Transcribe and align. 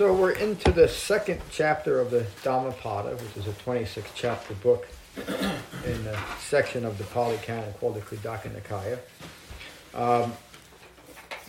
So 0.00 0.14
we're 0.14 0.30
into 0.30 0.72
the 0.72 0.88
second 0.88 1.42
chapter 1.50 2.00
of 2.00 2.10
the 2.10 2.24
Dhammapada, 2.42 3.16
which 3.16 3.36
is 3.36 3.46
a 3.46 3.52
26 3.52 4.10
chapter 4.14 4.54
book 4.54 4.88
in 5.84 6.04
the 6.04 6.18
section 6.38 6.86
of 6.86 6.96
the 6.96 7.04
Pali 7.04 7.36
Canon 7.42 7.70
called 7.74 7.96
the 7.96 8.00
Khuddaka 8.00 8.48
Nikaya. 8.48 8.98
Um, 9.92 10.32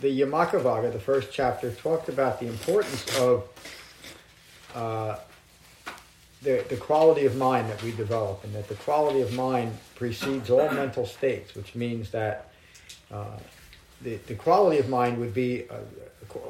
the 0.01 0.19
Yamakavagga, 0.19 0.91
the 0.91 0.99
first 0.99 1.31
chapter, 1.31 1.71
talked 1.71 2.09
about 2.09 2.41
the 2.41 2.47
importance 2.47 3.17
of 3.17 3.47
uh, 4.75 5.15
the, 6.41 6.65
the 6.67 6.75
quality 6.75 7.25
of 7.25 7.37
mind 7.37 7.69
that 7.69 7.81
we 7.81 7.93
develop, 7.93 8.43
and 8.43 8.53
that 8.53 8.67
the 8.67 8.75
quality 8.75 9.21
of 9.21 9.33
mind 9.33 9.77
precedes 9.95 10.49
all 10.49 10.69
mental 10.71 11.05
states, 11.05 11.55
which 11.55 11.73
means 11.73 12.11
that 12.11 12.51
uh, 13.11 13.37
the, 14.01 14.17
the 14.27 14.35
quality 14.35 14.77
of 14.77 14.89
mind 14.89 15.19
would 15.19 15.33
be 15.33 15.69
uh, 15.69 15.77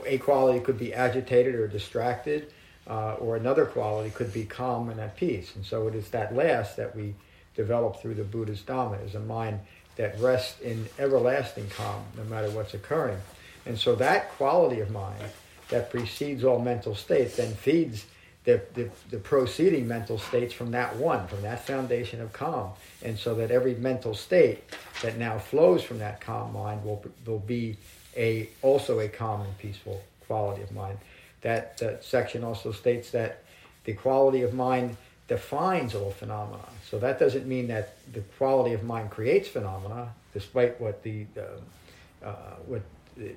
a 0.05 0.17
quality 0.17 0.59
could 0.59 0.77
be 0.77 0.93
agitated 0.93 1.55
or 1.55 1.67
distracted, 1.67 2.51
uh, 2.87 3.13
or 3.15 3.35
another 3.35 3.65
quality 3.65 4.09
could 4.09 4.33
be 4.33 4.45
calm 4.45 4.89
and 4.89 4.99
at 4.99 5.15
peace. 5.15 5.55
And 5.55 5.65
so 5.65 5.87
it 5.87 5.95
is 5.95 6.09
that 6.09 6.35
last 6.35 6.77
that 6.77 6.95
we 6.95 7.15
develop 7.55 8.01
through 8.01 8.15
the 8.15 8.23
Buddha's 8.23 8.61
Dhamma, 8.61 9.05
is 9.05 9.15
a 9.15 9.19
mind 9.19 9.59
that 9.97 10.19
rests 10.19 10.59
in 10.61 10.87
everlasting 10.97 11.69
calm 11.69 12.03
no 12.17 12.23
matter 12.23 12.49
what's 12.51 12.73
occurring. 12.73 13.19
And 13.65 13.77
so 13.77 13.95
that 13.95 14.31
quality 14.31 14.79
of 14.79 14.89
mind 14.89 15.23
that 15.69 15.89
precedes 15.89 16.43
all 16.43 16.59
mental 16.59 16.95
states 16.95 17.37
then 17.37 17.53
feeds 17.53 18.05
the, 18.43 18.61
the, 18.73 18.89
the, 19.11 19.17
proceeding 19.17 19.87
mental 19.87 20.17
states 20.17 20.51
from 20.51 20.71
that 20.71 20.95
one, 20.95 21.27
from 21.27 21.43
that 21.43 21.65
foundation 21.65 22.21
of 22.21 22.33
calm. 22.33 22.71
And 23.03 23.17
so 23.17 23.35
that 23.35 23.51
every 23.51 23.75
mental 23.75 24.15
state 24.15 24.63
that 25.03 25.17
now 25.17 25.37
flows 25.37 25.83
from 25.83 25.99
that 25.99 26.21
calm 26.21 26.53
mind 26.53 26.83
will, 26.83 27.05
will 27.25 27.39
be 27.39 27.77
a 28.15 28.49
also 28.61 28.99
a 28.99 29.07
calm 29.07 29.41
and 29.41 29.57
peaceful 29.57 30.01
quality 30.27 30.61
of 30.61 30.71
mind. 30.71 30.97
That, 31.41 31.77
that 31.79 32.03
section 32.03 32.43
also 32.43 32.71
states 32.71 33.11
that 33.11 33.43
the 33.83 33.93
quality 33.93 34.43
of 34.43 34.53
mind 34.53 34.97
defines 35.27 35.95
all 35.95 36.11
phenomena. 36.11 36.63
So 36.89 36.99
that 36.99 37.19
doesn't 37.19 37.47
mean 37.47 37.67
that 37.67 37.95
the 38.13 38.21
quality 38.37 38.73
of 38.73 38.83
mind 38.83 39.09
creates 39.09 39.47
phenomena, 39.47 40.09
despite 40.33 40.79
what 40.79 41.03
the 41.03 41.25
uh, 41.37 42.27
uh, 42.27 42.55
what 42.67 42.81
the, 43.17 43.33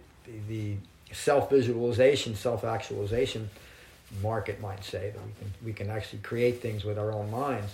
the 0.49 0.77
self-visualization, 1.13 2.35
self-actualization 2.35 3.49
market 4.23 4.61
might 4.61 4.85
say 4.85 5.13
that 5.15 5.23
we 5.25 5.33
can 5.39 5.53
we 5.65 5.73
can 5.73 5.91
actually 5.91 6.19
create 6.21 6.61
things 6.61 6.85
with 6.85 6.99
our 6.99 7.13
own 7.13 7.31
minds. 7.31 7.73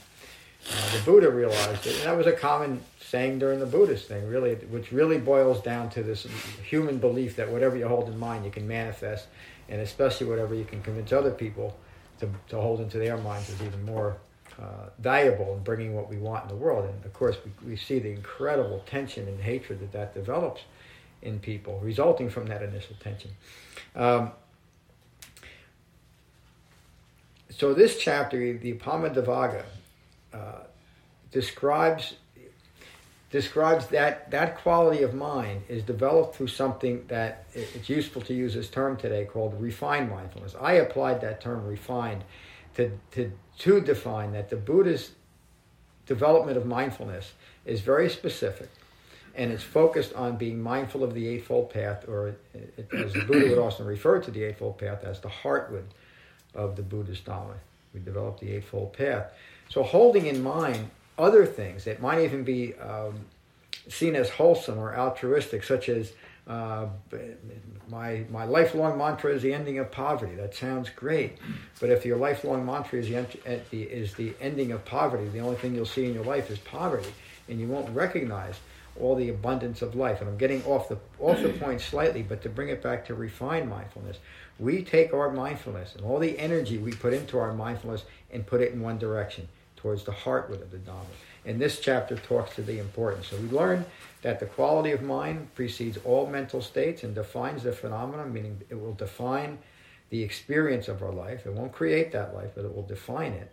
Uh, 0.69 0.97
the 0.97 1.03
Buddha 1.05 1.31
realized 1.31 1.87
it, 1.87 1.97
and 1.97 2.05
that 2.05 2.17
was 2.17 2.27
a 2.27 2.33
common 2.33 2.83
saying 3.01 3.39
during 3.39 3.59
the 3.59 3.67
Buddhist 3.67 4.07
thing, 4.07 4.29
really, 4.29 4.55
which 4.55 4.93
really 4.93 5.19
boils 5.19 5.63
down 5.63 5.91
to 5.91 6.03
this 6.03 6.27
human 6.63 6.99
belief 6.99 7.37
that 7.37 7.51
whatever 7.51 7.77
you 7.77 7.89
hold 7.89 8.09
in 8.09 8.19
mind, 8.19 8.45
you 8.45 8.51
can 8.51 8.69
manifest, 8.69 9.27
and 9.69 9.81
especially 9.81 10.27
whatever 10.27 10.55
you 10.55 10.65
can 10.65 10.83
convince 10.83 11.13
other 11.13 11.31
people 11.31 11.77
to, 12.21 12.29
to 12.49 12.61
hold 12.61 12.81
into 12.81 12.99
their 12.99 13.17
minds 13.17 13.49
is 13.49 13.61
even 13.63 13.83
more 13.85 14.17
uh, 14.61 14.91
valuable 14.99 15.55
in 15.57 15.63
bringing 15.63 15.95
what 15.95 16.09
we 16.09 16.19
want 16.19 16.43
in 16.45 16.49
the 16.49 16.57
world. 16.57 16.85
And 16.85 17.05
of 17.05 17.13
course, 17.15 17.37
we, 17.45 17.71
we 17.71 17.77
see 17.77 17.99
the 17.99 18.11
incredible 18.11 18.85
tension 18.87 19.27
and 19.27 19.41
hatred 19.41 19.81
that 19.81 19.93
that 19.93 20.15
develops 20.15 20.63
in 21.23 21.39
people, 21.39 21.81
resulting 21.83 22.31
from 22.31 22.47
that 22.47 22.63
initial 22.63 22.97
tension. 23.01 23.31
Um, 23.97 24.33
so 27.51 27.75
this 27.75 27.99
chapter, 27.99 28.57
the 28.57 28.75
Appamadevagga, 28.75 29.65
uh, 30.33 30.65
describes 31.31 32.15
describes 33.31 33.87
that 33.89 34.29
that 34.33 34.59
quality 34.59 35.03
of 35.03 35.15
mind 35.15 35.63
is 35.69 35.85
developed 35.85 36.35
through 36.35 36.49
something 36.49 37.05
that 37.07 37.45
it's 37.55 37.89
useful 37.89 38.21
to 38.21 38.35
use 38.35 38.55
this 38.55 38.69
term 38.69 38.97
today 38.97 39.25
called 39.25 39.55
refined 39.61 40.11
mindfulness. 40.11 40.57
I 40.61 40.73
applied 40.75 41.21
that 41.21 41.41
term 41.41 41.65
refined 41.65 42.25
to, 42.75 42.91
to, 43.13 43.33
to 43.59 43.81
define 43.81 44.33
that 44.33 44.51
the 44.51 44.57
Buddha's 44.57 45.13
development 46.07 46.57
of 46.57 46.67
mindfulness 46.67 47.33
is 47.65 47.83
very 47.83 48.11
specific 48.11 48.69
and 49.35 49.53
it's 49.53 49.63
focused 49.63 50.13
on 50.15 50.37
being 50.37 50.61
mindful 50.61 51.05
of 51.05 51.15
the 51.15 51.29
Eightfold 51.29 51.71
Path, 51.71 52.09
or 52.09 52.37
as 52.93 53.13
the 53.13 53.25
Buddha 53.27 53.49
would 53.49 53.59
often 53.59 53.87
refer 53.87 54.19
to 54.21 54.31
the 54.31 54.43
Eightfold 54.43 54.79
Path 54.79 55.05
as 55.05 55.21
the 55.21 55.29
heartwood 55.29 55.85
of 56.55 56.77
the 56.77 56.83
Buddhist 56.83 57.25
Dhamma. 57.27 57.55
We 57.95 58.01
developed 58.01 58.41
the 58.41 58.53
Eightfold 58.53 58.93
Path. 58.93 59.33
So 59.71 59.85
holding 59.85 60.27
in 60.27 60.43
mind 60.43 60.91
other 61.17 61.47
things 61.47 61.85
that 61.85 62.03
might 62.03 62.21
even 62.21 62.43
be 62.43 62.75
um, 62.75 63.15
seen 63.89 64.17
as 64.17 64.29
wholesome 64.29 64.79
or 64.79 64.97
altruistic, 64.97 65.63
such 65.63 65.89
as 65.89 66.13
uh, 66.47 66.87
my 67.89 68.25
my 68.31 68.45
lifelong 68.45 68.99
mantra 68.99 69.33
is 69.33 69.43
the 69.43 69.55
ending 69.55 69.79
of 69.79 69.93
poverty. 69.93 70.35
That 70.35 70.55
sounds 70.55 70.91
great, 70.91 71.39
but 71.81 71.91
if 71.91 72.05
your 72.05 72.17
lifelong 72.17 72.67
mantra 72.67 72.99
is 72.99 73.09
the 73.09 73.83
is 73.83 74.15
the 74.15 74.35
ending 74.41 74.73
of 74.73 74.85
poverty, 74.85 75.29
the 75.29 75.39
only 75.39 75.57
thing 75.57 75.75
you'll 75.75 75.87
see 75.87 76.07
in 76.07 76.15
your 76.15 76.25
life 76.25 76.51
is 76.51 76.59
poverty, 76.59 77.13
and 77.49 77.61
you 77.61 77.69
won't 77.69 77.89
recognize 77.95 78.57
all 78.99 79.15
the 79.15 79.29
abundance 79.29 79.83
of 79.83 79.95
life. 79.95 80.21
And 80.21 80.29
I'm 80.29 80.37
getting 80.37 80.65
off 80.65 80.89
the 80.89 80.99
off 81.21 81.41
the 81.41 81.49
point 81.65 81.81
slightly, 81.81 82.23
but 82.23 82.43
to 82.43 82.49
bring 82.49 82.71
it 82.71 82.83
back 82.83 83.07
to 83.07 83.15
refined 83.15 83.71
mindfulness, 83.71 84.17
we 84.59 84.83
take 84.83 85.15
our 85.15 85.31
mindfulness 85.31 85.95
and 85.95 86.05
all 86.05 86.19
the 86.19 86.37
energy 86.41 86.79
we 86.79 86.91
put 86.91 87.13
into 87.13 87.39
our 87.39 87.53
mindfulness 87.53 88.03
and 88.33 88.45
put 88.45 88.61
it 88.61 88.73
in 88.73 88.81
one 88.81 88.99
direction 88.99 89.47
towards 89.81 90.05
the 90.05 90.13
heart 90.13 90.51
of 90.51 90.71
the 90.71 90.77
Dhamma. 90.77 91.07
And 91.45 91.61
this 91.61 91.81
chapter 91.81 92.17
talks 92.17 92.55
to 92.57 92.63
the 92.63 92.79
importance. 92.79 93.29
So 93.29 93.37
we 93.37 93.49
learn 93.49 93.87
that 94.23 94.41
the 94.41 94.47
quality 94.47 94.93
of 94.93 95.03
mind 95.03 95.55
precedes 95.55 95.99
all 96.05 96.27
mental 96.27 96.61
states 96.61 97.03
and 97.03 97.15
defines 97.15 97.63
the 97.63 97.73
phenomena, 97.73 98.27
meaning 98.27 98.61
it 98.69 98.75
will 98.75 98.95
define 98.95 99.59
the 100.11 100.23
experience 100.23 100.89
of 100.89 101.03
our 101.03 101.13
life. 101.13 101.47
It 101.47 101.53
won't 101.53 101.73
create 101.73 102.13
that 102.13 102.35
life, 102.35 102.51
but 102.55 102.65
it 102.65 102.75
will 102.75 102.87
define 102.87 103.33
it. 103.33 103.51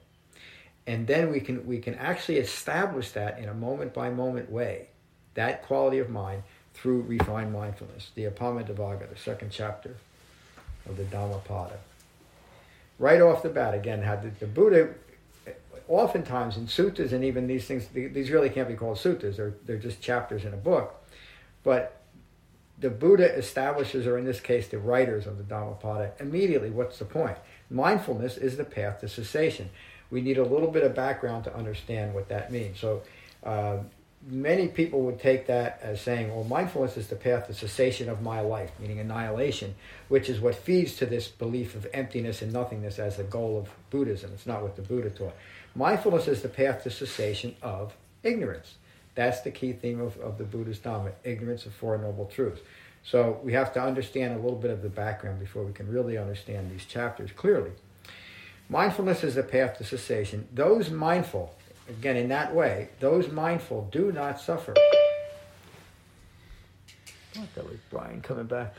And 0.85 1.07
then 1.07 1.31
we 1.31 1.39
can 1.39 1.65
we 1.67 1.79
can 1.79 1.95
actually 1.95 2.37
establish 2.37 3.11
that 3.11 3.39
in 3.39 3.49
a 3.49 3.53
moment 3.53 3.93
by 3.93 4.09
moment 4.09 4.49
way, 4.49 4.87
that 5.33 5.63
quality 5.63 5.99
of 5.99 6.09
mind 6.09 6.43
through 6.73 7.01
refined 7.01 7.53
mindfulness. 7.53 8.11
The 8.15 8.25
Appamadevagga, 8.25 9.09
the 9.09 9.17
second 9.17 9.51
chapter 9.51 9.95
of 10.87 10.97
the 10.97 11.03
Dhammapada. 11.03 11.77
Right 12.99 13.21
off 13.21 13.43
the 13.43 13.49
bat, 13.49 13.73
again, 13.73 14.01
how 14.01 14.15
the, 14.15 14.29
the 14.39 14.47
Buddha 14.47 14.93
oftentimes 15.87 16.57
in 16.57 16.67
suttas 16.67 17.11
and 17.11 17.23
even 17.23 17.47
these 17.47 17.65
things, 17.65 17.87
these 17.93 18.31
really 18.31 18.49
can't 18.49 18.67
be 18.67 18.75
called 18.75 18.97
suttas, 18.97 19.37
they're, 19.37 19.53
they're 19.65 19.77
just 19.77 20.01
chapters 20.01 20.43
in 20.45 20.53
a 20.53 20.57
book. 20.57 20.95
But 21.63 22.01
the 22.79 22.89
Buddha 22.89 23.33
establishes, 23.35 24.05
or 24.05 24.17
in 24.17 24.25
this 24.25 24.39
case, 24.39 24.67
the 24.67 24.79
writers 24.79 25.25
of 25.25 25.37
the 25.37 25.43
Dhammapada, 25.43 26.11
immediately 26.19 26.69
what's 26.69 26.99
the 26.99 27.05
point? 27.05 27.37
Mindfulness 27.69 28.37
is 28.37 28.57
the 28.57 28.63
path 28.63 28.99
to 29.01 29.09
cessation. 29.09 29.69
We 30.11 30.21
need 30.21 30.37
a 30.37 30.43
little 30.43 30.71
bit 30.71 30.83
of 30.83 30.95
background 30.95 31.45
to 31.45 31.55
understand 31.55 32.13
what 32.13 32.29
that 32.29 32.51
means. 32.51 32.79
So, 32.79 33.01
uh, 33.43 33.77
many 34.25 34.67
people 34.67 35.01
would 35.01 35.19
take 35.19 35.47
that 35.47 35.79
as 35.81 36.01
saying, 36.01 36.33
well, 36.33 36.43
mindfulness 36.43 36.97
is 36.97 37.07
the 37.07 37.15
path 37.15 37.47
to 37.47 37.53
cessation 37.53 38.09
of 38.09 38.21
my 38.21 38.41
life, 38.41 38.71
meaning 38.79 38.99
annihilation, 38.99 39.75
which 40.07 40.29
is 40.29 40.39
what 40.39 40.55
feeds 40.55 40.95
to 40.97 41.05
this 41.05 41.27
belief 41.27 41.75
of 41.75 41.87
emptiness 41.93 42.41
and 42.41 42.51
nothingness 42.51 42.99
as 42.99 43.17
the 43.17 43.23
goal 43.23 43.57
of 43.59 43.69
Buddhism. 43.89 44.31
It's 44.33 44.45
not 44.45 44.61
what 44.61 44.75
the 44.75 44.81
Buddha 44.81 45.09
taught. 45.09 45.35
Mindfulness 45.77 46.27
is 46.27 46.41
the 46.41 46.49
path 46.49 46.81
to 46.83 46.89
cessation 46.89 47.55
of 47.61 47.95
ignorance. 48.23 48.77
That's 49.13 49.41
the 49.41 49.51
key 49.51 49.73
theme 49.73 50.01
of, 50.01 50.17
of 50.17 50.39
the 50.39 50.43
Buddhist 50.43 50.81
Dhamma, 50.81 51.11
ignorance 51.23 51.67
of 51.67 51.73
Four 51.75 51.99
Noble 51.99 52.25
Truths. 52.25 52.61
So 53.03 53.39
we 53.43 53.53
have 53.53 53.71
to 53.73 53.81
understand 53.81 54.33
a 54.33 54.37
little 54.37 54.57
bit 54.57 54.71
of 54.71 54.81
the 54.81 54.89
background 54.89 55.39
before 55.39 55.63
we 55.63 55.73
can 55.73 55.87
really 55.87 56.17
understand 56.17 56.71
these 56.71 56.83
chapters 56.83 57.31
clearly. 57.31 57.69
Mindfulness 58.69 59.23
is 59.23 59.35
the 59.35 59.43
path 59.43 59.77
to 59.77 59.83
cessation. 59.83 60.47
Those 60.51 60.89
mindful, 60.89 61.55
again 61.87 62.17
in 62.17 62.29
that 62.29 62.55
way, 62.55 62.89
those 62.99 63.29
mindful 63.29 63.87
do 63.91 64.11
not 64.11 64.41
suffer. 64.41 64.73
What 67.35 67.53
that 67.53 67.65
was 67.65 67.77
Brian 67.91 68.21
coming 68.21 68.47
back. 68.47 68.73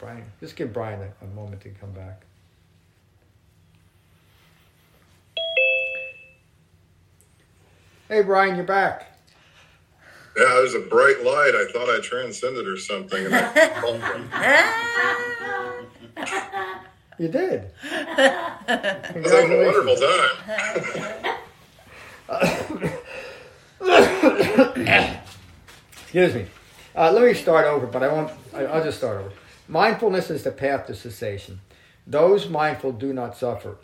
Brian, 0.00 0.24
just 0.40 0.56
give 0.56 0.72
Brian 0.72 1.00
a, 1.00 1.24
a 1.24 1.28
moment 1.28 1.62
to 1.62 1.68
come 1.70 1.92
back. 1.92 2.24
Hey, 8.10 8.22
Brian, 8.22 8.56
you're 8.56 8.64
back. 8.64 9.06
Yeah, 10.36 10.58
it 10.58 10.62
was 10.62 10.74
a 10.74 10.80
bright 10.80 11.22
light. 11.22 11.52
I 11.54 11.66
thought 11.72 11.88
I 11.88 12.00
transcended 12.02 12.66
or 12.66 12.76
something. 12.76 13.22
you 17.20 17.28
did. 17.28 17.70
It 17.84 19.22
was 19.22 19.32
a 19.32 19.64
wonderful 19.64 19.94
time. 19.94 20.30
Excuse 26.02 26.34
me. 26.34 26.46
Uh, 26.96 27.12
let 27.12 27.24
me 27.24 27.34
start 27.34 27.66
over, 27.66 27.86
but 27.86 28.02
I 28.02 28.08
won't. 28.08 28.32
I'll 28.52 28.82
just 28.82 28.98
start 28.98 29.18
over. 29.18 29.30
Mindfulness 29.68 30.30
is 30.30 30.42
the 30.42 30.50
path 30.50 30.88
to 30.88 30.96
cessation. 30.96 31.60
Those 32.08 32.48
mindful 32.48 32.90
do 32.90 33.12
not 33.12 33.36
suffer. 33.36 33.76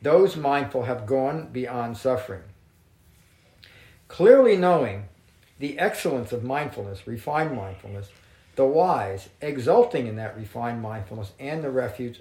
Those 0.00 0.36
mindful 0.36 0.84
have 0.84 1.04
gone 1.04 1.48
beyond 1.50 1.96
suffering. 1.96 2.44
Clearly 4.12 4.58
knowing 4.58 5.04
the 5.58 5.78
excellence 5.78 6.32
of 6.32 6.44
mindfulness, 6.44 7.06
refined 7.06 7.56
mindfulness, 7.56 8.10
the 8.56 8.66
wise, 8.66 9.30
exulting 9.40 10.06
in 10.06 10.16
that 10.16 10.36
refined 10.36 10.82
mindfulness 10.82 11.32
and 11.40 11.64
the 11.64 11.70
refuge. 11.70 12.20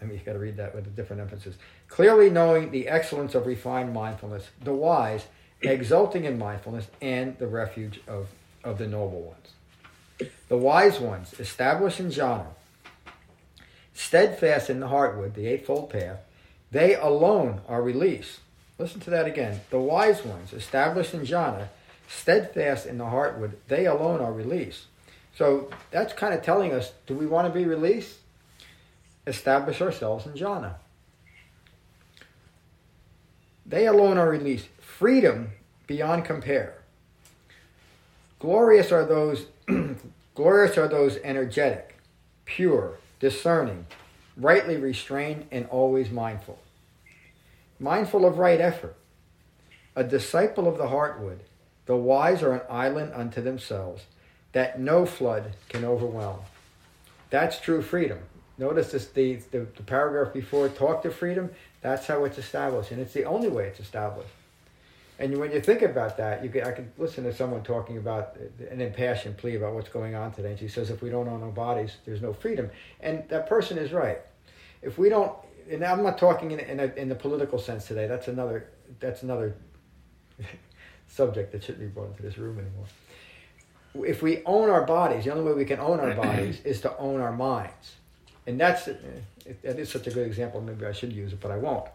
I 0.00 0.06
mean, 0.06 0.18
you 0.18 0.24
got 0.24 0.32
to 0.32 0.38
read 0.38 0.56
that 0.56 0.74
with 0.74 0.86
a 0.86 0.90
different 0.90 1.20
emphasis. 1.20 1.56
Clearly 1.88 2.30
knowing 2.30 2.70
the 2.70 2.88
excellence 2.88 3.34
of 3.34 3.46
refined 3.46 3.92
mindfulness, 3.92 4.48
the 4.64 4.72
wise, 4.72 5.26
exulting 5.60 6.24
in 6.24 6.38
mindfulness 6.38 6.86
and 7.02 7.36
the 7.36 7.46
refuge 7.46 8.00
of, 8.08 8.28
of 8.64 8.78
the 8.78 8.86
noble 8.86 9.20
ones. 9.20 10.30
The 10.48 10.56
wise 10.56 10.98
ones, 10.98 11.34
established 11.38 12.00
in 12.00 12.08
jhana, 12.08 12.46
steadfast 13.92 14.70
in 14.70 14.80
the 14.80 14.88
heartwood, 14.88 15.34
the 15.34 15.46
eightfold 15.46 15.90
path, 15.90 16.20
they 16.70 16.94
alone 16.94 17.60
are 17.68 17.82
released. 17.82 18.40
Listen 18.78 19.00
to 19.00 19.10
that 19.10 19.26
again. 19.26 19.60
The 19.70 19.80
wise 19.80 20.24
ones, 20.24 20.52
established 20.52 21.12
in 21.12 21.22
jhana, 21.22 21.68
steadfast 22.08 22.86
in 22.86 22.98
the 22.98 23.04
heartwood, 23.04 23.52
they 23.66 23.86
alone 23.86 24.20
are 24.20 24.32
released. 24.32 24.84
So 25.36 25.70
that's 25.90 26.12
kind 26.12 26.32
of 26.34 26.42
telling 26.42 26.72
us 26.72 26.92
do 27.06 27.14
we 27.14 27.26
want 27.26 27.52
to 27.52 27.58
be 27.58 27.66
released? 27.66 28.16
Establish 29.26 29.82
ourselves 29.82 30.26
in 30.26 30.32
jhana. 30.32 30.74
They 33.66 33.86
alone 33.86 34.16
are 34.16 34.28
released. 34.28 34.68
Freedom 34.80 35.50
beyond 35.86 36.24
compare. 36.24 36.78
Glorious 38.38 38.92
are 38.92 39.04
those 39.04 39.46
glorious 40.34 40.78
are 40.78 40.88
those 40.88 41.18
energetic, 41.24 41.98
pure, 42.44 42.98
discerning, 43.20 43.86
rightly 44.36 44.76
restrained, 44.76 45.46
and 45.50 45.66
always 45.66 46.10
mindful. 46.10 46.58
Mindful 47.80 48.24
of 48.24 48.38
right 48.38 48.60
effort. 48.60 48.96
A 49.94 50.04
disciple 50.04 50.68
of 50.68 50.78
the 50.78 50.86
heartwood, 50.86 51.38
the 51.86 51.96
wise 51.96 52.42
are 52.42 52.52
an 52.52 52.62
island 52.68 53.12
unto 53.14 53.40
themselves, 53.40 54.04
that 54.52 54.80
no 54.80 55.06
flood 55.06 55.52
can 55.68 55.84
overwhelm. 55.84 56.40
That's 57.30 57.60
true 57.60 57.82
freedom. 57.82 58.18
Notice 58.56 58.92
this, 58.92 59.06
the, 59.08 59.36
the, 59.50 59.66
the 59.76 59.82
paragraph 59.82 60.32
before 60.32 60.68
talk 60.68 61.02
to 61.02 61.10
freedom, 61.10 61.50
that's 61.80 62.06
how 62.06 62.24
it's 62.24 62.38
established, 62.38 62.90
and 62.90 63.00
it's 63.00 63.12
the 63.12 63.24
only 63.24 63.48
way 63.48 63.66
it's 63.66 63.80
established. 63.80 64.30
And 65.20 65.36
when 65.38 65.50
you 65.50 65.60
think 65.60 65.82
about 65.82 66.16
that, 66.18 66.44
you 66.44 66.50
can, 66.50 66.64
I 66.64 66.70
can 66.70 66.92
listen 66.96 67.24
to 67.24 67.34
someone 67.34 67.62
talking 67.62 67.96
about 67.98 68.36
an 68.70 68.80
impassioned 68.80 69.36
plea 69.36 69.56
about 69.56 69.74
what's 69.74 69.88
going 69.88 70.14
on 70.14 70.32
today. 70.32 70.50
And 70.50 70.58
she 70.58 70.68
says, 70.68 70.90
if 70.90 71.02
we 71.02 71.10
don't 71.10 71.28
own 71.28 71.42
our 71.42 71.50
bodies, 71.50 71.96
there's 72.06 72.22
no 72.22 72.32
freedom. 72.32 72.70
And 73.00 73.28
that 73.28 73.48
person 73.48 73.78
is 73.78 73.92
right. 73.92 74.20
If 74.80 74.96
we 74.96 75.08
don't, 75.08 75.32
and 75.70 75.84
I'm 75.84 76.02
not 76.02 76.18
talking 76.18 76.50
in, 76.50 76.60
in, 76.60 76.80
a, 76.80 76.86
in 76.94 77.08
the 77.08 77.14
political 77.14 77.58
sense 77.58 77.86
today. 77.86 78.06
That's 78.06 78.28
another, 78.28 78.68
that's 79.00 79.22
another 79.22 79.54
subject 81.08 81.52
that 81.52 81.62
shouldn't 81.62 81.80
be 81.80 81.86
brought 81.86 82.10
into 82.10 82.22
this 82.22 82.38
room 82.38 82.58
anymore. 82.58 84.06
If 84.06 84.22
we 84.22 84.42
own 84.44 84.70
our 84.70 84.84
bodies, 84.84 85.24
the 85.24 85.32
only 85.32 85.44
way 85.44 85.52
we 85.52 85.64
can 85.64 85.80
own 85.80 86.00
our 86.00 86.14
bodies 86.14 86.60
is 86.64 86.80
to 86.82 86.96
own 86.98 87.20
our 87.20 87.32
minds. 87.32 87.96
And 88.46 88.58
that's, 88.58 88.86
that 88.86 89.78
is 89.78 89.90
such 89.90 90.06
a 90.06 90.10
good 90.10 90.26
example. 90.26 90.60
Maybe 90.60 90.86
I 90.86 90.92
should 90.92 91.12
use 91.12 91.32
it, 91.32 91.40
but 91.40 91.50
I 91.50 91.56
won't 91.56 91.88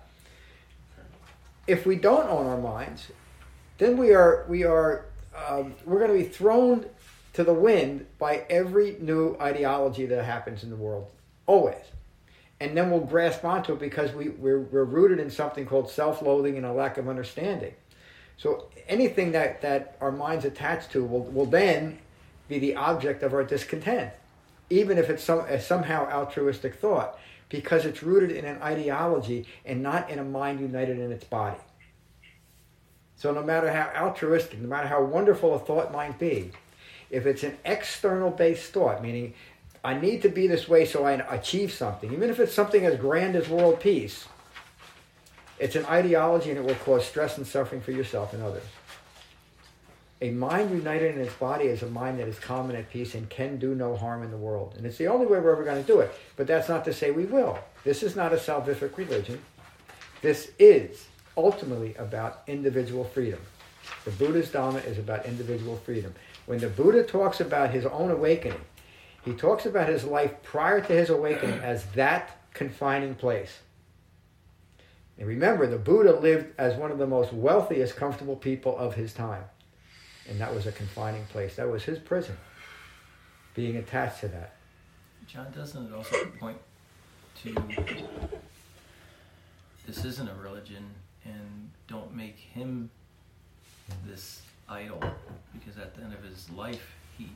if 1.67 1.85
we 1.85 1.95
don't 1.95 2.29
own 2.29 2.47
our 2.47 2.57
minds, 2.57 3.11
then 3.77 3.97
we 3.97 4.13
are 4.13 4.45
we 4.47 4.63
are 4.63 5.05
um, 5.47 5.73
we're 5.85 5.99
going 5.99 6.11
to 6.11 6.25
be 6.25 6.29
thrown 6.29 6.85
to 7.33 7.43
the 7.43 7.53
wind 7.53 8.05
by 8.19 8.45
every 8.49 8.97
new 8.99 9.35
ideology 9.41 10.05
that 10.05 10.23
happens 10.23 10.63
in 10.63 10.69
the 10.69 10.75
world, 10.75 11.11
always. 11.47 11.83
And 12.63 12.77
then 12.77 12.89
we'll 12.89 13.01
grasp 13.01 13.43
onto 13.43 13.73
it 13.73 13.79
because 13.79 14.13
we, 14.13 14.29
we're, 14.29 14.61
we're 14.61 14.85
rooted 14.85 15.19
in 15.19 15.29
something 15.29 15.65
called 15.65 15.89
self 15.89 16.21
loathing 16.21 16.55
and 16.55 16.65
a 16.65 16.71
lack 16.71 16.97
of 16.97 17.09
understanding. 17.09 17.73
So 18.37 18.69
anything 18.87 19.33
that, 19.33 19.61
that 19.63 19.97
our 19.99 20.13
mind's 20.13 20.45
attached 20.45 20.91
to 20.91 21.03
will, 21.03 21.25
will 21.25 21.45
then 21.45 21.99
be 22.47 22.59
the 22.59 22.77
object 22.77 23.21
of 23.21 23.33
our 23.33 23.43
discontent, 23.43 24.13
even 24.69 24.97
if 24.97 25.09
it's 25.09 25.21
some, 25.21 25.45
somehow 25.59 26.09
altruistic 26.09 26.75
thought 26.75 27.19
because 27.49 27.85
it's 27.85 28.01
rooted 28.01 28.31
in 28.31 28.45
an 28.45 28.61
ideology 28.61 29.45
and 29.65 29.83
not 29.83 30.09
in 30.09 30.19
a 30.19 30.23
mind 30.23 30.61
united 30.61 30.99
in 30.99 31.11
its 31.11 31.25
body. 31.25 31.59
So, 33.17 33.33
no 33.33 33.43
matter 33.43 33.71
how 33.73 33.91
altruistic, 34.07 34.59
no 34.59 34.69
matter 34.69 34.87
how 34.87 35.03
wonderful 35.03 35.53
a 35.53 35.59
thought 35.59 35.91
might 35.91 36.17
be, 36.17 36.51
if 37.09 37.25
it's 37.25 37.43
an 37.43 37.57
external 37.65 38.31
based 38.31 38.71
thought, 38.71 39.03
meaning 39.03 39.33
I 39.83 39.95
need 39.95 40.21
to 40.21 40.29
be 40.29 40.47
this 40.47 40.69
way 40.69 40.85
so 40.85 41.05
I 41.05 41.13
achieve 41.13 41.73
something, 41.73 42.13
even 42.13 42.29
if 42.29 42.39
it's 42.39 42.53
something 42.53 42.85
as 42.85 42.97
grand 42.97 43.35
as 43.35 43.49
world 43.49 43.79
peace, 43.79 44.27
it's 45.59 45.75
an 45.75 45.85
ideology 45.85 46.49
and 46.49 46.59
it 46.59 46.65
will 46.65 46.75
cause 46.75 47.05
stress 47.05 47.37
and 47.37 47.45
suffering 47.45 47.81
for 47.81 47.91
yourself 47.91 48.33
and 48.33 48.41
others. 48.41 48.63
A 50.21 50.31
mind 50.31 50.71
united 50.71 51.15
in 51.15 51.21
its 51.21 51.33
body 51.33 51.65
is 51.65 51.83
a 51.83 51.87
mind 51.87 52.19
that 52.19 52.29
is 52.29 52.39
calm 52.39 52.69
and 52.69 52.79
at 52.79 52.89
peace 52.89 53.13
and 53.13 53.29
can 53.29 53.57
do 53.57 53.75
no 53.75 53.97
harm 53.97 54.23
in 54.23 54.31
the 54.31 54.37
world. 54.37 54.73
And 54.77 54.85
it's 54.85 54.97
the 54.97 55.07
only 55.07 55.25
way 55.25 55.37
we're 55.39 55.51
ever 55.51 55.65
going 55.65 55.81
to 55.81 55.87
do 55.87 55.99
it. 55.99 56.13
But 56.37 56.47
that's 56.47 56.69
not 56.69 56.85
to 56.85 56.93
say 56.93 57.11
we 57.11 57.25
will. 57.25 57.59
This 57.83 58.03
is 58.03 58.15
not 58.15 58.31
a 58.31 58.37
salvific 58.37 58.95
religion. 58.95 59.41
This 60.21 60.51
is 60.57 61.07
ultimately 61.35 61.93
about 61.95 62.43
individual 62.47 63.03
freedom. 63.03 63.41
The 64.05 64.11
Buddha's 64.11 64.49
Dharma 64.49 64.79
is 64.79 64.97
about 64.97 65.25
individual 65.25 65.75
freedom. 65.75 66.13
When 66.45 66.59
the 66.59 66.69
Buddha 66.69 67.03
talks 67.03 67.41
about 67.41 67.71
his 67.71 67.85
own 67.85 68.09
awakening, 68.09 68.61
he 69.23 69.33
talks 69.33 69.65
about 69.65 69.87
his 69.87 70.03
life 70.03 70.41
prior 70.43 70.81
to 70.81 70.93
his 70.93 71.09
awakening 71.09 71.59
as 71.59 71.85
that 71.91 72.37
confining 72.53 73.15
place. 73.15 73.59
And 75.17 75.27
remember, 75.27 75.67
the 75.67 75.77
Buddha 75.77 76.13
lived 76.19 76.53
as 76.57 76.75
one 76.75 76.91
of 76.91 76.97
the 76.97 77.07
most 77.07 77.31
wealthiest, 77.31 77.95
comfortable 77.95 78.35
people 78.35 78.77
of 78.77 78.95
his 78.95 79.13
time 79.13 79.43
and 80.29 80.39
that 80.39 80.53
was 80.53 80.67
a 80.67 80.71
confining 80.71 81.25
place. 81.25 81.55
That 81.55 81.69
was 81.69 81.83
his 81.83 81.99
prison, 81.99 82.37
being 83.55 83.77
attached 83.77 84.21
to 84.21 84.27
that. 84.29 84.55
John, 85.27 85.47
doesn't 85.55 85.87
it 85.87 85.93
also 85.93 86.25
point 86.39 86.57
to 87.43 87.55
this 89.85 90.05
isn't 90.05 90.29
a 90.29 90.35
religion 90.35 90.85
and 91.25 91.69
don't 91.87 92.15
make 92.15 92.37
him 92.37 92.89
this 94.05 94.41
idol 94.69 95.03
because 95.53 95.77
at 95.77 95.95
the 95.95 96.03
end 96.03 96.13
of 96.13 96.23
his 96.23 96.49
life 96.51 96.95
he 97.17 97.29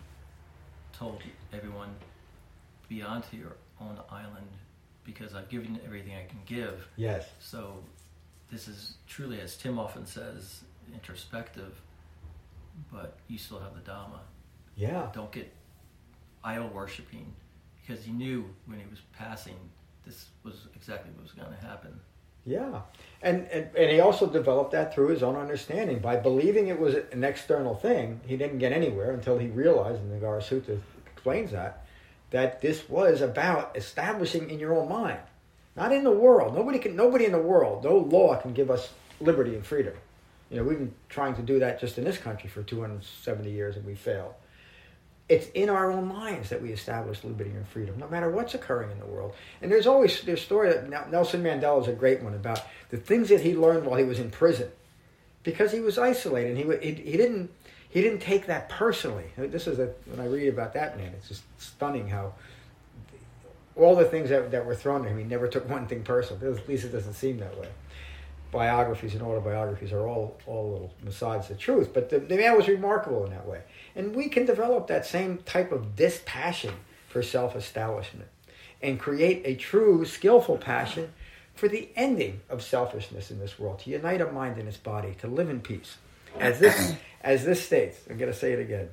told 0.98 1.22
everyone 1.54 1.90
be 2.90 3.02
onto 3.02 3.38
your 3.38 3.58
own 3.82 3.98
island 4.10 4.48
because 5.04 5.34
I've 5.34 5.50
given 5.50 5.80
everything 5.86 6.14
I 6.16 6.26
can 6.26 6.40
give. 6.46 6.88
Yes. 6.96 7.28
So 7.40 7.84
this 8.52 8.68
is 8.68 8.96
truly, 9.08 9.40
as 9.42 9.56
Tim 9.56 9.78
often 9.80 10.06
says, 10.06 10.62
introspective 10.94 11.82
but 12.92 13.18
you 13.28 13.38
still 13.38 13.60
have 13.60 13.74
the 13.74 13.90
Dhamma. 13.90 14.20
Yeah. 14.76 15.08
Don't 15.14 15.32
get 15.32 15.52
idol 16.44 16.70
worshiping 16.70 17.34
because 17.82 18.04
he 18.04 18.12
knew 18.12 18.46
when 18.66 18.80
he 18.80 18.86
was 18.90 19.00
passing 19.18 19.56
this 20.06 20.28
was 20.44 20.68
exactly 20.76 21.12
what 21.12 21.24
was 21.24 21.32
going 21.34 21.50
to 21.50 21.68
happen. 21.68 22.00
Yeah. 22.48 22.82
And, 23.22 23.46
and, 23.52 23.68
and 23.76 23.92
he 23.92 24.00
also 24.00 24.26
developed 24.26 24.72
that 24.72 24.94
through 24.94 25.10
his 25.10 25.22
own 25.22 25.36
understanding. 25.36 26.00
By 26.00 26.16
believing 26.16 26.68
it 26.68 26.80
was 26.80 26.96
an 27.12 27.24
external 27.24 27.76
thing, 27.76 28.22
he 28.26 28.38
didn't 28.38 28.60
get 28.60 28.72
anywhere 28.72 29.12
until 29.12 29.38
he 29.38 29.48
realized, 29.48 30.00
and 30.00 30.10
the 30.10 30.26
Nagara 30.26 30.42
Sutta 30.42 30.80
explains 31.14 31.52
that, 31.52 31.86
that 32.32 32.62
this 32.62 32.88
was 32.88 33.20
about 33.22 33.76
establishing 33.76 34.50
in 34.50 34.60
your 34.60 34.74
own 34.74 34.88
mind, 34.88 35.20
not 35.76 35.92
in 35.92 36.06
the 36.06 36.12
world. 36.12 36.56
Nobody 36.56 36.80
can, 36.80 36.96
nobody 36.96 37.26
in 37.26 37.34
the 37.34 37.38
world, 37.38 37.84
no 37.84 37.98
law 37.98 38.38
can 38.38 38.54
give 38.54 38.72
us 38.72 38.94
liberty 39.20 39.54
and 39.56 39.66
freedom. 39.66 39.94
You 40.50 40.58
know, 40.58 40.64
we've 40.64 40.78
been 40.78 40.94
trying 41.10 41.36
to 41.36 41.42
do 41.42 41.60
that 41.60 41.82
just 41.82 41.98
in 41.98 42.06
this 42.06 42.18
country 42.18 42.50
for 42.50 42.64
270 42.64 43.52
years 43.52 43.76
and 43.76 43.86
we 43.86 43.96
failed. 43.96 44.34
It's 45.30 45.48
in 45.50 45.70
our 45.70 45.92
own 45.92 46.08
minds 46.08 46.50
that 46.50 46.62
we 46.62 46.72
establish 46.72 47.24
liberty 47.24 47.50
and 47.50 47.68
freedom, 47.68 48.00
no 48.00 48.08
matter 48.08 48.30
what's 48.30 48.54
occurring 48.54 48.92
in 48.92 49.00
the 49.00 49.06
world. 49.06 49.36
And 49.62 49.70
there's 49.70 49.88
always 49.88 50.22
this 50.22 50.42
story 50.42 50.70
that 50.70 51.12
Nelson 51.12 51.44
Mandela 51.44 51.82
is 51.82 51.90
a 51.90 51.94
great 51.94 52.24
one 52.24 52.34
about 52.34 52.62
the 52.90 52.98
things 52.98 53.28
that 53.30 53.42
he 53.42 53.56
learned 53.56 53.86
while 53.86 53.98
he 53.98 54.06
was 54.06 54.20
in 54.20 54.32
prison, 54.32 54.70
because 55.44 55.72
he 55.72 55.82
was 55.82 55.98
isolated. 55.98 56.56
He 56.56 56.64
he, 56.64 56.94
he 57.12 57.18
didn't 57.18 57.52
he 57.90 58.02
didn't 58.02 58.20
take 58.20 58.46
that 58.48 58.70
personally. 58.70 59.26
This 59.38 59.68
is 59.68 59.80
a, 59.80 59.94
when 60.06 60.20
I 60.20 60.28
read 60.28 60.48
about 60.48 60.74
that 60.76 60.98
man, 60.98 61.12
it's 61.18 61.28
just 61.28 61.44
stunning 61.58 62.08
how 62.08 62.34
all 63.76 63.96
the 63.96 64.06
things 64.06 64.30
that, 64.30 64.52
that 64.52 64.66
were 64.66 64.76
thrown 64.76 65.06
at 65.06 65.12
him, 65.12 65.18
he 65.18 65.24
never 65.24 65.48
took 65.48 65.70
one 65.70 65.88
thing 65.88 66.04
personal. 66.04 66.56
At 66.56 66.68
least 66.68 66.86
it 66.86 66.92
doesn't 66.92 67.14
seem 67.14 67.38
that 67.40 67.58
way 67.60 67.68
biographies 68.52 69.14
and 69.14 69.22
autobiographies 69.22 69.92
are 69.92 70.08
all 70.08 70.38
all 70.46 70.72
little 70.72 70.94
besides 71.04 71.48
the 71.48 71.56
truth. 71.56 71.94
But 71.94 72.10
the, 72.10 72.20
the 72.20 72.38
man 72.38 72.56
was 72.56 72.68
remarkable 72.68 73.26
in 73.26 73.32
that 73.32 73.48
way, 73.48 73.62
and 73.96 74.16
we 74.16 74.30
can 74.30 74.46
develop 74.46 74.88
that 74.88 75.06
same 75.06 75.40
type 75.40 75.72
of 75.72 75.96
dispassion 75.96 76.74
for 77.08 77.24
self-establishment, 77.24 78.30
and 78.82 79.00
create 79.00 79.42
a 79.46 79.56
true, 79.56 80.06
skillful 80.06 80.58
passion 80.58 81.14
for 81.56 81.68
the 81.68 81.90
ending 81.96 82.42
of 82.50 82.62
selfishness 82.62 83.32
in 83.32 83.40
this 83.40 83.58
world, 83.58 83.80
to 83.80 83.90
unite 83.90 84.22
a 84.22 84.32
mind 84.32 84.58
and 84.58 84.68
its 84.68 84.78
body, 84.78 85.16
to 85.20 85.28
live 85.28 85.50
in 85.50 85.60
peace. 85.60 85.98
As 86.40 86.60
this 86.60 86.94
as 87.22 87.46
this 87.46 87.66
states, 87.66 88.00
I'm 88.10 88.18
going 88.18 88.32
to 88.32 88.38
say 88.38 88.54
it 88.54 88.60
again. 88.60 88.90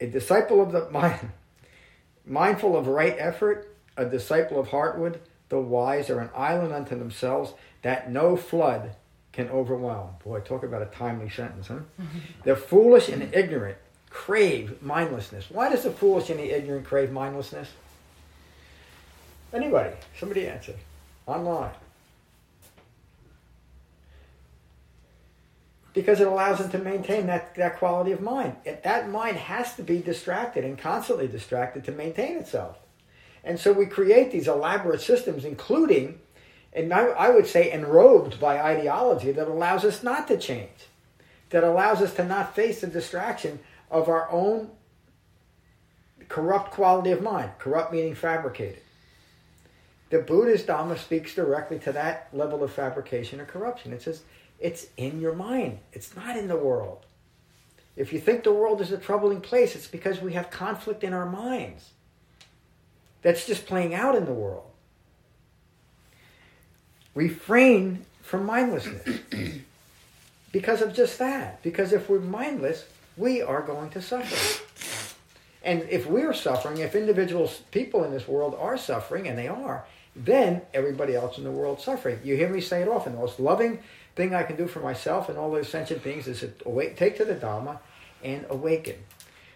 A 0.00 0.06
disciple 0.06 0.62
of 0.62 0.72
the 0.72 0.88
mind, 0.90 1.32
mindful 2.26 2.76
of 2.76 2.86
right 2.86 3.16
effort, 3.18 3.74
a 3.96 4.04
disciple 4.04 4.58
of 4.58 4.68
Heartwood, 4.68 5.18
the 5.50 5.60
wise 5.60 6.08
are 6.08 6.20
an 6.20 6.30
island 6.34 6.72
unto 6.72 6.98
themselves 6.98 7.52
that 7.82 8.10
no 8.10 8.36
flood 8.36 8.94
can 9.32 9.48
overwhelm. 9.48 10.10
Boy, 10.24 10.40
talk 10.40 10.62
about 10.62 10.82
a 10.82 10.86
timely 10.86 11.28
sentence, 11.28 11.68
huh? 11.68 11.80
Mm-hmm. 12.00 12.18
the 12.44 12.56
foolish 12.56 13.08
and 13.08 13.34
ignorant 13.34 13.76
crave 14.08 14.82
mindlessness. 14.82 15.50
Why 15.50 15.68
does 15.68 15.82
the 15.82 15.90
foolish 15.90 16.30
and 16.30 16.40
the 16.40 16.50
ignorant 16.50 16.86
crave 16.86 17.12
mindlessness? 17.12 17.68
Anybody, 19.52 19.94
somebody 20.18 20.46
answer. 20.46 20.74
Online. 21.26 21.72
Because 25.92 26.20
it 26.20 26.28
allows 26.28 26.58
them 26.58 26.70
to 26.70 26.78
maintain 26.78 27.26
that, 27.26 27.56
that 27.56 27.78
quality 27.78 28.12
of 28.12 28.20
mind. 28.20 28.54
It, 28.64 28.84
that 28.84 29.08
mind 29.08 29.36
has 29.36 29.74
to 29.74 29.82
be 29.82 29.98
distracted 29.98 30.64
and 30.64 30.78
constantly 30.78 31.26
distracted 31.26 31.84
to 31.84 31.92
maintain 31.92 32.36
itself. 32.36 32.78
And 33.44 33.58
so 33.58 33.72
we 33.72 33.86
create 33.86 34.30
these 34.30 34.48
elaborate 34.48 35.00
systems, 35.00 35.44
including, 35.44 36.20
and 36.72 36.92
I, 36.92 37.30
would 37.30 37.46
say, 37.46 37.70
enrobed 37.70 38.38
by 38.38 38.60
ideology 38.60 39.32
that 39.32 39.48
allows 39.48 39.84
us 39.84 40.02
not 40.02 40.28
to 40.28 40.36
change, 40.36 40.88
that 41.50 41.64
allows 41.64 42.02
us 42.02 42.14
to 42.14 42.24
not 42.24 42.54
face 42.54 42.80
the 42.80 42.86
distraction 42.86 43.60
of 43.90 44.08
our 44.08 44.30
own 44.30 44.70
corrupt 46.28 46.70
quality 46.70 47.10
of 47.10 47.22
mind, 47.22 47.50
corrupt 47.58 47.92
meaning 47.92 48.14
fabricated. 48.14 48.82
The 50.10 50.18
Buddhist 50.18 50.66
Dhamma 50.66 50.98
speaks 50.98 51.34
directly 51.34 51.78
to 51.80 51.92
that 51.92 52.28
level 52.32 52.62
of 52.62 52.72
fabrication 52.72 53.40
or 53.40 53.44
corruption. 53.44 53.92
It 53.92 54.02
says 54.02 54.22
it's 54.58 54.86
in 54.96 55.20
your 55.20 55.34
mind, 55.34 55.78
it's 55.92 56.14
not 56.14 56.36
in 56.36 56.48
the 56.48 56.56
world. 56.56 57.06
If 57.96 58.12
you 58.12 58.20
think 58.20 58.44
the 58.44 58.52
world 58.52 58.80
is 58.80 58.92
a 58.92 58.98
troubling 58.98 59.40
place, 59.40 59.74
it's 59.74 59.86
because 59.86 60.20
we 60.20 60.32
have 60.34 60.50
conflict 60.50 61.04
in 61.04 61.12
our 61.12 61.26
minds 61.26 61.90
that's 63.22 63.46
just 63.46 63.66
playing 63.66 63.94
out 63.94 64.14
in 64.14 64.24
the 64.24 64.32
world. 64.32 64.64
Refrain 67.14 68.04
from 68.22 68.46
mindlessness 68.46 69.20
because 70.52 70.80
of 70.80 70.94
just 70.94 71.18
that. 71.18 71.62
Because 71.62 71.92
if 71.92 72.08
we're 72.08 72.20
mindless, 72.20 72.86
we 73.16 73.42
are 73.42 73.62
going 73.62 73.90
to 73.90 74.00
suffer. 74.02 74.64
And 75.62 75.82
if 75.90 76.06
we're 76.06 76.32
suffering, 76.32 76.78
if 76.78 76.94
individuals, 76.94 77.60
people 77.70 78.04
in 78.04 78.12
this 78.12 78.26
world 78.26 78.56
are 78.58 78.78
suffering, 78.78 79.28
and 79.28 79.36
they 79.36 79.48
are, 79.48 79.84
then 80.16 80.62
everybody 80.72 81.14
else 81.14 81.38
in 81.38 81.44
the 81.44 81.50
world 81.50 81.80
suffering. 81.80 82.18
You 82.24 82.36
hear 82.36 82.48
me 82.48 82.60
say 82.60 82.82
it 82.82 82.88
often. 82.88 83.12
The 83.12 83.18
most 83.18 83.38
loving 83.38 83.80
thing 84.16 84.34
I 84.34 84.42
can 84.42 84.56
do 84.56 84.66
for 84.66 84.80
myself 84.80 85.28
and 85.28 85.38
all 85.38 85.50
those 85.50 85.68
sentient 85.68 86.02
beings 86.02 86.26
is 86.26 86.40
to 86.40 86.52
awake, 86.66 86.96
take 86.96 87.16
to 87.18 87.24
the 87.24 87.34
Dharma 87.34 87.80
and 88.22 88.44
awaken. 88.48 88.96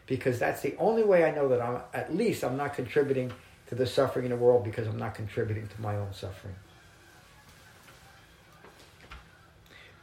Because 0.06 0.38
that's 0.38 0.60
the 0.60 0.76
only 0.76 1.02
way 1.02 1.24
I 1.24 1.34
know 1.34 1.48
that 1.48 1.62
I'm, 1.62 1.80
at 1.94 2.14
least 2.14 2.44
I'm 2.44 2.56
not 2.56 2.74
contributing 2.74 3.32
to 3.68 3.74
the 3.74 3.86
suffering 3.86 4.26
in 4.26 4.30
the 4.30 4.36
world 4.36 4.64
because 4.64 4.86
I'm 4.86 4.98
not 4.98 5.14
contributing 5.14 5.66
to 5.68 5.80
my 5.80 5.96
own 5.96 6.12
suffering. 6.12 6.54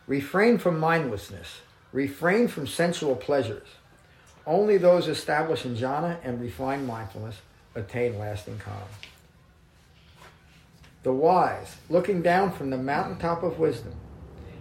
Refrain 0.08 0.58
from 0.58 0.80
mindlessness. 0.80 1.62
Refrain 1.94 2.48
from 2.48 2.68
sensual 2.68 3.15
pleasures. 3.15 3.68
Only 4.46 4.77
those 4.77 5.08
established 5.08 5.65
in 5.65 5.75
jhana 5.75 6.18
and 6.24 6.41
refined 6.41 6.88
mindfulness 6.88 7.41
attain 7.75 8.18
lasting 8.18 8.60
calm. 8.60 8.89
The 11.03 11.13
wise, 11.13 11.77
looking 11.89 12.22
down 12.22 12.51
from 12.51 12.70
the 12.70 12.77
mountaintop 12.77 13.44
of 13.44 13.60
wisdom, 13.60 13.94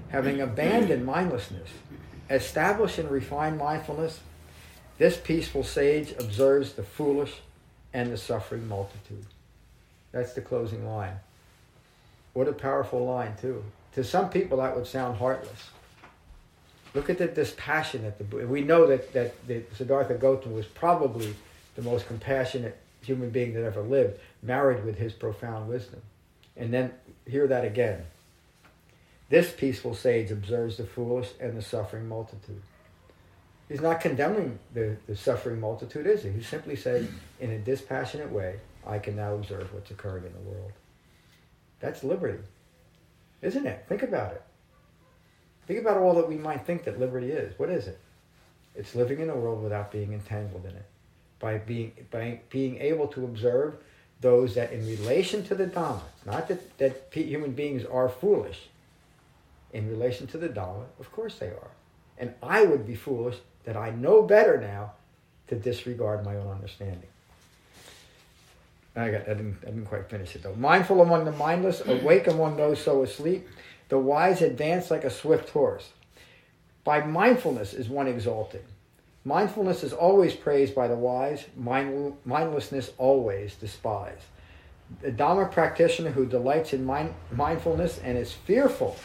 having 0.09 0.40
abandoned 0.40 1.04
mindlessness, 1.04 1.69
established 2.28 2.99
and 2.99 3.11
refined 3.11 3.59
mindfulness, 3.59 4.21
this 4.99 5.16
peaceful 5.16 5.64
sage 5.64 6.14
observes 6.19 6.75
the 6.75 6.83
foolish 6.83 7.40
and 7.92 8.12
the 8.12 8.16
suffering 8.16 8.68
multitude. 8.68 9.26
That's 10.12 10.32
the 10.32 10.40
closing 10.40 10.87
line. 10.87 11.18
What 12.32 12.49
a 12.49 12.52
powerful 12.52 13.04
line, 13.04 13.35
too. 13.40 13.64
To 13.94 14.04
some 14.04 14.30
people, 14.30 14.59
that 14.59 14.76
would 14.76 14.87
sound 14.87 15.18
heartless. 15.18 15.70
Look 16.94 17.11
at 17.11 17.18
the 17.18 17.26
dispassion 17.26 18.02
that 18.02 18.18
the 18.18 18.47
we 18.47 18.62
know 18.62 18.87
that 18.87 19.12
that, 19.12 19.47
that 19.47 19.76
Siddhartha 19.76 20.14
Gautama 20.14 20.54
was 20.54 20.66
probably 20.66 21.35
the 21.76 21.82
most 21.82 22.06
compassionate 22.06 22.76
human 23.02 23.30
being 23.30 23.54
that 23.54 23.64
ever 23.64 23.82
lived, 23.82 24.18
married 24.42 24.85
with 24.85 24.99
his 24.99 25.12
profound 25.12 25.68
wisdom. 25.68 26.00
And 26.56 26.73
then 26.73 26.92
hear 27.26 27.47
that 27.47 27.64
again. 27.64 28.02
This 29.28 29.52
peaceful 29.52 29.94
sage 29.94 30.32
observes 30.32 30.76
the 30.76 30.85
foolish 30.85 31.30
and 31.40 31.56
the 31.56 31.62
suffering 31.62 32.09
multitude. 32.09 32.61
He's 33.71 33.81
not 33.81 34.00
condemning 34.00 34.59
the, 34.75 34.97
the 35.07 35.15
suffering 35.15 35.61
multitude, 35.61 36.05
is 36.05 36.25
he? 36.25 36.31
He 36.31 36.43
simply 36.43 36.75
says, 36.75 37.07
in 37.39 37.53
a 37.53 37.59
dispassionate 37.59 38.33
way, 38.33 38.59
I 38.85 38.99
can 38.99 39.15
now 39.15 39.35
observe 39.35 39.73
what's 39.73 39.93
occurring 39.93 40.25
in 40.25 40.33
the 40.33 40.50
world. 40.50 40.73
That's 41.79 42.03
liberty, 42.03 42.41
isn't 43.43 43.65
it? 43.65 43.85
Think 43.89 44.03
about 44.03 44.33
it. 44.33 44.43
Think 45.69 45.79
about 45.79 45.99
all 45.99 46.15
that 46.15 46.29
we 46.29 46.35
might 46.35 46.67
think 46.67 46.83
that 46.83 46.99
liberty 46.99 47.31
is. 47.31 47.57
What 47.61 47.71
is 47.71 47.87
it? 47.87 48.00
It's 48.75 48.97
living 48.97 49.21
in 49.21 49.31
a 49.31 49.37
world 49.37 49.62
without 49.62 49.93
being 49.93 50.12
entangled 50.15 50.65
in 50.65 50.73
it. 50.73 50.87
By 51.39 51.59
being, 51.59 51.93
by 52.11 52.41
being 52.50 52.81
able 52.81 53.07
to 53.07 53.25
observe 53.25 53.77
those 54.21 54.57
that 54.57 54.73
in 54.73 54.85
relation 54.85 55.45
to 55.45 55.55
the 55.55 55.67
Dhamma, 55.67 56.03
not 56.27 56.49
that, 56.49 56.77
that 56.79 57.09
human 57.12 57.53
beings 57.53 57.85
are 57.85 58.09
foolish, 58.09 58.69
in 59.73 59.89
relation 59.89 60.27
to 60.27 60.39
the 60.39 60.49
Dhamma, 60.49 60.87
of 60.99 61.12
course 61.12 61.37
they 61.37 61.47
are. 61.47 61.71
And 62.19 62.35
I 62.43 62.65
would 62.65 62.85
be 62.85 62.97
foolish 62.97 63.37
that 63.64 63.76
I 63.76 63.90
know 63.90 64.23
better 64.23 64.61
now 64.61 64.93
to 65.49 65.57
disregard 65.57 66.25
my 66.25 66.37
own 66.37 66.49
understanding. 66.49 67.09
I, 68.97 69.11
got, 69.11 69.23
I, 69.23 69.35
didn't, 69.35 69.59
I 69.62 69.67
didn't 69.67 69.87
quite 69.87 70.09
finish 70.09 70.35
it 70.35 70.43
though. 70.43 70.55
Mindful 70.55 71.02
among 71.02 71.25
the 71.25 71.33
mindless, 71.33 71.81
awake 71.87 72.26
among 72.26 72.57
those 72.57 72.83
so 72.83 73.02
asleep. 73.02 73.49
The 73.88 73.99
wise 73.99 74.43
advance 74.43 74.90
like 74.90 75.05
a 75.05 75.11
swift 75.11 75.50
horse. 75.50 75.90
By 76.85 77.05
mindfulness 77.05 77.75
is 77.75 77.88
one 77.88 78.09
exalted. 78.09 78.64
Mindfulness 79.25 79.85
is 79.85 79.93
always 79.93 80.35
praised 80.35 80.75
by 80.75 80.88
the 80.88 80.97
wise, 80.97 81.45
mind, 81.57 82.14
mindlessness 82.25 82.93
always 82.97 83.55
despised. 83.55 84.23
The 85.02 85.12
Dhamma 85.12 85.52
practitioner 85.52 86.11
who 86.11 86.25
delights 86.25 86.73
in 86.73 86.85
mind, 86.85 87.14
mindfulness 87.33 87.99
and 87.99 88.17
is 88.17 88.33
fearful 88.33 88.97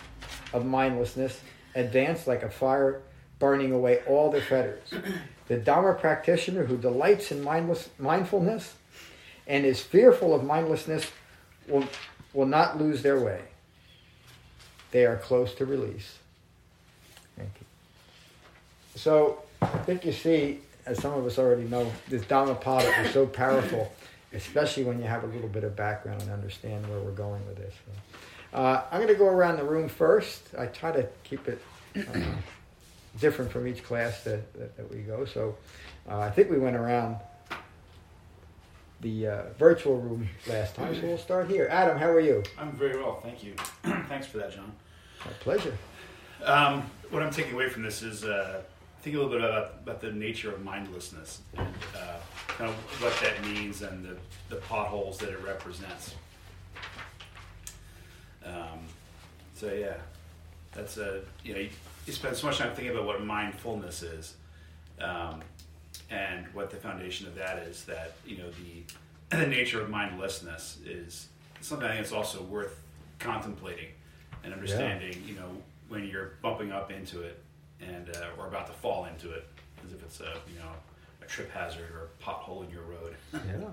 of 0.54 0.66
mindlessness 0.66 1.42
advance 1.76 2.28
like 2.28 2.44
a 2.44 2.50
fire 2.50 3.02
burning 3.46 3.72
away 3.72 4.02
all 4.08 4.32
their 4.32 4.42
fetters. 4.42 4.92
The 5.48 5.58
Dharma 5.58 5.94
practitioner 5.94 6.66
who 6.66 6.78
delights 6.78 7.32
in 7.32 7.44
mindless, 7.44 7.90
mindfulness 8.00 8.74
and 9.46 9.64
is 9.64 9.80
fearful 9.80 10.34
of 10.34 10.44
mindlessness 10.44 11.12
will, 11.68 11.86
will 12.34 12.48
not 12.48 12.80
lose 12.80 13.04
their 13.04 13.20
way. 13.20 13.42
They 14.90 15.06
are 15.06 15.18
close 15.18 15.54
to 15.56 15.66
release. 15.66 16.18
Thank 17.38 17.52
you. 17.60 17.68
So, 18.96 19.44
I 19.62 19.68
think 19.86 20.04
you 20.06 20.12
see, 20.12 20.62
as 20.88 21.00
some 21.00 21.14
of 21.14 21.24
us 21.28 21.38
already 21.38 21.66
know, 21.66 21.92
this 22.08 22.24
Dhammapada 22.24 22.88
is 23.04 23.14
so 23.14 23.28
powerful, 23.28 23.92
especially 24.34 24.86
when 24.86 24.98
you 24.98 25.06
have 25.06 25.24
a 25.24 25.28
little 25.28 25.50
bit 25.50 25.64
of 25.64 25.76
background 25.76 26.24
and 26.24 26.32
understand 26.32 26.90
where 26.90 27.00
we're 27.00 27.12
going 27.12 27.46
with 27.46 27.58
this. 27.58 27.76
Uh, 28.52 28.82
I'm 28.90 29.02
going 29.02 29.14
to 29.14 29.20
go 29.20 29.28
around 29.28 29.58
the 29.58 29.66
room 29.66 29.88
first. 29.88 30.42
I 30.58 30.66
try 30.66 30.92
to 30.92 31.08
keep 31.24 31.48
it. 31.48 31.62
Uh, 31.96 32.20
different 33.20 33.52
from 33.52 33.68
each 33.68 33.84
class 33.84 34.24
that, 34.24 34.54
that, 34.54 34.78
that 34.78 34.92
we 34.92 35.02
go. 35.02 35.26
So 35.26 35.56
uh, 36.10 36.20
I 36.20 36.30
think 36.30 36.50
we 36.50 36.58
went 36.58 36.76
around 36.76 37.18
the 39.02 39.28
uh, 39.28 39.42
virtual 39.58 40.00
room 40.00 40.28
last 40.48 40.76
time, 40.76 40.96
so 40.96 41.02
we'll 41.02 41.18
start 41.18 41.50
here. 41.50 41.68
Adam, 41.70 41.98
how 41.98 42.10
are 42.10 42.20
you? 42.20 42.44
I'm 42.58 42.72
very 42.72 42.98
well, 42.98 43.20
thank 43.22 43.44
you. 43.44 43.54
Thanks 44.08 44.26
for 44.26 44.38
that, 44.40 44.54
John. 44.54 44.72
My 45.24 45.32
pleasure. 45.40 45.78
Um, 46.44 46.90
what 47.10 47.22
I'm 47.22 47.32
taking 47.32 47.54
away 47.54 47.70
from 47.70 47.84
this 47.84 48.02
is 48.02 48.24
uh, 48.24 48.62
think 49.06 49.18
a 49.18 49.20
little 49.20 49.32
bit 49.32 49.48
about, 49.48 49.74
about 49.84 50.02
the 50.02 50.12
nature 50.12 50.50
of 50.50 50.64
mindlessness 50.64 51.42
and 51.56 51.68
uh, 51.96 52.18
kind 52.48 52.72
of 52.72 52.76
what 53.00 53.14
that 53.22 53.40
means 53.48 53.84
and 53.84 54.04
the, 54.04 54.18
the 54.50 54.56
potholes 54.62 55.20
that 55.20 55.30
it 55.30 55.44
represents. 55.44 56.16
Um, 58.44 58.80
so 59.54 59.72
yeah, 59.72 59.98
that's 60.74 60.98
a 60.98 61.22
you 61.44 61.54
know 61.54 61.68
you, 62.06 62.14
spend 62.14 62.36
so 62.36 62.48
much 62.48 62.58
time 62.58 62.74
thinking 62.76 62.94
about 62.94 63.06
what 63.06 63.24
mindfulness 63.24 64.04
is, 64.04 64.36
um, 65.00 65.42
and 66.10 66.46
what 66.54 66.70
the 66.70 66.78
foundation 66.78 67.28
of 67.28 67.36
that 67.36 67.60
is. 67.60 67.86
That 67.86 68.14
you 68.26 68.38
know 68.38 68.50
the 68.52 69.38
the 69.38 69.48
nature 69.48 69.82
of 69.82 69.90
mindlessness 69.90 70.80
is 70.86 71.28
something 71.62 71.88
I 71.88 71.92
think 71.92 72.02
that's 72.02 72.14
also 72.14 72.42
worth 72.44 72.80
contemplating 73.20 73.88
and 74.44 74.54
understanding. 74.54 75.14
Yeah. 75.14 75.34
You 75.34 75.36
know 75.36 75.50
when 75.90 76.08
you're 76.08 76.34
bumping 76.42 76.72
up 76.72 76.92
into 76.92 77.22
it 77.22 77.42
and 77.82 78.10
uh, 78.16 78.42
or 78.42 78.48
about 78.48 78.68
to 78.68 78.74
fall 78.74 79.06
into 79.06 79.32
it, 79.32 79.48
as 79.86 79.94
if 79.94 80.02
it's 80.04 80.20
a 80.22 80.34
you 80.52 80.60
know 80.60 80.72
a 81.22 81.26
trip 81.26 81.52
hazard 81.52 81.90
or 81.92 82.06
a 82.06 82.24
pothole 82.24 82.64
in 82.66 82.70
your 82.70 82.84
road. 82.84 83.16
yeah. 83.34 83.68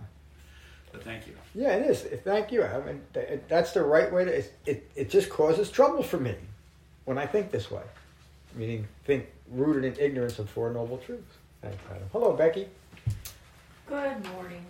But 0.93 1.05
thank 1.05 1.27
you. 1.27 1.35
Yeah, 1.55 1.77
it 1.77 1.91
is. 1.91 2.03
Thank 2.23 2.53
you. 2.53 2.65
I 2.65 2.81
mean, 2.81 3.03
that's 3.49 3.73
the 3.73 3.83
right 3.83 4.13
way 4.13 4.27
to. 4.27 4.39
It, 4.39 4.53
it, 4.67 4.91
it 4.95 5.11
just 5.11 5.31
causes 5.31 5.71
trouble 5.71 6.03
for 6.03 6.19
me 6.19 6.35
when 7.07 7.17
I 7.17 7.27
think 7.27 7.51
this 7.51 7.71
way, 7.71 7.83
meaning 8.55 8.87
think 9.05 9.27
rooted 9.51 9.85
in 9.85 10.05
ignorance 10.05 10.39
of 10.39 10.49
Four 10.51 10.71
Noble 10.73 10.99
Truths. 10.99 11.37
Thanks, 11.61 11.79
Adam. 11.91 12.09
Hello, 12.13 12.33
Becky. 12.35 12.69
Good 13.87 14.25
morning. 14.33 14.65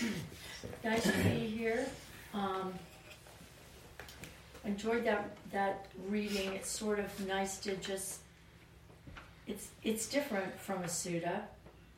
nice 0.84 1.02
to 1.04 1.12
be 1.18 1.46
here. 1.46 1.86
Um, 2.34 2.72
enjoyed 4.64 5.04
that 5.04 5.36
that 5.52 5.86
reading. 6.08 6.52
It's 6.54 6.70
sort 6.70 6.98
of 6.98 7.26
nice 7.26 7.58
to 7.60 7.76
just. 7.76 8.20
It's 9.46 9.68
it's 9.82 10.08
different 10.08 10.58
from 10.60 10.82
a 10.84 10.86
sutta, 10.86 11.42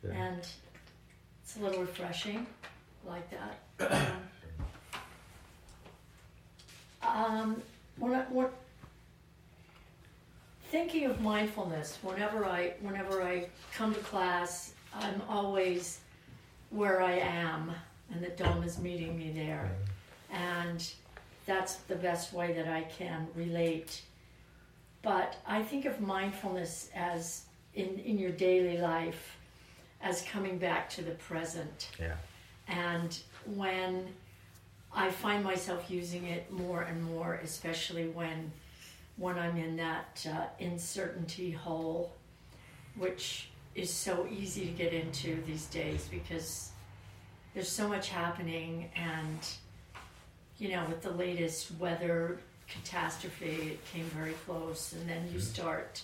Yeah. 0.03 0.11
and 0.11 0.47
it's 1.43 1.57
a 1.57 1.59
little 1.59 1.81
refreshing, 1.81 2.45
like 3.05 3.29
that. 3.31 4.11
Um, 7.05 7.11
um, 7.15 7.61
when 7.97 8.13
I, 8.13 8.21
when, 8.23 8.47
thinking 10.73 11.05
of 11.05 11.21
mindfulness, 11.21 11.99
whenever 12.01 12.45
I 12.45 12.73
whenever 12.81 13.21
I 13.21 13.45
come 13.75 13.93
to 13.93 13.99
class, 13.99 14.73
I'm 14.95 15.21
always 15.29 15.99
where 16.71 16.99
I 16.99 17.13
am, 17.19 17.71
and 18.11 18.23
the 18.23 18.29
Dhamma 18.29 18.65
is 18.65 18.79
meeting 18.79 19.15
me 19.15 19.31
there, 19.31 19.69
and 20.31 20.83
that's 21.45 21.75
the 21.91 21.95
best 21.95 22.33
way 22.33 22.53
that 22.53 22.67
I 22.67 22.81
can 22.97 23.27
relate. 23.35 24.01
But 25.03 25.35
I 25.45 25.61
think 25.61 25.85
of 25.85 26.01
mindfulness 26.01 26.89
as 26.95 27.43
in 27.75 27.99
in 27.99 28.17
your 28.17 28.31
daily 28.31 28.79
life 28.79 29.37
as 30.01 30.23
coming 30.23 30.57
back 30.57 30.89
to 30.95 31.03
the 31.03 31.15
present. 31.29 31.91
Yeah. 31.99 32.15
And 32.67 33.15
when 33.45 34.07
I 34.91 35.11
find 35.11 35.43
myself 35.43 35.91
using 35.91 36.25
it 36.25 36.51
more 36.51 36.81
and 36.81 37.03
more, 37.03 37.39
especially 37.43 38.07
when 38.07 38.51
when 39.17 39.37
I'm 39.37 39.57
in 39.57 39.75
that 39.77 40.25
uh, 40.29 40.63
uncertainty 40.63 41.51
hole, 41.51 42.13
which 42.97 43.49
is 43.75 43.89
so 43.91 44.27
easy 44.29 44.65
to 44.65 44.71
get 44.71 44.93
into 44.93 45.41
these 45.45 45.65
days 45.65 46.07
because 46.09 46.71
there's 47.53 47.69
so 47.69 47.87
much 47.87 48.09
happening, 48.09 48.89
and 48.95 49.39
you 50.57 50.69
know, 50.69 50.85
with 50.87 51.01
the 51.01 51.11
latest 51.11 51.71
weather 51.79 52.39
catastrophe, 52.67 53.73
it 53.73 53.85
came 53.85 54.05
very 54.05 54.33
close, 54.45 54.93
and 54.93 55.07
then 55.07 55.29
you 55.31 55.39
start, 55.39 56.01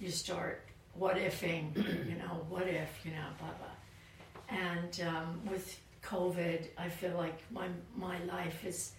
you 0.00 0.10
start 0.10 0.62
what 0.94 1.16
ifing, 1.16 1.74
you 2.08 2.16
know, 2.16 2.44
what 2.48 2.66
if, 2.68 2.90
you 3.04 3.12
know, 3.12 3.26
blah 3.38 3.48
blah. 3.48 4.58
And 4.58 5.00
um, 5.08 5.40
with 5.50 5.78
COVID, 6.02 6.66
I 6.78 6.88
feel 6.88 7.16
like 7.16 7.38
my 7.50 7.68
my 7.96 8.22
life 8.24 8.64
is 8.64 8.92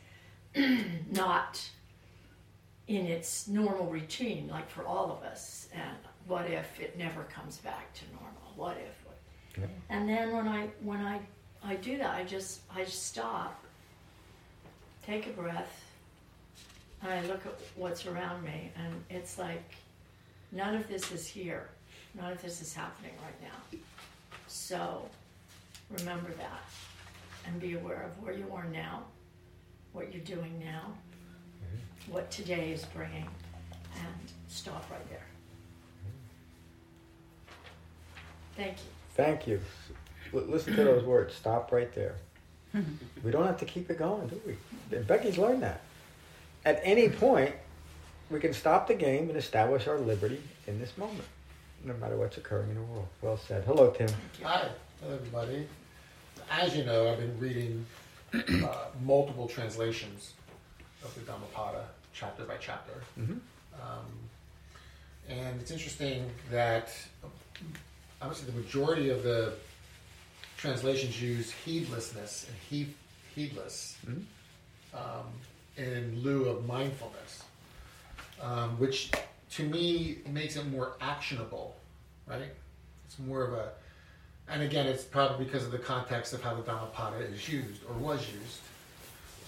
not 1.11 1.61
in 2.87 3.05
its 3.05 3.47
normal 3.47 3.85
routine, 3.87 4.47
like 4.51 4.69
for 4.69 4.85
all 4.85 5.11
of 5.11 5.23
us. 5.23 5.67
And 5.73 5.97
what 6.27 6.49
if 6.49 6.79
it 6.79 6.97
never 6.97 7.23
comes 7.23 7.57
back 7.57 7.93
to 7.93 8.03
normal? 8.13 8.53
What 8.55 8.77
if? 8.77 9.03
And 9.89 10.09
then 10.09 10.31
when 10.31 10.47
I 10.47 10.67
when 10.81 10.99
I 10.99 11.19
I 11.63 11.75
do 11.75 11.97
that, 11.97 12.15
I 12.15 12.23
just 12.23 12.61
I 12.75 12.83
just 12.83 13.05
stop, 13.07 13.63
take 15.05 15.27
a 15.27 15.29
breath, 15.29 15.83
and 17.01 17.11
I 17.11 17.21
look 17.27 17.45
at 17.45 17.53
what's 17.75 18.05
around 18.05 18.43
me, 18.43 18.71
and 18.75 19.03
it's 19.09 19.37
like 19.37 19.75
none 20.51 20.75
of 20.75 20.87
this 20.87 21.11
is 21.11 21.27
here, 21.27 21.69
none 22.15 22.31
of 22.31 22.41
this 22.41 22.61
is 22.61 22.73
happening 22.73 23.11
right 23.23 23.41
now. 23.41 23.79
So 24.47 25.07
remember 25.99 26.31
that, 26.31 26.63
and 27.45 27.59
be 27.59 27.75
aware 27.75 28.03
of 28.03 28.23
where 28.23 28.33
you 28.33 28.51
are 28.53 28.65
now, 28.65 29.03
what 29.91 30.11
you're 30.13 30.23
doing 30.23 30.59
now, 30.59 30.93
what 32.09 32.29
today 32.31 32.71
is 32.71 32.85
bringing, 32.85 33.27
and 33.95 34.31
stop 34.47 34.89
right 34.91 35.09
there. 35.09 35.25
Thank 38.55 38.77
you. 38.77 38.83
Thank 39.15 39.47
you. 39.47 39.59
L- 40.33 40.41
listen 40.47 40.75
to 40.75 40.83
those 40.83 41.03
words. 41.03 41.33
Stop 41.35 41.71
right 41.71 41.93
there. 41.95 42.15
we 43.23 43.31
don't 43.31 43.45
have 43.45 43.57
to 43.57 43.65
keep 43.65 43.89
it 43.89 43.99
going, 43.99 44.27
do 44.27 44.41
we? 44.45 44.55
And 44.95 45.05
Becky's 45.05 45.37
learned 45.37 45.63
that. 45.63 45.81
At 46.65 46.81
any 46.83 47.09
point, 47.09 47.53
we 48.29 48.39
can 48.39 48.53
stop 48.53 48.87
the 48.87 48.95
game 48.95 49.29
and 49.29 49.37
establish 49.37 49.87
our 49.87 49.99
liberty 49.99 50.41
in 50.67 50.79
this 50.79 50.97
moment, 50.97 51.25
no 51.83 51.93
matter 51.95 52.15
what's 52.17 52.37
occurring 52.37 52.69
in 52.69 52.75
the 52.75 52.81
world. 52.81 53.07
Well 53.21 53.37
said. 53.37 53.63
Hello, 53.65 53.91
Tim. 53.91 54.09
Hi, 54.43 54.69
hello 55.01 55.15
everybody. 55.15 55.67
As 56.49 56.75
you 56.75 56.83
know, 56.83 57.11
I've 57.11 57.19
been 57.19 57.37
reading 57.39 57.85
uh, 58.33 58.85
multiple 59.03 59.47
translations 59.47 60.33
of 61.03 61.13
the 61.15 61.21
Dhammapada, 61.21 61.85
chapter 62.13 62.43
by 62.45 62.57
chapter. 62.57 62.93
Mhm. 63.19 63.39
Um, 63.81 64.05
and 65.27 65.59
it's 65.61 65.71
interesting 65.71 66.29
that 66.51 66.89
obviously 68.21 68.51
the 68.51 68.57
majority 68.59 69.09
of 69.09 69.23
the 69.23 69.53
translations 70.57 71.21
use 71.21 71.51
heedlessness 71.51 72.45
and 72.47 72.55
heed, 72.69 72.93
heedless 73.35 73.97
Mhm. 74.05 74.25
um, 74.93 75.25
in 75.75 76.21
lieu 76.21 76.47
of 76.49 76.65
mindfulness, 76.65 77.43
um, 78.39 78.77
which 78.79 79.11
to 79.51 79.63
me 79.67 80.19
makes 80.27 80.55
it 80.55 80.65
more 80.65 80.95
actionable, 81.01 81.75
right? 82.27 82.51
It's 83.05 83.19
more 83.19 83.43
of 83.43 83.53
a, 83.53 83.73
and 84.47 84.61
again, 84.61 84.87
it's 84.87 85.03
probably 85.03 85.45
because 85.45 85.63
of 85.65 85.71
the 85.71 85.79
context 85.79 86.33
of 86.33 86.41
how 86.41 86.53
the 86.55 86.61
Dhammapada 86.63 87.17
is 87.17 87.47
used 87.49 87.83
or 87.85 87.93
was 87.95 88.19
used. 88.31 88.59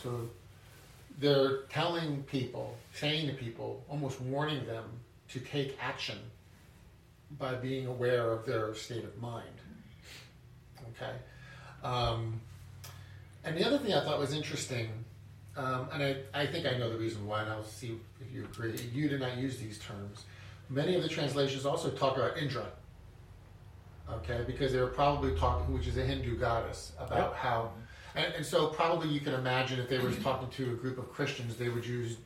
So 0.04 0.30
they're 1.20 1.64
telling 1.70 2.24
people, 2.24 2.78
saying 2.94 3.28
to 3.28 3.34
people, 3.34 3.84
almost 3.90 4.20
warning 4.22 4.66
them 4.66 4.86
to 5.30 5.40
take 5.40 5.78
action 5.82 6.18
by 7.40 7.56
being 7.56 7.88
aware 7.88 8.32
of 8.32 8.46
their 8.46 8.74
state 8.76 9.04
of 9.04 9.18
mind. 9.22 9.48
Okay. 10.92 11.14
Um, 11.84 12.40
and 13.44 13.58
the 13.58 13.66
other 13.66 13.78
thing 13.78 13.94
I 13.94 14.04
thought 14.04 14.20
was 14.20 14.34
interesting, 14.34 14.90
um, 15.58 15.88
and 15.94 16.04
I, 16.04 16.42
I 16.42 16.46
think 16.48 16.66
I 16.66 16.78
know 16.78 16.90
the 16.90 16.98
reason 16.98 17.26
why, 17.26 17.42
and 17.42 17.50
I'll 17.52 17.64
see 17.64 17.98
if 18.20 18.34
you 18.34 18.44
agree. 18.44 18.76
You 18.94 19.08
did 19.08 19.22
not 19.22 19.38
use 19.38 19.58
these 19.58 19.80
terms. 19.80 20.26
Many 20.70 20.96
of 20.96 21.04
the 21.04 21.10
translations 21.10 21.66
also 21.66 21.90
talk 21.92 22.18
about 22.18 22.38
Indra. 22.38 22.66
Okay, 24.10 24.44
because 24.46 24.72
they 24.72 24.80
were 24.80 24.88
probably 24.88 25.36
talking, 25.36 25.74
which 25.74 25.88
is 25.88 25.98
a 25.98 26.04
Hindu 26.04 26.38
goddess, 26.38 26.92
about 27.00 27.32
Yep. 27.32 27.36
how, 27.36 27.72
and, 28.16 28.34
and 28.36 28.46
so 28.46 28.68
probably 28.68 29.10
you 29.10 29.20
can 29.20 29.34
imagine 29.34 29.80
if 29.80 29.90
they 29.90 30.00
were 30.00 30.12
talking 30.12 30.50
to 30.50 30.72
a 30.72 30.76
group 30.76 30.98
of 30.98 31.12
Christians, 31.12 31.56
they 31.58 31.70
would 31.70 31.86
use 31.86 32.18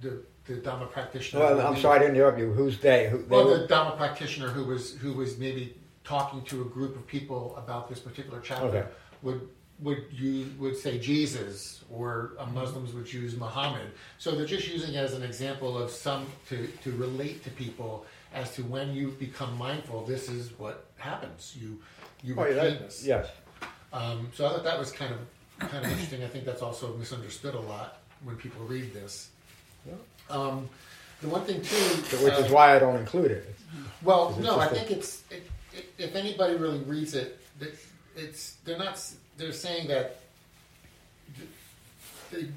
the 0.00 0.22
the 0.46 0.54
Dhamma 0.54 0.90
practitioner. 0.90 1.40
Well, 1.44 1.60
I'm 1.66 1.76
sorry 1.80 2.00
to 2.00 2.06
interrupt 2.08 2.38
you. 2.38 2.52
Who's 2.52 2.78
they? 2.78 3.08
Who, 3.08 3.18
they 3.18 3.24
well, 3.36 3.46
were- 3.46 3.58
the 3.58 3.68
Dhamma 3.68 3.96
practitioner 3.96 4.48
who 4.48 4.64
was 4.64 4.94
who 4.96 5.12
was 5.12 5.38
maybe 5.38 5.74
talking 6.04 6.42
to 6.42 6.62
a 6.62 6.64
group 6.64 6.96
of 6.96 7.06
people 7.06 7.54
about 7.56 7.88
this 7.88 8.00
particular 8.00 8.40
chapter 8.40 8.66
Okay. 8.66 8.84
would 9.22 9.48
would 9.80 10.04
you 10.12 10.50
would 10.58 10.76
say 10.76 10.98
Jesus 10.98 11.84
or 11.90 12.32
uh, 12.38 12.46
Muslims 12.46 12.92
would 12.92 13.12
use 13.12 13.36
Muhammad. 13.36 13.88
So 14.18 14.32
they're 14.32 14.46
just 14.46 14.68
using 14.68 14.94
it 14.94 14.98
as 14.98 15.12
an 15.14 15.22
example 15.22 15.78
of 15.78 15.90
some 15.90 16.26
to 16.48 16.66
to 16.84 16.92
relate 16.92 17.42
to 17.44 17.50
people 17.50 18.04
as 18.34 18.54
to 18.56 18.62
when 18.64 18.92
you 18.94 19.08
become 19.12 19.56
mindful. 19.56 20.04
This 20.04 20.28
is 20.28 20.58
what 20.58 20.86
happens. 20.96 21.56
You 21.60 21.80
you 22.22 22.34
Oh, 22.38 22.46
yeah, 22.46 22.54
that- 22.54 23.02
yes. 23.04 23.30
Um, 23.92 24.28
so 24.34 24.46
I 24.46 24.50
thought 24.50 24.64
that 24.64 24.78
was 24.78 24.90
kind 24.90 25.12
of 25.12 25.68
kind 25.68 25.84
of 25.84 25.90
interesting. 25.90 26.24
I 26.24 26.28
think 26.28 26.44
that's 26.44 26.62
also 26.62 26.94
misunderstood 26.96 27.54
a 27.54 27.60
lot 27.60 27.98
when 28.24 28.36
people 28.36 28.64
read 28.64 28.92
this. 28.92 29.30
Yeah. 29.86 29.94
Um, 30.30 30.68
the 31.20 31.28
one 31.28 31.44
thing 31.44 31.62
too, 31.62 31.76
Which 32.24 32.34
uh, 32.34 32.38
is 32.44 32.50
why 32.50 32.74
I 32.74 32.78
don't 32.78 32.96
include 32.96 33.30
it. 33.30 33.54
well, 34.02 34.36
no, 34.40 34.58
I 34.58 34.64
just 34.68 34.72
a- 34.72 34.74
think 34.76 34.90
it's 34.90 35.22
it, 35.30 35.50
it, 35.72 35.92
if 35.98 36.16
anybody 36.16 36.56
really 36.56 36.80
reads 36.80 37.14
it, 37.14 37.38
that 37.58 37.76
it's 38.16 38.54
they're 38.64 38.78
not 38.78 39.00
they're 39.36 39.52
saying 39.52 39.88
that 39.88 40.20
they, 42.30 42.48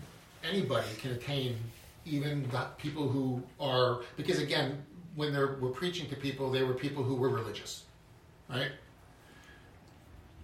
anybody 0.43 0.87
can 0.99 1.11
attain, 1.11 1.57
even 2.05 2.49
people 2.77 3.07
who 3.07 3.41
are 3.59 4.01
because 4.17 4.39
again, 4.39 4.81
when 5.15 5.33
they 5.33 5.39
were 5.39 5.69
preaching 5.69 6.09
to 6.09 6.15
people, 6.15 6.49
they 6.51 6.63
were 6.63 6.73
people 6.73 7.03
who 7.03 7.15
were 7.15 7.29
religious, 7.29 7.83
right? 8.49 8.71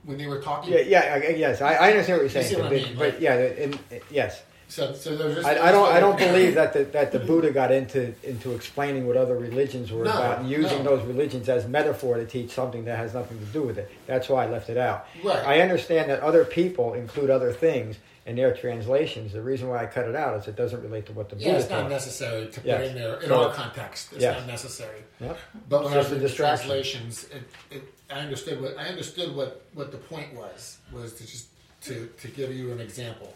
When 0.04 0.18
they 0.18 0.26
were 0.28 0.42
talking, 0.42 0.74
Yeah, 0.74 0.80
yeah, 0.80 1.22
I, 1.24 1.30
yes, 1.30 1.62
I, 1.62 1.74
I 1.76 1.90
understand 1.92 2.22
what 2.22 2.32
you're 2.32 2.42
You 2.42 2.48
see 2.50 2.56
saying, 2.56 2.64
what 2.64 2.74
I 2.74 2.76
but, 2.80 2.88
mean, 2.88 2.98
but 2.98 3.14
like- 3.14 3.22
yeah, 3.22 3.36
in, 3.38 3.80
yes, 4.10 4.42
so 4.68 4.94
so 4.94 5.16
they're 5.18 5.36
just. 5.36 5.46
I, 5.46 5.68
I 5.68 5.72
don't, 5.72 5.92
I 5.92 6.00
don't 6.00 6.18
believe 6.18 6.56
that 6.56 6.72
the, 6.74 6.86
that 6.86 7.12
the 7.12 7.20
Buddha 7.30 7.52
got 7.52 7.72
into 7.72 8.14
into 8.24 8.54
explaining 8.54 9.06
what 9.06 9.18
other 9.18 9.38
religions 9.38 9.92
were 9.92 10.06
No, 10.06 10.12
about 10.12 10.40
and 10.40 10.50
using 10.50 10.84
no. 10.84 10.96
those 10.96 11.06
religions 11.06 11.50
as 11.50 11.68
metaphor 11.68 12.16
to 12.18 12.26
teach 12.26 12.52
something 12.52 12.86
that 12.86 12.98
has 12.98 13.14
nothing 13.14 13.38
to 13.40 13.46
do 13.48 13.64
with 13.64 13.78
it. 13.78 13.92
That's 14.08 14.30
why 14.30 14.46
I 14.46 14.50
left 14.50 14.70
it 14.70 14.78
out. 14.78 15.08
Right. 15.24 15.46
I 15.46 15.60
understand 15.62 16.10
that 16.10 16.22
other 16.22 16.46
people 16.46 16.94
include 16.94 17.30
other 17.30 17.52
things 17.52 17.98
in 18.26 18.38
their 18.38 18.54
translations. 18.56 19.34
The 19.34 19.42
reason 19.42 19.68
why 19.68 19.84
I 19.84 19.88
cut 19.88 20.06
it 20.06 20.16
out 20.16 20.40
is 20.40 20.48
it 20.48 20.56
doesn't 20.56 20.82
relate 20.82 21.06
to 21.08 21.12
what 21.14 21.28
the 21.30 21.36
Buddha 21.36 21.46
Yeah, 21.48 21.52
Buddha 21.54 21.64
it's 21.64 21.70
not 21.72 21.82
taught. 21.82 21.90
necessary 21.90 22.46
to 22.48 22.52
put 22.62 22.66
Yes. 22.66 22.90
in 22.90 22.96
there 22.96 23.20
in 23.20 23.28
So- 23.28 23.44
our 23.50 23.54
context. 23.54 24.14
It's 24.14 24.22
Yes. 24.22 24.38
not 24.40 24.48
necessary. 24.48 25.00
Yep. 25.20 25.38
But 25.68 25.84
when 25.84 25.88
It's 25.88 25.94
I 25.94 25.98
was 25.98 26.06
just 26.06 26.12
a 26.12 26.16
reading 26.16 26.22
the 26.24 26.28
distraction. 26.30 26.68
translations, 26.70 27.24
it, 27.26 27.76
it, 27.76 27.84
I 28.12 28.20
understood 28.20 28.62
what 28.62 28.78
I 28.78 28.86
understood 28.86 29.36
what, 29.36 29.66
what 29.74 29.92
the 29.92 29.98
point 29.98 30.34
was 30.34 30.78
was 30.92 31.14
to 31.16 31.26
just 31.26 31.48
to, 31.84 32.08
to 32.20 32.28
give 32.28 32.54
you 32.54 32.72
an 32.72 32.80
example, 32.80 33.34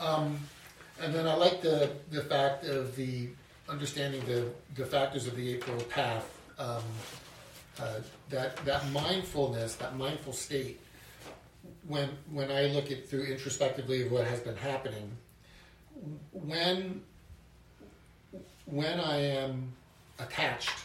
um, 0.00 0.38
and 1.00 1.14
then 1.14 1.26
I 1.26 1.34
like 1.34 1.60
the 1.62 1.90
the 2.10 2.22
fact 2.22 2.64
of 2.64 2.96
the 2.96 3.28
understanding 3.68 4.24
the 4.26 4.50
the 4.74 4.86
factors 4.86 5.26
of 5.26 5.36
the 5.36 5.54
eightfold 5.54 5.88
path. 5.90 6.30
Um, 6.58 6.82
uh, 7.80 7.98
that 8.30 8.56
that 8.64 8.88
mindfulness, 8.92 9.74
that 9.76 9.96
mindful 9.96 10.32
state, 10.32 10.80
when 11.88 12.08
when 12.30 12.50
I 12.50 12.66
look 12.66 12.90
at 12.92 13.08
through 13.08 13.24
introspectively 13.24 14.06
of 14.06 14.12
what 14.12 14.26
has 14.26 14.40
been 14.40 14.56
happening, 14.56 15.10
when 16.30 17.02
when 18.66 19.00
I 19.00 19.16
am 19.16 19.72
attached 20.20 20.84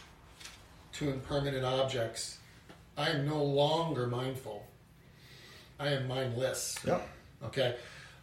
to 0.93 1.11
impermanent 1.11 1.63
objects, 1.63 2.38
I 2.99 3.09
am 3.11 3.25
no 3.25 3.41
longer 3.41 4.07
mindful. 4.07 4.65
I 5.79 5.87
am 5.87 6.07
mindless. 6.09 6.77
Yep. 6.85 7.07
Okay, 7.45 7.75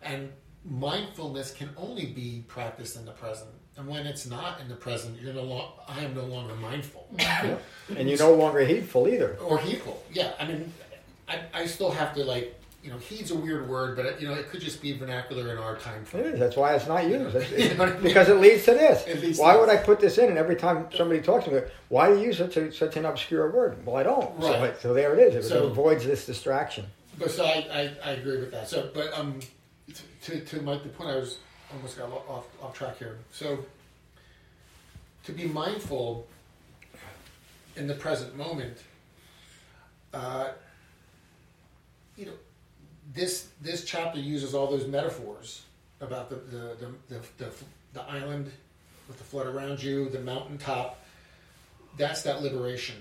and 0.02 0.30
mindfulness 0.66 1.50
can 1.52 1.70
only 1.78 2.04
be 2.06 2.44
practiced 2.46 2.96
in 2.96 3.06
the 3.06 3.12
present. 3.12 3.48
And 3.78 3.88
when 3.88 4.06
it's 4.06 4.26
not 4.26 4.60
in 4.60 4.68
the 4.68 4.74
present, 4.74 5.18
you're 5.20 5.32
no 5.32 5.42
lo- 5.42 5.72
I 5.88 6.00
am 6.00 6.14
no 6.14 6.24
longer 6.24 6.54
mindful 6.56 7.08
And 7.96 8.08
you're 8.08 8.18
no 8.18 8.34
longer 8.34 8.60
heedful 8.60 9.06
either. 9.08 9.36
or 9.40 9.58
heedful. 9.58 10.02
Yeah, 10.12 10.32
I 10.38 10.46
mean, 10.46 10.72
I, 11.28 11.40
I 11.54 11.66
still 11.66 11.90
have 11.90 12.14
to 12.14 12.24
like 12.24 12.54
you 12.86 12.92
know, 12.92 12.98
heed's 12.98 13.32
a 13.32 13.34
weird 13.34 13.68
word, 13.68 13.96
but 13.96 14.20
you 14.22 14.28
know, 14.28 14.34
it 14.34 14.48
could 14.48 14.60
just 14.60 14.80
be 14.80 14.96
vernacular 14.96 15.50
in 15.50 15.58
our 15.58 15.76
time 15.76 16.04
frame. 16.04 16.26
is. 16.26 16.38
That's 16.38 16.54
why 16.54 16.72
it's 16.76 16.86
not 16.86 17.04
used. 17.08 17.34
It's- 17.34 17.50
You 17.72 17.74
know 17.76 17.84
I 17.86 17.92
mean? 17.94 18.02
because 18.02 18.28
it 18.28 18.36
leads 18.36 18.64
to 18.66 18.74
this. 18.74 19.04
It 19.08 19.36
why 19.38 19.56
would 19.56 19.68
I 19.68 19.76
put 19.76 19.98
this 19.98 20.18
in? 20.18 20.28
And 20.28 20.38
every 20.38 20.54
time 20.54 20.86
somebody 20.94 21.20
talks 21.20 21.46
to 21.46 21.50
me, 21.50 21.60
why 21.88 22.08
do 22.10 22.20
you 22.20 22.26
use 22.26 22.38
such 22.38 22.56
a, 22.56 22.72
such 22.72 22.96
an 22.96 23.04
obscure 23.04 23.50
word? 23.50 23.84
Well, 23.84 23.96
I 23.96 24.04
don't. 24.04 24.40
So, 24.40 24.48
Right. 24.52 24.62
it- 24.70 24.80
so 24.80 24.94
there 24.94 25.18
it 25.18 25.34
is. 25.34 25.46
It, 25.46 25.48
So- 25.48 25.66
avoids 25.66 26.06
this 26.06 26.24
distraction. 26.26 26.86
But 27.18 27.32
so 27.32 27.44
I, 27.44 27.66
I, 27.72 27.90
I 28.04 28.10
agree 28.12 28.38
with 28.38 28.52
that. 28.52 28.68
So, 28.68 28.88
but 28.94 29.12
um, 29.18 29.40
to 30.22 30.40
to 30.40 30.62
my 30.62 30.74
the 30.78 30.88
point, 30.90 31.10
I 31.10 31.16
was 31.16 31.38
almost 31.74 31.98
got 31.98 32.08
off 32.12 32.44
off 32.62 32.72
track 32.72 32.98
here. 32.98 33.18
So, 33.32 33.64
to 35.24 35.32
be 35.32 35.46
mindful 35.46 36.28
in 37.74 37.88
the 37.88 37.94
present 37.94 38.36
moment, 38.36 38.78
uh, 40.14 40.50
you 42.16 42.26
know, 42.26 42.32
this 43.12 43.48
this 43.60 43.84
chapter 43.84 44.18
uses 44.18 44.54
all 44.54 44.66
those 44.66 44.86
metaphors 44.86 45.62
about 46.00 46.28
the 46.30 46.36
the 46.36 46.76
the, 46.78 47.14
the, 47.14 47.20
the, 47.38 47.50
the 47.94 48.02
island 48.02 48.50
with 49.08 49.18
the 49.18 49.24
flood 49.24 49.46
around 49.46 49.82
you, 49.82 50.08
the 50.08 50.20
mountaintop. 50.20 51.02
That's 51.96 52.22
that 52.22 52.42
liberation 52.42 52.96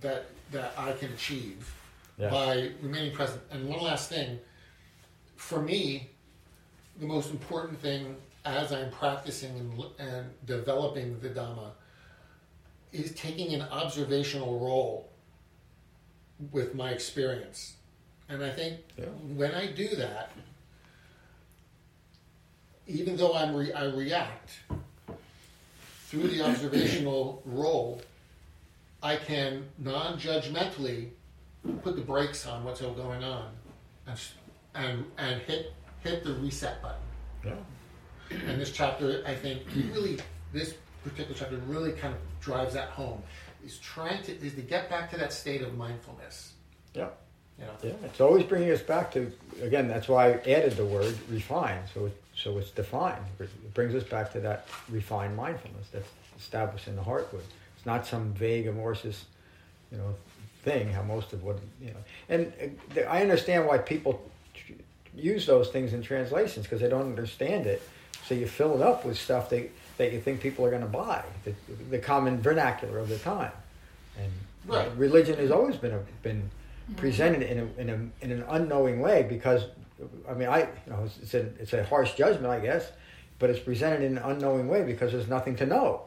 that 0.00 0.26
that 0.50 0.72
I 0.76 0.92
can 0.92 1.12
achieve 1.12 1.72
Yes. 2.18 2.30
by 2.30 2.70
remaining 2.82 3.14
present. 3.14 3.40
And 3.50 3.68
one 3.68 3.80
last 3.80 4.08
thing, 4.08 4.38
for 5.36 5.60
me, 5.60 6.10
the 7.00 7.06
most 7.06 7.30
important 7.30 7.80
thing 7.80 8.16
as 8.44 8.72
I'm 8.72 8.90
practicing 8.90 9.56
and, 9.58 9.82
and 9.98 10.26
developing 10.44 11.18
the 11.20 11.30
Dhamma 11.30 11.70
is 12.92 13.12
taking 13.14 13.54
an 13.54 13.62
observational 13.62 14.58
role 14.58 15.10
with 16.50 16.74
my 16.74 16.90
experience. 16.90 17.74
And 18.28 18.42
I 18.44 18.50
think 18.50 18.80
Yeah. 18.96 19.06
when 19.06 19.52
I 19.54 19.66
do 19.66 19.88
that, 19.96 20.30
even 22.86 23.16
though 23.16 23.34
I'm 23.34 23.54
re- 23.54 23.72
I 23.72 23.84
react 23.84 24.58
through 26.06 26.28
the 26.28 26.42
observational 26.42 27.42
role, 27.44 28.02
I 29.02 29.16
can 29.16 29.68
non-judgmentally 29.78 31.10
put 31.82 31.96
the 31.96 32.02
brakes 32.02 32.46
on 32.46 32.64
what's 32.64 32.82
all 32.82 32.92
going 32.94 33.22
on 33.24 33.52
and 34.06 34.18
and 34.74 35.10
and 35.18 35.42
hit 35.42 35.72
hit 36.02 36.24
the 36.24 36.34
reset 36.34 36.82
button. 36.82 37.00
Yeah. 37.44 37.54
And 38.46 38.60
this 38.60 38.72
chapter, 38.72 39.22
I 39.26 39.34
think, 39.34 39.62
really 39.74 40.18
this 40.52 40.74
particular 41.04 41.34
chapter 41.38 41.56
really 41.58 41.92
kind 41.92 42.14
of 42.14 42.20
drives 42.40 42.74
that 42.74 42.88
home. 42.90 43.22
Is 43.64 43.78
trying 43.78 44.22
to 44.24 44.32
is 44.44 44.54
to 44.54 44.62
get 44.62 44.88
back 44.90 45.10
to 45.10 45.16
that 45.18 45.32
state 45.32 45.62
of 45.62 45.76
mindfulness. 45.76 46.54
Yeah. 46.94 47.10
Know. 47.62 47.68
Yeah. 47.82 47.92
It's 48.04 48.20
always 48.20 48.44
bringing 48.44 48.70
us 48.70 48.82
back 48.82 49.12
to 49.12 49.32
again. 49.62 49.88
That's 49.88 50.08
why 50.08 50.30
I 50.32 50.32
added 50.50 50.72
the 50.76 50.84
word 50.84 51.16
refine. 51.30 51.80
So 51.94 52.06
it, 52.06 52.16
so 52.36 52.58
it's 52.58 52.70
defined. 52.70 53.24
It 53.38 53.74
brings 53.74 53.94
us 53.94 54.04
back 54.04 54.32
to 54.32 54.40
that 54.40 54.66
refined 54.88 55.36
mindfulness 55.36 55.86
that's 55.92 56.08
established 56.38 56.88
in 56.88 56.96
the 56.96 57.02
heartwood. 57.02 57.42
It's 57.76 57.86
not 57.86 58.06
some 58.06 58.32
vague, 58.32 58.66
amorphous, 58.66 59.24
you 59.90 59.98
know, 59.98 60.14
thing. 60.64 60.92
How 60.92 61.02
most 61.02 61.32
of 61.32 61.42
what 61.44 61.58
you 61.80 61.88
know. 61.90 61.96
And 62.28 62.52
uh, 62.96 63.00
I 63.02 63.22
understand 63.22 63.66
why 63.66 63.78
people 63.78 64.22
tr- 64.54 64.72
use 65.14 65.46
those 65.46 65.68
things 65.68 65.92
in 65.92 66.02
translations 66.02 66.66
because 66.66 66.80
they 66.80 66.88
don't 66.88 67.02
understand 67.06 67.66
it. 67.66 67.82
So 68.26 68.34
you 68.34 68.46
fill 68.46 68.74
it 68.76 68.82
up 68.82 69.04
with 69.04 69.18
stuff 69.18 69.50
that 69.50 69.70
that 69.98 70.12
you 70.12 70.20
think 70.20 70.40
people 70.40 70.64
are 70.64 70.70
going 70.70 70.82
to 70.82 70.88
buy, 70.88 71.22
the, 71.44 71.54
the 71.90 71.98
common 71.98 72.40
vernacular 72.40 72.98
of 72.98 73.08
the 73.08 73.18
time. 73.18 73.52
And 74.18 74.32
Right. 74.64 74.88
religion 74.96 75.36
has 75.38 75.50
always 75.50 75.76
been 75.76 75.92
a, 75.92 75.98
been 76.22 76.48
Mm-hmm. 76.82 76.94
presented 76.94 77.42
in 77.42 77.58
a, 77.60 77.80
in 77.80 77.90
a 77.90 78.24
in 78.24 78.32
an 78.32 78.44
unknowing 78.48 79.00
way 79.00 79.22
because 79.28 79.66
I 80.28 80.34
mean 80.34 80.48
I 80.48 80.60
you 80.84 80.92
know 80.92 81.04
it's, 81.04 81.18
it's 81.18 81.34
a 81.34 81.40
it's 81.60 81.72
a 81.72 81.84
harsh 81.84 82.14
judgment 82.14 82.46
I 82.46 82.58
guess, 82.58 82.90
but 83.38 83.50
it's 83.50 83.60
presented 83.60 84.02
in 84.02 84.18
an 84.18 84.24
unknowing 84.24 84.66
way 84.68 84.82
because 84.82 85.12
there's 85.12 85.28
nothing 85.28 85.54
to 85.56 85.66
know. 85.66 86.02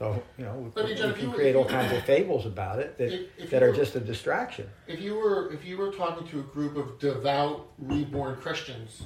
So 0.00 0.20
you 0.36 0.44
know 0.44 0.70
But, 0.74 0.86
we, 0.86 0.94
John, 0.96 1.08
we 1.12 1.14
can 1.20 1.28
you- 1.30 1.34
create 1.34 1.50
if 1.50 1.56
all 1.56 1.62
you- 1.64 1.68
kinds 1.70 1.92
of 1.96 2.02
fables 2.04 2.46
about 2.46 2.80
it 2.80 2.98
that 2.98 3.12
If- 3.12 3.28
if 3.38 3.50
that 3.50 3.60
you 3.62 3.68
are 3.68 3.70
were- 3.70 3.76
just 3.76 3.94
a 3.94 4.00
distraction. 4.00 4.68
If 4.88 5.00
you 5.00 5.14
were 5.14 5.52
if 5.52 5.64
you 5.64 5.76
were 5.78 5.92
talking 5.92 6.26
to 6.28 6.40
a 6.40 6.42
group 6.42 6.76
of 6.76 6.98
devout 6.98 7.68
reborn 7.78 8.36
Christians, 8.36 9.02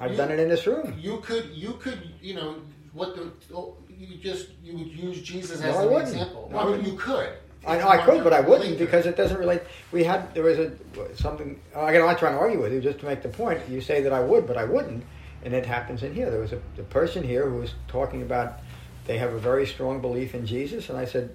I've 0.00 0.12
You- 0.12 0.16
done 0.16 0.32
it 0.32 0.40
in 0.40 0.48
this 0.48 0.66
room. 0.66 0.94
you 0.98 1.18
could 1.18 1.46
you 1.50 1.74
could 1.74 2.00
you 2.20 2.34
know 2.34 2.56
what 2.92 3.14
the 3.14 3.30
oh, 3.54 3.76
you 3.88 4.16
just 4.16 4.48
you 4.64 4.76
would 4.78 4.88
use 4.88 5.22
Jesus 5.22 5.60
No, 5.60 5.68
as 5.68 5.76
I 5.76 5.82
an 5.84 5.90
wouldn't. 5.92 6.08
example. 6.10 6.48
No, 6.50 6.58
I 6.58 6.62
I 6.64 6.76
mean, 6.76 6.84
you 6.84 6.96
could. 6.98 7.28
I 7.66 7.78
know 7.78 7.88
I 7.88 7.98
could, 7.98 8.22
but 8.24 8.32
I 8.32 8.40
wouldn't 8.40 8.78
because 8.78 9.06
it 9.06 9.16
doesn't 9.16 9.38
relate. 9.38 9.62
We 9.92 10.04
had 10.04 10.34
there 10.34 10.42
was 10.42 10.58
a 10.58 10.72
something. 11.16 11.60
Again, 11.74 12.00
I'm 12.02 12.06
not 12.08 12.18
trying 12.18 12.32
to 12.34 12.38
argue 12.38 12.60
with 12.60 12.72
you, 12.72 12.80
just 12.80 12.98
to 13.00 13.06
make 13.06 13.22
the 13.22 13.28
point. 13.28 13.60
You 13.68 13.80
say 13.80 14.02
that 14.02 14.12
I 14.12 14.20
would, 14.20 14.46
but 14.46 14.56
I 14.56 14.64
wouldn't, 14.64 15.04
and 15.44 15.54
it 15.54 15.64
happens 15.66 16.02
in 16.02 16.14
here. 16.14 16.30
There 16.30 16.40
was 16.40 16.52
a, 16.52 16.60
a 16.78 16.82
person 16.84 17.22
here 17.22 17.48
who 17.48 17.58
was 17.58 17.74
talking 17.88 18.22
about 18.22 18.60
they 19.06 19.18
have 19.18 19.32
a 19.32 19.38
very 19.38 19.66
strong 19.66 20.00
belief 20.00 20.34
in 20.34 20.46
Jesus, 20.46 20.88
and 20.88 20.98
I 20.98 21.04
said 21.04 21.34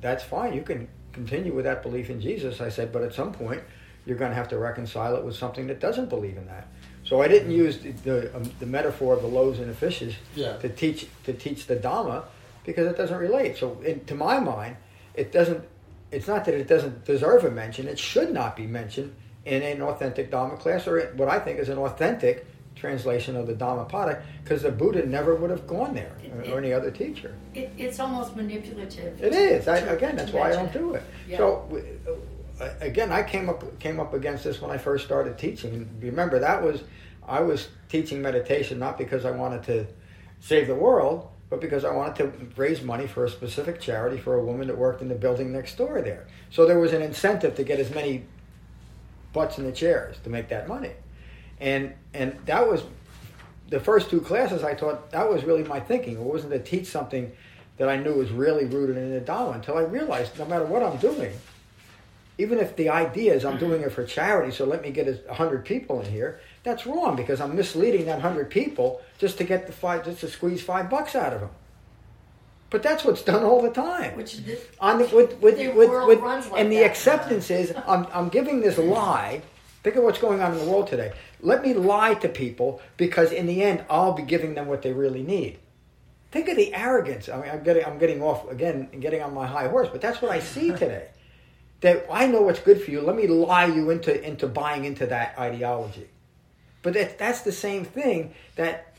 that's 0.00 0.22
fine. 0.24 0.52
You 0.54 0.62
can 0.62 0.88
continue 1.12 1.54
with 1.54 1.64
that 1.64 1.82
belief 1.82 2.10
in 2.10 2.20
Jesus. 2.20 2.60
I 2.60 2.68
said, 2.68 2.92
but 2.92 3.02
at 3.02 3.14
some 3.14 3.32
point 3.32 3.62
you're 4.06 4.18
going 4.18 4.30
to 4.30 4.34
have 4.34 4.48
to 4.48 4.58
reconcile 4.58 5.16
it 5.16 5.24
with 5.24 5.34
something 5.36 5.66
that 5.68 5.80
doesn't 5.80 6.10
believe 6.10 6.36
in 6.36 6.46
that. 6.46 6.66
So 7.04 7.22
I 7.22 7.28
didn't 7.28 7.52
use 7.52 7.78
the 7.78 7.92
the, 7.92 8.36
um, 8.36 8.50
the 8.60 8.66
metaphor 8.66 9.14
of 9.14 9.22
the 9.22 9.28
loaves 9.28 9.58
and 9.60 9.68
the 9.70 9.74
fishes 9.74 10.14
Yeah. 10.34 10.56
to 10.58 10.68
teach 10.68 11.06
to 11.24 11.32
teach 11.32 11.66
the 11.66 11.76
Dhamma 11.76 12.24
because 12.66 12.86
it 12.86 12.96
doesn't 12.96 13.18
relate. 13.18 13.56
So 13.58 13.80
in, 13.84 14.04
to 14.06 14.14
my 14.14 14.38
mind, 14.40 14.76
it 15.14 15.32
doesn't. 15.32 15.64
It's 16.10 16.28
not 16.28 16.44
that 16.44 16.54
it 16.54 16.68
doesn't 16.68 17.04
deserve 17.04 17.44
a 17.44 17.50
mention. 17.50 17.88
It 17.88 17.98
should 17.98 18.32
not 18.32 18.56
be 18.56 18.66
mentioned 18.66 19.14
in 19.44 19.62
an 19.62 19.82
authentic 19.82 20.30
Dhamma 20.30 20.58
class 20.58 20.86
or 20.86 21.00
what 21.16 21.28
I 21.28 21.38
think 21.38 21.58
is 21.58 21.68
an 21.68 21.78
authentic 21.78 22.46
translation 22.74 23.36
of 23.36 23.46
the 23.46 23.54
Dhammapada 23.54 24.22
because 24.42 24.62
the 24.62 24.70
Buddha 24.70 25.06
never 25.06 25.34
would 25.34 25.50
have 25.50 25.66
gone 25.66 25.94
there 25.94 26.12
or, 26.32 26.52
or 26.52 26.58
any 26.58 26.72
other 26.72 26.90
teacher. 26.90 27.34
It, 27.54 27.72
it's 27.76 28.00
almost 28.00 28.36
manipulative. 28.36 29.22
It 29.22 29.32
is. 29.32 29.68
I, 29.68 29.78
again, 29.78 30.16
that's 30.16 30.32
why 30.32 30.50
I 30.50 30.52
don't 30.52 30.72
do 30.72 30.94
it. 30.94 31.02
Yeah. 31.28 31.38
So, 31.38 31.82
uh, 32.60 32.70
again, 32.80 33.12
I 33.12 33.22
came 33.22 33.48
up 33.48 33.78
came 33.78 34.00
up 34.00 34.14
against 34.14 34.44
this 34.44 34.60
when 34.60 34.70
I 34.70 34.78
first 34.78 35.04
started 35.04 35.38
teaching. 35.38 35.74
And 35.74 36.02
remember, 36.02 36.38
that 36.38 36.62
was 36.62 36.82
I 37.26 37.40
was 37.40 37.68
teaching 37.88 38.20
meditation 38.22 38.78
not 38.78 38.98
because 38.98 39.24
I 39.24 39.30
wanted 39.30 39.62
to 39.64 39.86
save 40.40 40.66
the 40.66 40.74
world, 40.74 41.28
but 41.50 41.60
because 41.60 41.84
I 41.84 41.92
wanted 41.92 42.16
to 42.16 42.46
raise 42.56 42.82
money 42.82 43.06
for 43.06 43.24
a 43.24 43.30
specific 43.30 43.80
charity 43.80 44.18
for 44.18 44.34
a 44.34 44.44
woman 44.44 44.66
that 44.68 44.76
worked 44.76 45.02
in 45.02 45.08
the 45.08 45.14
building 45.14 45.52
next 45.52 45.76
door 45.76 46.00
there. 46.02 46.26
So 46.50 46.66
there 46.66 46.78
was 46.78 46.92
an 46.92 47.02
incentive 47.02 47.54
to 47.56 47.64
get 47.64 47.78
as 47.78 47.94
many 47.94 48.24
butts 49.32 49.58
in 49.58 49.64
the 49.64 49.72
chairs 49.72 50.16
to 50.24 50.30
make 50.30 50.48
that 50.48 50.68
money, 50.68 50.92
and 51.60 51.94
and 52.12 52.38
that 52.46 52.68
was 52.68 52.82
the 53.68 53.80
first 53.80 54.10
two 54.10 54.20
classes 54.20 54.62
I 54.62 54.74
taught, 54.74 55.10
that 55.10 55.28
was 55.28 55.42
really 55.44 55.64
my 55.64 55.80
thinking. 55.80 56.14
It 56.14 56.20
wasn't 56.20 56.52
to 56.52 56.58
teach 56.58 56.86
something 56.86 57.32
that 57.76 57.88
I 57.88 57.96
knew 57.96 58.14
was 58.14 58.30
really 58.30 58.66
rooted 58.66 58.96
in 58.96 59.12
the 59.12 59.20
Dhamma 59.20 59.56
until 59.56 59.76
I 59.76 59.82
realized 59.82 60.38
no 60.38 60.44
matter 60.44 60.64
what 60.64 60.82
I'm 60.82 60.96
doing, 60.98 61.32
even 62.38 62.58
if 62.58 62.76
the 62.76 62.88
idea 62.88 63.34
is 63.34 63.44
I'm 63.44 63.58
doing 63.58 63.82
it 63.82 63.90
for 63.90 64.04
charity, 64.04 64.52
so 64.52 64.64
let 64.64 64.82
me 64.82 64.90
get 64.90 65.08
a 65.28 65.34
hundred 65.34 65.64
people 65.64 66.00
in 66.00 66.10
here, 66.10 66.40
that's 66.64 66.86
wrong 66.86 67.14
because 67.14 67.40
I'm 67.40 67.54
misleading 67.54 68.06
that 68.06 68.20
hundred 68.22 68.50
people 68.50 69.02
just 69.18 69.38
to 69.38 69.44
get 69.44 69.66
the 69.66 69.72
five, 69.72 70.04
just 70.04 70.20
to 70.20 70.28
squeeze 70.28 70.62
five 70.62 70.90
bucks 70.90 71.14
out 71.14 71.32
of 71.34 71.40
them. 71.40 71.50
But 72.70 72.82
that's 72.82 73.04
what's 73.04 73.22
done 73.22 73.44
all 73.44 73.62
the 73.62 73.70
time. 73.70 74.16
Which 74.16 74.34
is 74.34 74.60
on 74.80 74.98
the, 74.98 75.04
with 75.14 75.38
with, 75.40 75.58
The 75.58 75.68
with, 75.68 75.90
with 75.90 76.20
like 76.20 76.44
and 76.56 76.72
the 76.72 76.78
that. 76.78 76.86
acceptance 76.86 77.50
is 77.50 77.72
I'm, 77.86 78.06
I'm 78.12 78.30
giving 78.30 78.60
this 78.60 78.78
lie. 78.78 79.42
Think 79.84 79.96
of 79.96 80.02
what's 80.02 80.18
going 80.18 80.40
on 80.40 80.52
in 80.52 80.58
the 80.58 80.64
world 80.64 80.86
today. 80.86 81.12
Let 81.40 81.62
me 81.62 81.74
lie 81.74 82.14
to 82.14 82.28
people 82.28 82.80
because 82.96 83.30
in 83.30 83.46
the 83.46 83.62
end 83.62 83.84
i'll 83.90 84.14
be 84.14 84.22
giving 84.22 84.54
them 84.54 84.66
what 84.66 84.80
they 84.80 84.92
really 84.92 85.22
need. 85.22 85.58
Think 86.32 86.48
of 86.48 86.56
the 86.56 86.74
arrogance. 86.74 87.28
I 87.28 87.40
mean 87.40 87.50
i'm 87.50 87.62
getting 87.62 87.84
i'm 87.84 87.98
getting 87.98 88.22
off 88.22 88.50
again 88.50 88.88
and 88.92 89.02
getting 89.02 89.20
on 89.22 89.34
my 89.34 89.46
high 89.46 89.68
horse 89.68 89.88
but 89.92 90.00
that's 90.00 90.22
what 90.22 90.30
i 90.32 90.40
see 90.40 90.68
today. 90.82 91.08
That 91.82 92.06
i 92.10 92.26
know 92.26 92.40
what's 92.40 92.60
good 92.60 92.82
for 92.82 92.90
you. 92.90 93.02
Let 93.02 93.16
me 93.16 93.26
lie 93.26 93.66
you 93.66 93.90
into 93.90 94.18
into 94.26 94.46
buying 94.46 94.86
into 94.86 95.04
that 95.06 95.38
ideology 95.38 96.08
but 96.84 96.92
that, 96.94 97.18
that's 97.18 97.40
the 97.40 97.50
same 97.52 97.84
thing 97.84 98.32
that 98.54 98.94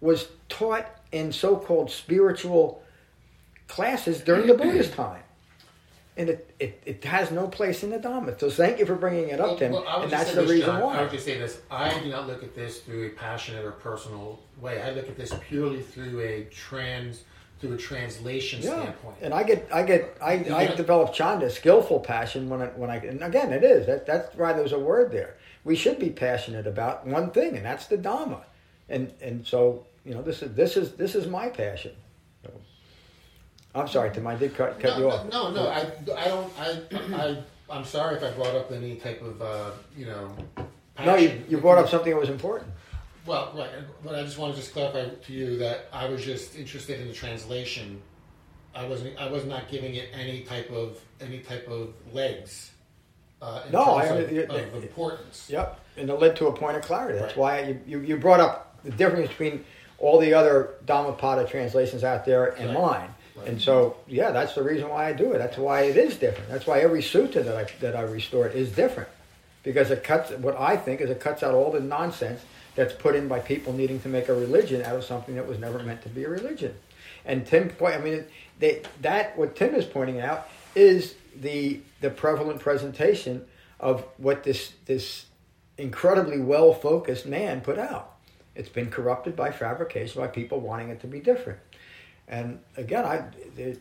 was 0.00 0.28
taught 0.48 0.86
in 1.12 1.32
so-called 1.32 1.90
spiritual 1.90 2.82
classes 3.66 4.20
during 4.22 4.46
the 4.46 4.54
Buddhist 4.54 4.92
time. 5.04 5.22
and 6.16 6.30
it, 6.30 6.54
it, 6.58 6.82
it 6.86 7.04
has 7.04 7.30
no 7.30 7.46
place 7.48 7.82
in 7.82 7.90
the 7.90 7.98
Dhamma. 7.98 8.38
So 8.40 8.48
thank 8.50 8.78
you 8.78 8.86
for 8.86 8.94
bringing 8.96 9.28
it 9.28 9.40
up, 9.40 9.58
Tim, 9.58 9.72
well, 9.72 9.84
I 9.86 10.02
and 10.02 10.10
that's 10.10 10.32
the 10.34 10.40
this, 10.42 10.50
reason 10.50 10.66
John. 10.66 10.80
I 10.82 10.84
why. 10.84 11.02
would 11.02 11.10
just 11.10 11.24
say 11.24 11.38
this. 11.38 11.60
I 11.70 11.98
do 12.00 12.08
not 12.08 12.26
look 12.26 12.42
at 12.42 12.54
this 12.54 12.80
through 12.80 13.06
a 13.06 13.10
passionate 13.10 13.64
or 13.64 13.72
personal 13.72 14.38
way. 14.60 14.80
I 14.82 14.90
look 14.92 15.08
at 15.08 15.16
this 15.16 15.32
purely 15.48 15.82
through 15.82 16.20
a 16.20 16.44
trans, 16.44 17.22
through 17.60 17.74
a 17.74 17.76
translation 17.76 18.60
Yeah, 18.62 18.80
standpoint. 18.82 19.16
and 19.22 19.34
I 19.34 19.42
get, 19.42 19.68
I 19.72 19.82
get, 19.82 20.16
I, 20.22 20.32
I 20.54 20.66
develop 20.74 21.12
chanda, 21.12 21.50
skillful 21.50 22.00
passion 22.00 22.48
when 22.48 22.62
I, 22.62 22.66
when 22.68 22.90
I, 22.90 22.96
and 22.96 23.22
again, 23.22 23.52
it 23.52 23.64
is 23.64 23.86
that 23.86 24.06
that's 24.06 24.34
why 24.36 24.52
there's 24.52 24.72
a 24.72 24.78
word 24.78 25.10
there. 25.12 25.36
We 25.68 25.76
should 25.76 25.98
be 25.98 26.08
passionate 26.08 26.66
about 26.66 27.06
one 27.06 27.30
thing, 27.30 27.54
and 27.54 27.62
that's 27.62 27.88
the 27.88 27.98
Dhamma, 27.98 28.40
and 28.88 29.12
and 29.20 29.46
so 29.46 29.84
you 30.02 30.14
know 30.14 30.22
this 30.22 30.42
is 30.42 30.54
this 30.54 30.78
is 30.78 30.92
this 30.92 31.14
is 31.14 31.26
my 31.26 31.50
passion. 31.50 31.92
So, 32.42 32.50
I'm 33.74 33.86
sorry, 33.86 34.10
Tim, 34.10 34.26
I 34.26 34.34
did 34.34 34.56
cut 34.56 34.80
cut 34.80 34.96
no, 34.96 34.98
you 34.98 35.10
off. 35.10 35.30
No, 35.30 35.50
no, 35.50 35.68
I, 35.68 35.80
I 36.16 36.28
don't. 36.28 36.52
I, 36.58 36.80
I, 37.22 37.36
I'm 37.68 37.84
sorry 37.84 38.16
if 38.16 38.24
I 38.24 38.30
brought 38.30 38.54
up 38.54 38.72
any 38.72 38.96
type 38.96 39.20
of, 39.20 39.42
uh, 39.42 39.72
you 39.94 40.06
know. 40.06 40.34
No, 41.04 41.16
you, 41.16 41.38
you 41.50 41.58
brought 41.58 41.76
up 41.76 41.90
something 41.90 42.14
that 42.14 42.18
was 42.18 42.30
important. 42.30 42.72
Well, 43.26 43.52
right, 43.54 43.68
but 44.02 44.14
I 44.14 44.22
just 44.22 44.38
want 44.38 44.54
to 44.54 44.60
just 44.62 44.72
clarify 44.72 45.14
to 45.26 45.32
you 45.34 45.58
that 45.58 45.88
I 45.92 46.08
was 46.08 46.24
just 46.24 46.56
interested 46.56 46.98
in 46.98 47.08
the 47.08 47.14
translation. 47.14 48.00
I 48.74 48.86
wasn't. 48.86 49.18
I 49.18 49.30
was 49.30 49.44
not 49.44 49.68
giving 49.68 49.96
it 49.96 50.08
any 50.14 50.44
type 50.44 50.70
of 50.70 50.98
any 51.20 51.40
type 51.40 51.68
of 51.68 51.92
legs. 52.14 52.70
Uh, 53.40 53.62
in 53.66 53.72
No, 53.72 53.96
I- 53.96 54.06
terms 54.08 54.24
of, 54.24 54.32
it- 54.36 54.50
of 54.50 54.82
importance. 54.82 55.46
Yep, 55.48 55.78
and 55.96 56.10
it 56.10 56.14
led 56.14 56.36
to 56.36 56.46
a 56.48 56.52
point 56.52 56.76
of 56.76 56.82
clarity. 56.82 57.18
That's 57.18 57.36
Right. 57.36 57.64
why 57.64 57.68
you, 57.68 57.80
you, 57.86 58.00
you 58.00 58.16
brought 58.16 58.40
up 58.40 58.76
the 58.84 58.90
difference 58.90 59.28
between 59.28 59.64
all 59.98 60.18
the 60.18 60.34
other 60.34 60.70
Dhammapada 60.86 61.44
translations 61.46 62.02
out 62.04 62.24
there 62.24 62.46
and 62.58 62.70
Right. 62.74 62.78
mine. 62.82 63.14
Right. 63.36 63.48
And 63.48 63.62
so, 63.62 63.96
yeah, 64.08 64.32
that's 64.32 64.54
the 64.56 64.62
reason 64.64 64.88
why 64.88 65.06
I 65.08 65.12
do 65.12 65.32
it. 65.32 65.38
That's 65.38 65.56
why 65.56 65.82
it 65.82 65.96
is 65.96 66.16
different. 66.16 66.48
That's 66.50 66.66
why 66.66 66.80
every 66.80 67.00
sutta 67.02 67.44
that 67.44 67.56
I 67.56 67.66
that 67.80 67.94
I 67.94 68.00
restore 68.02 68.48
is 68.48 68.72
different, 68.72 69.08
because 69.62 69.92
it 69.92 70.02
cuts. 70.02 70.32
What 70.32 70.58
I 70.58 70.76
think 70.76 71.00
is 71.00 71.08
it 71.10 71.20
cuts 71.20 71.44
out 71.44 71.54
all 71.54 71.70
the 71.70 71.78
nonsense 71.80 72.40
that's 72.74 72.92
put 72.92 73.14
in 73.14 73.28
by 73.28 73.38
people 73.38 73.72
needing 73.72 74.00
to 74.00 74.08
make 74.08 74.28
a 74.28 74.34
religion 74.34 74.82
out 74.82 74.96
of 74.96 75.04
something 75.04 75.36
that 75.36 75.46
was 75.46 75.58
never 75.60 75.78
meant 75.80 76.02
to 76.02 76.08
be 76.08 76.24
a 76.24 76.28
religion. 76.28 76.74
And 77.24 77.46
Tim, 77.46 77.68
point. 77.70 77.94
I 77.94 77.98
mean, 77.98 78.24
they, 78.58 78.82
that 79.02 79.36
what 79.38 79.54
Tim 79.54 79.74
is 79.76 79.84
pointing 79.84 80.20
out 80.20 80.48
is 80.74 81.14
the 81.40 81.80
the 82.00 82.10
prevalent 82.10 82.60
presentation 82.60 83.44
of 83.80 84.04
what 84.16 84.44
this 84.44 84.72
this 84.86 85.26
incredibly 85.76 86.40
well 86.40 86.74
focused 86.74 87.26
man 87.26 87.60
put 87.60 87.78
out. 87.78 88.16
It's 88.54 88.68
been 88.68 88.90
corrupted 88.90 89.36
by 89.36 89.52
fabrication 89.52 90.20
by 90.20 90.28
people 90.28 90.60
wanting 90.60 90.90
it 90.90 91.00
to 91.00 91.06
be 91.06 91.20
different. 91.20 91.60
And 92.26 92.60
again, 92.76 93.04
I 93.04 93.24
it, 93.56 93.80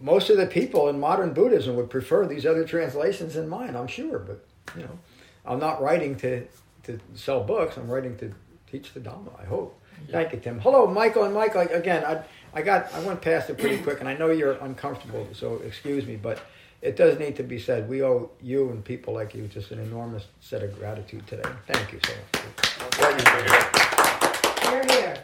most 0.00 0.30
of 0.30 0.38
the 0.38 0.46
people 0.46 0.88
in 0.88 0.98
modern 0.98 1.32
Buddhism 1.34 1.76
would 1.76 1.90
prefer 1.90 2.26
these 2.26 2.46
other 2.46 2.64
translations 2.64 3.34
than 3.34 3.48
mine. 3.48 3.76
I'm 3.76 3.86
sure, 3.86 4.18
but 4.18 4.44
you 4.76 4.82
know, 4.82 4.98
I'm 5.44 5.60
not 5.60 5.82
writing 5.82 6.16
to 6.16 6.46
to 6.84 6.98
sell 7.14 7.44
books. 7.44 7.76
I'm 7.76 7.90
writing 7.90 8.16
to 8.18 8.32
teach 8.70 8.94
the 8.94 9.00
Dhamma. 9.00 9.38
I 9.40 9.44
hope. 9.44 9.76
Thank 10.10 10.32
you, 10.32 10.38
Tim. 10.38 10.58
Hello, 10.60 10.86
Michael 10.86 11.24
and 11.24 11.34
Michael. 11.34 11.60
Again, 11.60 12.04
I 12.04 12.24
I 12.54 12.62
got 12.62 12.92
I 12.94 13.00
went 13.00 13.20
past 13.20 13.50
it 13.50 13.58
pretty 13.58 13.78
quick, 13.82 14.00
and 14.00 14.08
I 14.08 14.16
know 14.16 14.30
you're 14.30 14.52
uncomfortable, 14.52 15.28
so 15.32 15.56
excuse 15.64 16.06
me, 16.06 16.16
but 16.16 16.40
it 16.82 16.96
does 16.96 17.18
need 17.18 17.36
to 17.36 17.42
be 17.42 17.58
said. 17.58 17.88
We 17.88 18.02
owe 18.02 18.30
you 18.40 18.70
and 18.70 18.84
people 18.84 19.14
like 19.14 19.34
you 19.34 19.46
just 19.46 19.70
an 19.70 19.80
enormous 19.80 20.24
set 20.40 20.62
of 20.62 20.76
gratitude 20.78 21.26
today. 21.26 21.48
Thank 21.66 21.92
you 21.92 22.00
so 22.04 22.12
much. 22.32 23.10
you 23.10 23.18
did. 23.18 24.88
Here, 24.88 25.00
here. 25.02 25.16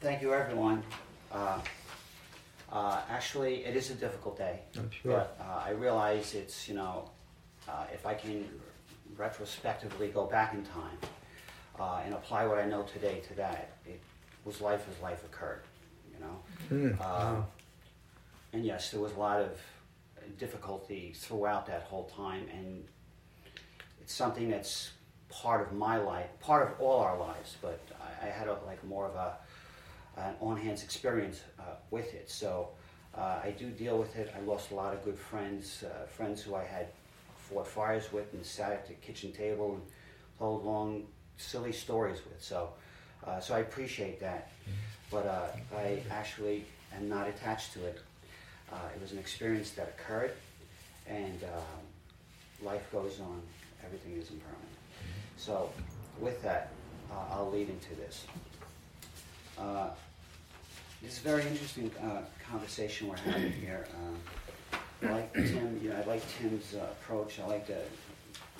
Thank 0.00 0.20
you, 0.20 0.34
everyone. 0.34 0.82
Uh, 1.30 1.58
uh, 2.70 3.00
actually, 3.08 3.64
it 3.64 3.76
is 3.76 3.90
a 3.90 3.94
difficult 3.94 4.36
day. 4.36 4.60
I'm 4.76 4.90
sure. 4.90 5.12
But 5.12 5.38
uh, 5.40 5.62
I 5.66 5.70
realize 5.70 6.34
it's, 6.34 6.68
you 6.68 6.74
know, 6.74 7.08
uh, 7.68 7.84
if 7.92 8.06
I 8.06 8.14
can 8.14 8.46
retrospectively 9.16 10.08
go 10.08 10.26
back 10.26 10.52
in 10.52 10.64
time 10.64 10.98
uh, 11.78 12.00
and 12.04 12.14
apply 12.14 12.46
what 12.46 12.58
I 12.58 12.66
know 12.66 12.82
today 12.82 13.20
to 13.28 13.34
that, 13.36 13.76
it 13.86 14.00
was 14.44 14.60
life 14.60 14.86
as 14.90 15.00
life 15.02 15.24
occurred, 15.24 15.62
you 16.12 16.20
know. 16.20 16.94
Uh, 16.94 16.96
wow. 17.00 17.46
And 18.52 18.64
yes, 18.64 18.90
there 18.90 19.00
was 19.00 19.12
a 19.12 19.18
lot 19.18 19.40
of 19.40 19.58
difficulty 20.38 21.12
throughout 21.16 21.66
that 21.66 21.82
whole 21.82 22.04
time, 22.04 22.46
and 22.52 22.84
it's 24.00 24.14
something 24.14 24.50
that's 24.50 24.90
part 25.28 25.66
of 25.66 25.72
my 25.72 25.96
life, 25.96 26.26
part 26.40 26.70
of 26.70 26.80
all 26.80 27.00
our 27.00 27.18
lives. 27.18 27.56
But 27.60 27.80
I, 28.00 28.26
I 28.26 28.30
had 28.30 28.48
a, 28.48 28.58
like 28.66 28.82
more 28.84 29.06
of 29.06 29.14
a 29.14 29.36
an 30.16 30.34
on-hands 30.40 30.82
experience 30.82 31.40
uh, 31.58 31.62
with 31.90 32.12
it, 32.12 32.30
so 32.30 32.68
uh, 33.16 33.40
I 33.42 33.54
do 33.58 33.70
deal 33.70 33.98
with 33.98 34.16
it. 34.16 34.32
I 34.36 34.40
lost 34.40 34.70
a 34.70 34.74
lot 34.74 34.92
of 34.92 35.02
good 35.04 35.18
friends, 35.18 35.84
uh, 35.84 36.06
friends 36.06 36.42
who 36.42 36.54
I 36.54 36.64
had 36.64 36.88
fought 37.36 37.66
fires 37.66 38.12
with 38.12 38.32
and 38.32 38.44
sat 38.44 38.72
at 38.72 38.86
the 38.86 38.94
kitchen 38.94 39.32
table 39.32 39.74
and 39.74 39.82
told 40.38 40.64
long, 40.64 41.04
silly 41.36 41.72
stories 41.72 42.20
with. 42.24 42.42
So, 42.42 42.70
uh, 43.26 43.40
so 43.40 43.54
I 43.54 43.60
appreciate 43.60 44.20
that. 44.20 44.50
But 45.10 45.26
uh, 45.26 45.46
I 45.76 46.02
actually 46.10 46.64
am 46.94 47.08
not 47.08 47.28
attached 47.28 47.74
to 47.74 47.84
it. 47.84 48.00
Uh, 48.72 48.76
it 48.94 49.02
was 49.02 49.12
an 49.12 49.18
experience 49.18 49.70
that 49.72 49.94
occurred, 49.98 50.32
and 51.06 51.42
um, 51.44 52.66
life 52.66 52.90
goes 52.90 53.20
on. 53.20 53.42
Everything 53.84 54.12
is 54.12 54.30
impermanent. 54.30 54.62
So, 55.36 55.70
with 56.20 56.42
that, 56.42 56.70
uh, 57.10 57.34
I'll 57.34 57.50
lead 57.50 57.68
into 57.68 57.94
this. 57.96 58.24
Uh, 59.58 59.90
this 61.02 61.12
is 61.12 61.18
a 61.18 61.22
very 61.22 61.42
interesting 61.42 61.90
conversation 62.48 63.08
we're 63.08 63.16
having 63.16 63.52
here. 63.52 63.86
I 65.02 65.10
like 65.10 65.34
Tim. 65.34 65.80
You 65.82 65.90
know, 65.90 65.96
I 65.96 66.04
like 66.04 66.22
Tim's 66.38 66.74
uh, 66.74 66.86
approach. 66.92 67.40
I 67.40 67.46
like 67.46 67.66
the, 67.66 67.78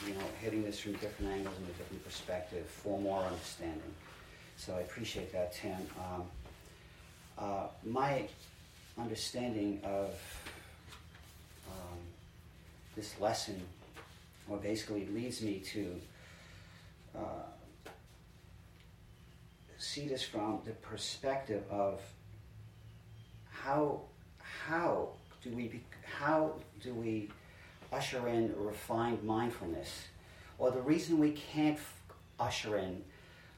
you 0.06 0.14
know, 0.14 0.20
hitting 0.40 0.64
this 0.64 0.80
from 0.80 0.92
different 0.94 1.32
angles 1.32 1.54
and 1.56 1.68
a 1.68 1.72
different 1.78 2.04
perspective 2.04 2.66
for 2.66 2.98
more 2.98 3.22
understanding. 3.22 3.94
So 4.56 4.74
I 4.74 4.80
appreciate 4.80 5.32
that, 5.32 5.54
Tim. 5.54 5.76
Um, 5.98 6.24
uh, 7.38 7.66
my 7.84 8.26
understanding 8.98 9.80
of 9.84 10.10
um, 11.70 11.98
this 12.96 13.18
lesson, 13.20 13.60
or 14.48 14.58
basically 14.58 15.06
leads 15.06 15.42
me 15.42 15.60
to 15.60 16.00
uh, 17.16 17.46
see 19.78 20.06
this 20.06 20.22
from 20.22 20.60
the 20.64 20.72
perspective 20.72 21.64
of 21.70 22.00
how 23.50 24.00
how 24.38 25.08
do 25.42 25.50
we 25.50 25.80
how 26.18 26.52
do 26.82 26.94
we 26.94 27.28
usher 27.92 28.28
in 28.28 28.54
refined 28.56 29.22
mindfulness, 29.22 30.06
or 30.58 30.70
the 30.70 30.80
reason 30.80 31.18
we 31.18 31.32
can't 31.32 31.76
f- 31.76 31.94
usher 32.38 32.78
in 32.78 33.02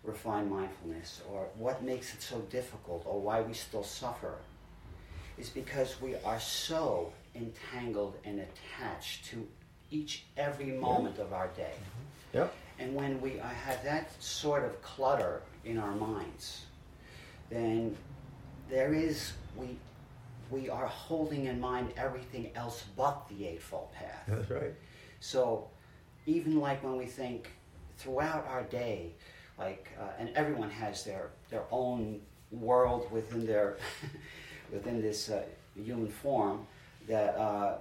refined 0.02 0.50
mindfulness, 0.50 1.20
or 1.30 1.46
what 1.56 1.82
makes 1.82 2.14
it 2.14 2.22
so 2.22 2.38
difficult, 2.50 3.02
or 3.06 3.20
why 3.20 3.40
we 3.40 3.54
still 3.54 3.84
suffer, 3.84 4.34
is 5.38 5.48
because 5.48 6.00
we 6.00 6.14
are 6.24 6.40
so 6.40 7.12
entangled 7.34 8.16
and 8.24 8.40
attached 8.40 9.26
to 9.26 9.46
each 9.90 10.24
every 10.36 10.66
moment 10.66 11.18
of 11.18 11.32
our 11.32 11.48
day. 11.48 11.74
Yep. 12.32 12.52
And 12.78 12.94
when 12.94 13.20
we 13.20 13.36
have 13.38 13.82
that 13.84 14.10
sort 14.22 14.64
of 14.64 14.80
clutter 14.82 15.42
in 15.64 15.78
our 15.78 15.94
minds, 15.94 16.64
then 17.50 17.96
there 18.68 18.92
is 18.92 19.32
we 19.56 19.76
we 20.50 20.68
are 20.68 20.86
holding 20.86 21.46
in 21.46 21.60
mind 21.60 21.92
everything 21.96 22.50
else 22.54 22.84
but 22.96 23.28
the 23.28 23.46
eightfold 23.46 23.92
path. 23.92 24.24
That's 24.26 24.50
right. 24.50 24.74
So 25.20 25.68
even 26.26 26.60
like 26.60 26.82
when 26.82 26.96
we 26.96 27.06
think 27.06 27.50
throughout 27.96 28.46
our 28.48 28.62
day, 28.64 29.12
like 29.58 29.88
uh, 30.00 30.18
and 30.18 30.30
everyone 30.34 30.70
has 30.70 31.04
their 31.04 31.30
their 31.50 31.64
own 31.70 32.20
world 32.50 33.10
within 33.10 33.46
their 33.46 33.76
within 34.74 35.00
this 35.00 35.30
uh, 35.30 35.42
human 35.74 36.08
form 36.08 36.66
that 37.08 37.34
uh, 37.36 37.78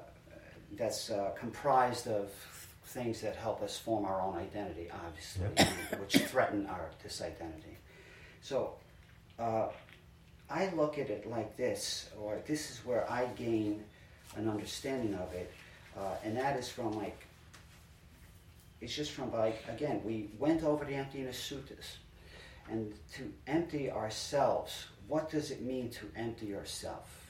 that's 0.77 1.10
uh, 1.10 1.32
comprised 1.38 2.08
of 2.08 2.29
things 2.86 3.21
that 3.21 3.36
help 3.36 3.62
us 3.62 3.77
form 3.77 4.06
our 4.06 4.21
own 4.21 4.36
identity, 4.38 4.88
obviously, 5.06 5.47
which 5.99 6.15
threaten 6.32 6.65
our 6.67 6.91
this 7.03 7.21
identity. 7.21 7.77
So. 8.41 8.75
Uh, 9.39 9.67
I 10.49 10.69
look 10.75 10.99
at 10.99 11.10
it 11.10 11.27
like 11.27 11.58
this, 11.58 12.10
or 12.19 12.38
this 12.45 12.69
is 12.69 12.86
where 12.86 13.10
I 13.10 13.25
gain 13.36 13.84
an 14.36 14.47
understanding 14.47 15.15
of 15.15 15.34
it, 15.34 15.51
uh, 15.97 16.15
and 16.23 16.38
that 16.38 16.58
is 16.58 16.69
from 16.69 16.91
like, 16.91 17.25
it's 18.79 18.95
just 18.95 19.12
from 19.12 19.32
like, 19.34 19.63
again, 19.67 20.01
we 20.06 20.29
went 20.38 20.63
over 20.63 20.86
the 20.86 20.93
emptiness 20.93 21.39
suttas, 21.39 21.97
and 22.69 22.93
to 23.13 23.34
empty 23.47 23.89
ourselves, 23.89 24.86
what 25.13 25.30
does 25.30 25.52
it 25.52 25.62
mean 25.62 25.91
to 25.91 26.08
empty 26.15 26.47
yourself? 26.47 27.28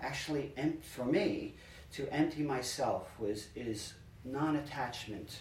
Actually, 0.00 0.50
em- 0.56 0.78
for 0.80 1.04
me, 1.04 1.52
to 1.92 2.10
empty 2.10 2.42
myself 2.42 3.10
was 3.18 3.48
is 3.54 3.92
non-attachment 4.24 5.40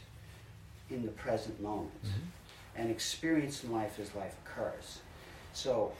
in 0.89 1.06
the 1.06 1.12
present 1.12 1.62
moment, 1.62 2.04
mm-hmm. 2.04 2.82
and 2.82 2.91
experience 2.91 3.63
in 3.63 3.71
life 3.71 4.02
as 4.02 4.13
life 4.15 4.36
occurs. 4.45 5.00
So, 5.54 5.93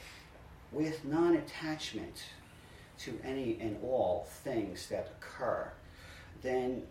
with 0.72 1.06
non 1.06 1.36
attachment 1.36 2.22
to 3.04 3.18
any 3.24 3.58
and 3.58 3.78
all 3.82 4.26
things 4.44 4.88
that 4.88 5.10
occur, 5.16 5.72
then 6.42 6.82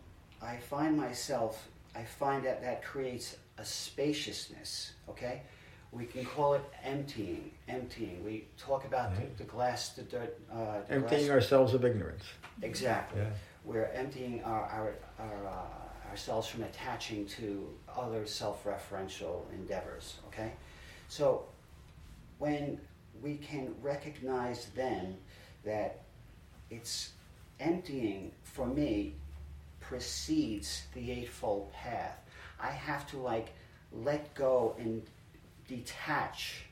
I 0.41 0.57
find 0.57 0.97
myself, 0.97 1.67
I 1.95 2.03
find 2.03 2.43
that 2.45 2.63
that 2.63 2.83
creates 2.83 3.37
a 3.59 3.65
spaciousness, 3.65 4.93
okay? 5.07 5.43
We 5.91 6.05
can 6.05 6.25
call 6.25 6.53
it 6.55 6.63
emptying, 6.83 7.51
emptying. 7.67 8.23
We 8.23 8.47
talk 8.57 8.85
about 8.85 9.11
Right. 9.11 9.35
the, 9.37 9.43
the 9.43 9.49
glass, 9.49 9.89
the 9.89 10.03
dirt, 10.03 10.37
uh, 10.51 10.81
the 10.87 10.93
Emptying 10.93 11.25
glass. 11.27 11.29
ourselves 11.31 11.73
of 11.73 11.85
ignorance. 11.85 12.23
Exactly. 12.61 13.21
Yeah. 13.21 13.29
We're 13.63 13.85
emptying 13.93 14.43
our, 14.43 14.63
our, 14.65 14.93
our, 15.19 15.47
uh, 15.47 16.09
ourselves 16.09 16.47
from 16.47 16.63
attaching 16.63 17.25
to 17.27 17.73
other 17.95 18.25
self 18.25 18.63
referential 18.65 19.41
endeavors, 19.53 20.15
okay? 20.27 20.53
So 21.07 21.45
when 22.37 22.79
we 23.21 23.37
can 23.37 23.73
recognize 23.81 24.67
then 24.75 25.17
that 25.63 26.01
it's 26.69 27.11
emptying 27.59 28.31
for 28.43 28.67
me 28.67 29.15
precedes 29.79 30.83
the 30.93 31.11
Eightfold 31.11 31.71
Path, 31.73 32.19
I 32.59 32.71
have 32.71 33.09
to 33.11 33.17
like 33.17 33.53
let 33.91 34.33
go 34.35 34.75
and 34.79 35.01
detach 35.67 36.63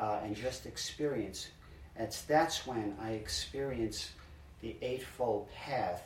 uh, 0.00 0.20
and 0.22 0.34
just 0.34 0.66
experience. 0.66 1.48
It's, 1.96 2.22
that's 2.22 2.66
when 2.66 2.96
I 3.00 3.10
experience 3.12 4.10
the 4.60 4.76
Eightfold 4.82 5.48
Path 5.52 6.02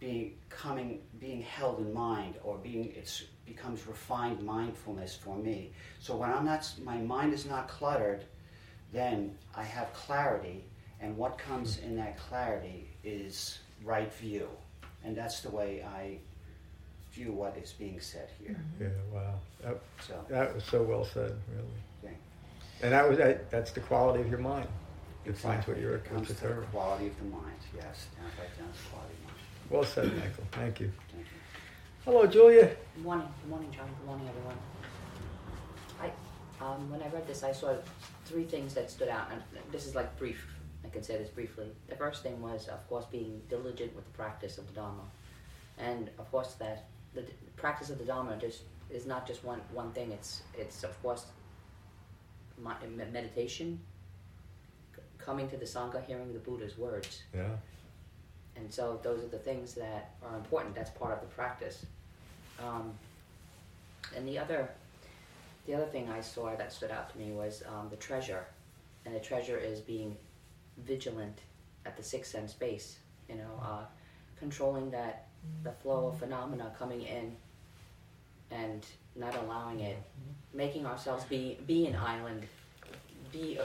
being 0.00 0.34
coming, 0.50 1.00
being 1.20 1.42
held 1.42 1.78
in 1.78 1.92
mind, 1.92 2.34
or 2.42 2.58
being 2.58 2.92
it 2.94 3.24
becomes 3.46 3.86
refined 3.86 4.42
mindfulness 4.44 5.14
for 5.16 5.36
me. 5.36 5.72
So 6.00 6.16
when 6.16 6.30
I'm 6.30 6.44
not, 6.44 6.70
my 6.82 6.98
mind 6.98 7.32
is 7.32 7.46
not 7.46 7.68
cluttered, 7.68 8.24
then 8.92 9.36
I 9.54 9.62
have 9.62 9.92
clarity, 9.92 10.64
and 11.00 11.16
what 11.16 11.38
comes 11.38 11.78
in 11.78 11.96
that 11.96 12.18
clarity 12.18 12.88
is 13.02 13.58
right 13.82 14.12
view, 14.14 14.48
and 15.04 15.16
that's 15.16 15.40
the 15.40 15.50
way 15.50 15.82
I 15.82 16.18
view 17.14 17.32
what 17.32 17.56
is 17.56 17.72
being 17.72 18.00
said 18.00 18.28
here. 18.40 18.56
Yeah, 18.80 18.88
wow. 19.12 19.34
That, 19.62 19.78
So, 20.06 20.14
that 20.28 20.54
was 20.54 20.64
so 20.64 20.82
well 20.82 21.04
said, 21.04 21.32
really. 21.54 21.68
okay. 22.04 22.16
And 22.82 22.92
that 22.92 23.08
was 23.08 23.18
that, 23.18 23.50
that's 23.50 23.70
the 23.70 23.80
quality 23.80 24.20
of 24.22 24.28
your 24.28 24.40
mind. 24.40 24.68
It 25.24 25.36
finds 25.38 25.66
what 25.66 25.78
you're 25.78 25.94
It 25.96 26.04
comes 26.04 26.26
to 26.28 26.34
the 26.34 26.40
determined. 26.40 26.70
quality 26.72 27.06
of 27.06 27.16
the 27.18 27.24
mind. 27.24 27.56
Yes, 27.74 28.08
down 28.16 28.26
right 28.38 28.58
down 28.58 28.68
the 28.72 28.90
quality 28.90 29.14
of 29.14 29.24
mind. 29.24 29.38
Well 29.70 29.84
said, 29.84 30.04
Michael. 30.16 30.44
Thank 30.52 30.80
you. 30.80 30.92
Thank 31.12 31.24
you. 31.24 31.38
Hello, 32.04 32.26
Julia. 32.26 32.66
Good 32.96 33.04
morning, 33.04 33.28
good 33.42 33.50
morning, 33.50 33.70
John. 33.70 33.88
Good 33.98 34.06
morning, 34.06 34.28
everyone. 34.28 34.56
I, 36.02 36.10
um, 36.64 36.90
when 36.90 37.00
I 37.02 37.08
read 37.08 37.26
this, 37.26 37.42
I 37.42 37.52
saw 37.52 37.74
three 38.26 38.44
things 38.44 38.74
that 38.74 38.90
stood 38.90 39.08
out, 39.08 39.28
and 39.32 39.40
this 39.72 39.86
is 39.86 39.94
like 39.94 40.14
brief. 40.18 40.46
I 40.84 40.88
can 40.90 41.02
say 41.02 41.16
this 41.16 41.30
briefly. 41.30 41.68
The 41.88 41.96
first 41.96 42.22
thing 42.22 42.42
was, 42.42 42.68
of 42.68 42.86
course, 42.90 43.06
being 43.06 43.40
diligent 43.48 43.94
with 43.96 44.04
the 44.04 44.10
practice 44.10 44.58
of 44.58 44.66
the 44.66 44.74
Dharma, 44.74 45.04
and 45.78 46.10
of 46.18 46.30
course 46.30 46.54
that 46.58 46.84
the 47.14 47.22
practice 47.56 47.90
of 47.90 47.98
the 47.98 48.04
Dharma 48.04 48.36
just 48.36 48.62
is 48.90 49.06
not 49.06 49.26
just 49.26 49.44
one 49.44 49.60
one 49.72 49.92
thing. 49.92 50.12
It's 50.12 50.42
it's 50.56 50.84
of 50.84 51.00
course 51.02 51.26
meditation, 53.12 53.80
coming 55.18 55.48
to 55.48 55.56
the 55.56 55.64
sangha, 55.64 56.04
hearing 56.04 56.32
the 56.32 56.38
Buddha's 56.38 56.78
words, 56.78 57.22
Yeah. 57.34 57.56
and 58.56 58.72
so 58.72 59.00
those 59.02 59.24
are 59.24 59.28
the 59.28 59.38
things 59.38 59.74
that 59.74 60.14
are 60.22 60.36
important. 60.36 60.74
That's 60.74 60.90
part 60.90 61.12
of 61.12 61.20
the 61.20 61.34
practice. 61.34 61.84
Um, 62.62 62.92
and 64.16 64.28
the 64.28 64.38
other, 64.38 64.70
the 65.66 65.74
other 65.74 65.86
thing 65.86 66.08
I 66.08 66.20
saw 66.20 66.54
that 66.54 66.72
stood 66.72 66.90
out 66.90 67.10
to 67.12 67.18
me 67.18 67.32
was 67.32 67.62
um, 67.66 67.88
the 67.90 67.96
treasure, 67.96 68.46
and 69.04 69.14
the 69.14 69.20
treasure 69.20 69.58
is 69.58 69.80
being 69.80 70.16
vigilant 70.78 71.40
at 71.86 71.96
the 71.96 72.02
sixth 72.02 72.30
sense 72.30 72.52
base. 72.52 72.98
You 73.28 73.36
know, 73.36 73.60
uh, 73.62 73.84
controlling 74.38 74.90
that 74.90 75.26
the 75.62 75.72
flow 75.72 76.08
of 76.08 76.18
phenomena 76.18 76.72
coming 76.78 77.02
in, 77.02 77.36
and 78.50 78.86
not 79.16 79.34
allowing 79.36 79.80
it, 79.80 79.96
making 80.52 80.86
ourselves 80.86 81.24
be 81.24 81.58
be 81.66 81.86
an 81.86 81.96
island, 81.96 82.46
be 83.32 83.58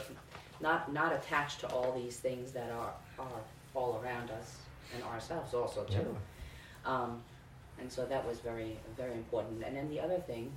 not 0.62 0.92
not 0.92 1.14
attached 1.14 1.60
to 1.62 1.68
all 1.68 1.92
these 1.94 2.18
things 2.18 2.52
that 2.52 2.72
are 2.72 2.94
are 3.18 3.42
all 3.76 4.02
around 4.04 4.30
us 4.32 4.58
and 4.94 5.04
ourselves 5.04 5.54
also 5.54 5.84
too. 5.84 6.16
Yeah. 6.86 6.92
Um, 6.94 7.22
and 7.80 7.92
so 7.92 8.06
that 8.06 8.26
was 8.28 8.40
very, 8.40 8.78
very 8.98 9.14
important. 9.14 9.64
And 9.64 9.76
then 9.76 9.90
the 9.90 10.00
other 10.00 10.20
thing 10.20 10.52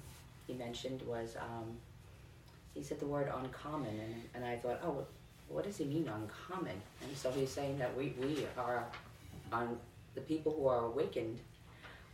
he 0.47 0.55
mentioned 0.55 1.03
was 1.03 1.37
um, 1.37 1.77
he 2.75 2.83
said 2.83 2.99
the 3.01 3.07
word 3.07 3.31
uncommon, 3.35 3.99
and, 3.99 4.15
and 4.35 4.45
I 4.45 4.57
thought, 4.57 4.81
oh, 4.85 5.07
what 5.49 5.65
does 5.65 5.77
he 5.77 5.85
mean 5.85 6.09
uncommon? 6.09 6.81
And 7.03 7.17
so 7.17 7.31
he's 7.31 7.51
saying 7.51 7.79
that 7.79 7.97
we, 7.97 8.15
we 8.21 8.47
are 8.57 8.85
on 9.53 9.79
the 10.15 10.21
people 10.21 10.53
who 10.53 10.67
are 10.69 10.87
awakened 10.87 11.39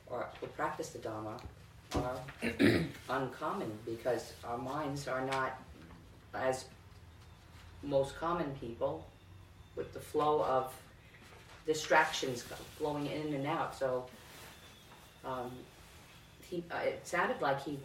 or 0.07 0.29
who 0.41 0.47
practice 0.49 0.91
the 0.91 0.99
Dharma 0.99 1.37
are 1.95 2.19
uncommon 3.09 3.73
because 3.85 4.33
our 4.45 4.59
minds 4.59 5.09
are 5.09 5.25
not 5.25 5.61
as 6.35 6.67
most 7.83 8.17
common 8.19 8.51
people 8.61 9.07
with 9.77 9.93
the 9.95 10.01
flow 10.01 10.43
of 10.43 10.73
distractions 11.67 12.45
flowing 12.77 13.07
in 13.07 13.35
and 13.35 13.47
out. 13.47 13.77
So 13.77 14.07
um, 15.25 15.51
he, 16.43 16.65
uh, 16.71 16.77
it 16.79 17.07
sounded 17.07 17.41
like 17.41 17.63
he 17.63 17.79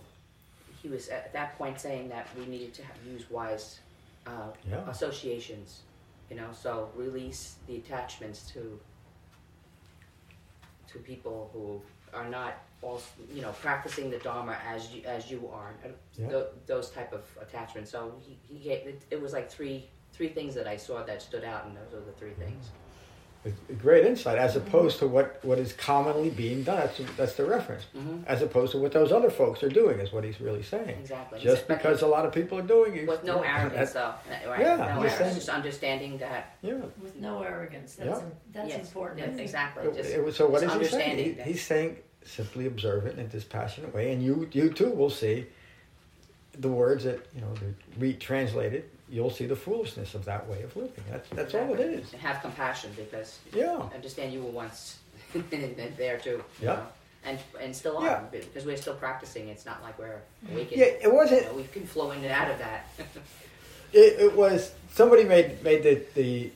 he 0.82 0.90
was 0.90 1.08
at 1.08 1.32
that 1.32 1.58
point 1.58 1.80
saying 1.80 2.10
that 2.10 2.28
we 2.38 2.46
needed 2.46 2.74
to 2.74 2.84
have, 2.84 2.96
use 3.10 3.30
wise 3.30 3.80
uh, 4.28 4.50
Yeah. 4.70 4.90
associations. 4.90 5.82
You 6.30 6.36
know, 6.38 6.50
so 6.52 6.90
release 6.96 7.56
the 7.68 7.78
attachments 7.78 8.52
to 8.52 8.80
to 10.94 11.00
people 11.00 11.50
who 11.54 11.82
are 12.18 12.30
not 12.30 12.54
also, 12.82 13.06
you 13.34 13.42
know 13.42 13.52
practicing 13.62 14.10
the 14.10 14.20
dharma 14.20 14.58
as 14.68 14.92
you 14.94 15.02
as 15.06 15.30
you 15.32 15.50
are. 15.52 15.74
Yeah. 16.18 16.28
tho- 16.30 16.50
those 16.68 16.90
type 16.92 17.12
of 17.14 17.24
attachments. 17.42 17.92
So 17.92 18.14
he, 18.22 18.38
he 18.48 18.60
gave 18.60 18.88
it, 18.88 19.02
it 19.12 19.22
was 19.22 19.34
like 19.34 19.50
three 19.52 19.90
three 20.14 20.30
things 20.30 20.54
that 20.54 20.68
i 20.68 20.78
saw 20.78 21.02
that 21.04 21.22
stood 21.24 21.44
out 21.44 21.66
and 21.66 21.76
those 21.76 21.92
are 21.96 22.06
the 22.06 22.12
three 22.12 22.34
things 22.34 22.66
great 23.82 24.06
insight, 24.06 24.38
as 24.38 24.56
opposed 24.56 25.00
to 25.00 25.08
what, 25.08 25.40
what 25.44 25.60
is 25.60 25.74
commonly 25.74 26.30
being 26.30 26.64
done. 26.64 26.78
That's, 26.78 27.02
that's 27.18 27.34
the 27.36 27.46
reference. 27.46 27.84
Mhm. 27.96 28.26
As 28.26 28.42
opposed 28.42 28.72
to 28.72 28.78
what 28.78 28.92
those 28.94 29.12
other 29.12 29.30
folks 29.30 29.62
are 29.64 29.70
doing, 29.70 30.00
is 30.00 30.14
what 30.14 30.24
he's 30.24 30.40
really 30.40 30.64
saying. 30.64 30.90
exactly 31.02 31.40
Just 31.40 31.68
But 31.68 31.78
because 31.78 32.02
a 32.02 32.08
lot 32.08 32.26
of 32.26 32.34
people 32.34 32.58
are 32.58 32.62
doing 32.64 32.96
it. 32.96 33.08
with 33.08 33.24
no 33.24 33.42
arrogance 33.42 33.92
that- 33.94 34.20
though 34.44 34.50
right 34.50 34.60
Yeah, 34.62 34.76
no 34.78 34.84
arrogance 34.84 35.14
saying- 35.16 35.36
just 35.36 35.50
understanding 35.50 36.18
that 36.20 36.56
Yeah. 36.62 36.74
with 37.02 37.16
no 37.18 37.42
arrogance. 37.44 37.96
That's 37.96 38.10
Yeah. 38.20 38.26
im- 38.26 38.32
that's 38.54 38.70
yes, 38.70 38.88
important. 38.88 39.22
I 39.22 39.32
yes, 39.32 39.40
exactly 39.40 39.88
It- 39.88 39.96
just, 39.96 40.10
it 40.12 40.24
was- 40.24 40.36
so 40.36 40.48
what 40.48 40.64
is 40.64 40.72
just 40.72 40.80
he 40.80 40.88
saying? 40.88 41.18
He- 41.36 41.42
he's 41.44 41.64
saying 41.64 41.98
simply 42.26 42.66
observe 42.68 43.06
it 43.08 43.16
in 43.18 43.26
a 43.26 43.28
dispassionate 43.28 43.94
way, 43.94 44.14
and 44.14 44.24
you 44.24 44.48
you 44.54 44.70
too 44.72 44.90
will 44.92 45.10
see 45.10 45.48
the 46.58 46.70
words 46.70 47.04
that 47.04 47.20
you 47.36 47.42
know 47.42 47.54
they're 47.56 47.76
retranslated. 48.00 48.84
You'll 49.10 49.30
see 49.30 49.46
the 49.46 49.56
foolishness 49.56 50.16
of 50.16 50.26
that 50.26 50.48
way 50.48 50.64
of 50.64 50.76
living. 50.76 51.04
That's 51.10 51.30
that's 51.30 51.54
all 51.54 51.74
it 51.74 51.80
is. 51.80 52.14
And 52.14 52.22
have 52.22 52.42
compassion 52.42 52.92
because 52.96 53.40
Yeah. 53.54 53.82
understand 53.94 54.34
you 54.34 54.42
were 54.42 54.52
once 54.52 55.00
there 55.98 56.18
too. 56.18 56.44
Yeah. 56.62 56.74
know, 56.76 56.88
And 57.26 57.40
and 57.62 57.76
still 57.76 57.98
are 57.98 58.06
Yeah. 58.06 58.24
because 58.32 58.66
we're 58.66 58.78
still 58.78 58.96
practicing. 58.96 59.50
It's 59.50 59.66
not 59.66 59.84
like 59.84 60.00
we're 60.00 60.22
awakened. 60.52 60.80
Yeah, 60.80 60.86
it 61.06 61.14
wasn't. 61.14 61.42
You 61.44 61.48
know, 61.50 61.54
we 61.56 61.64
can 61.66 61.86
flow 61.86 62.12
in 62.12 62.24
and 62.24 62.32
out 62.32 62.50
of 62.52 62.58
that. 62.60 62.86
It, 63.96 64.20
it 64.20 64.36
was 64.36 64.72
somebody 64.90 65.24
made 65.24 65.62
made 65.64 65.84
the 65.84 66.02
the 66.16 66.52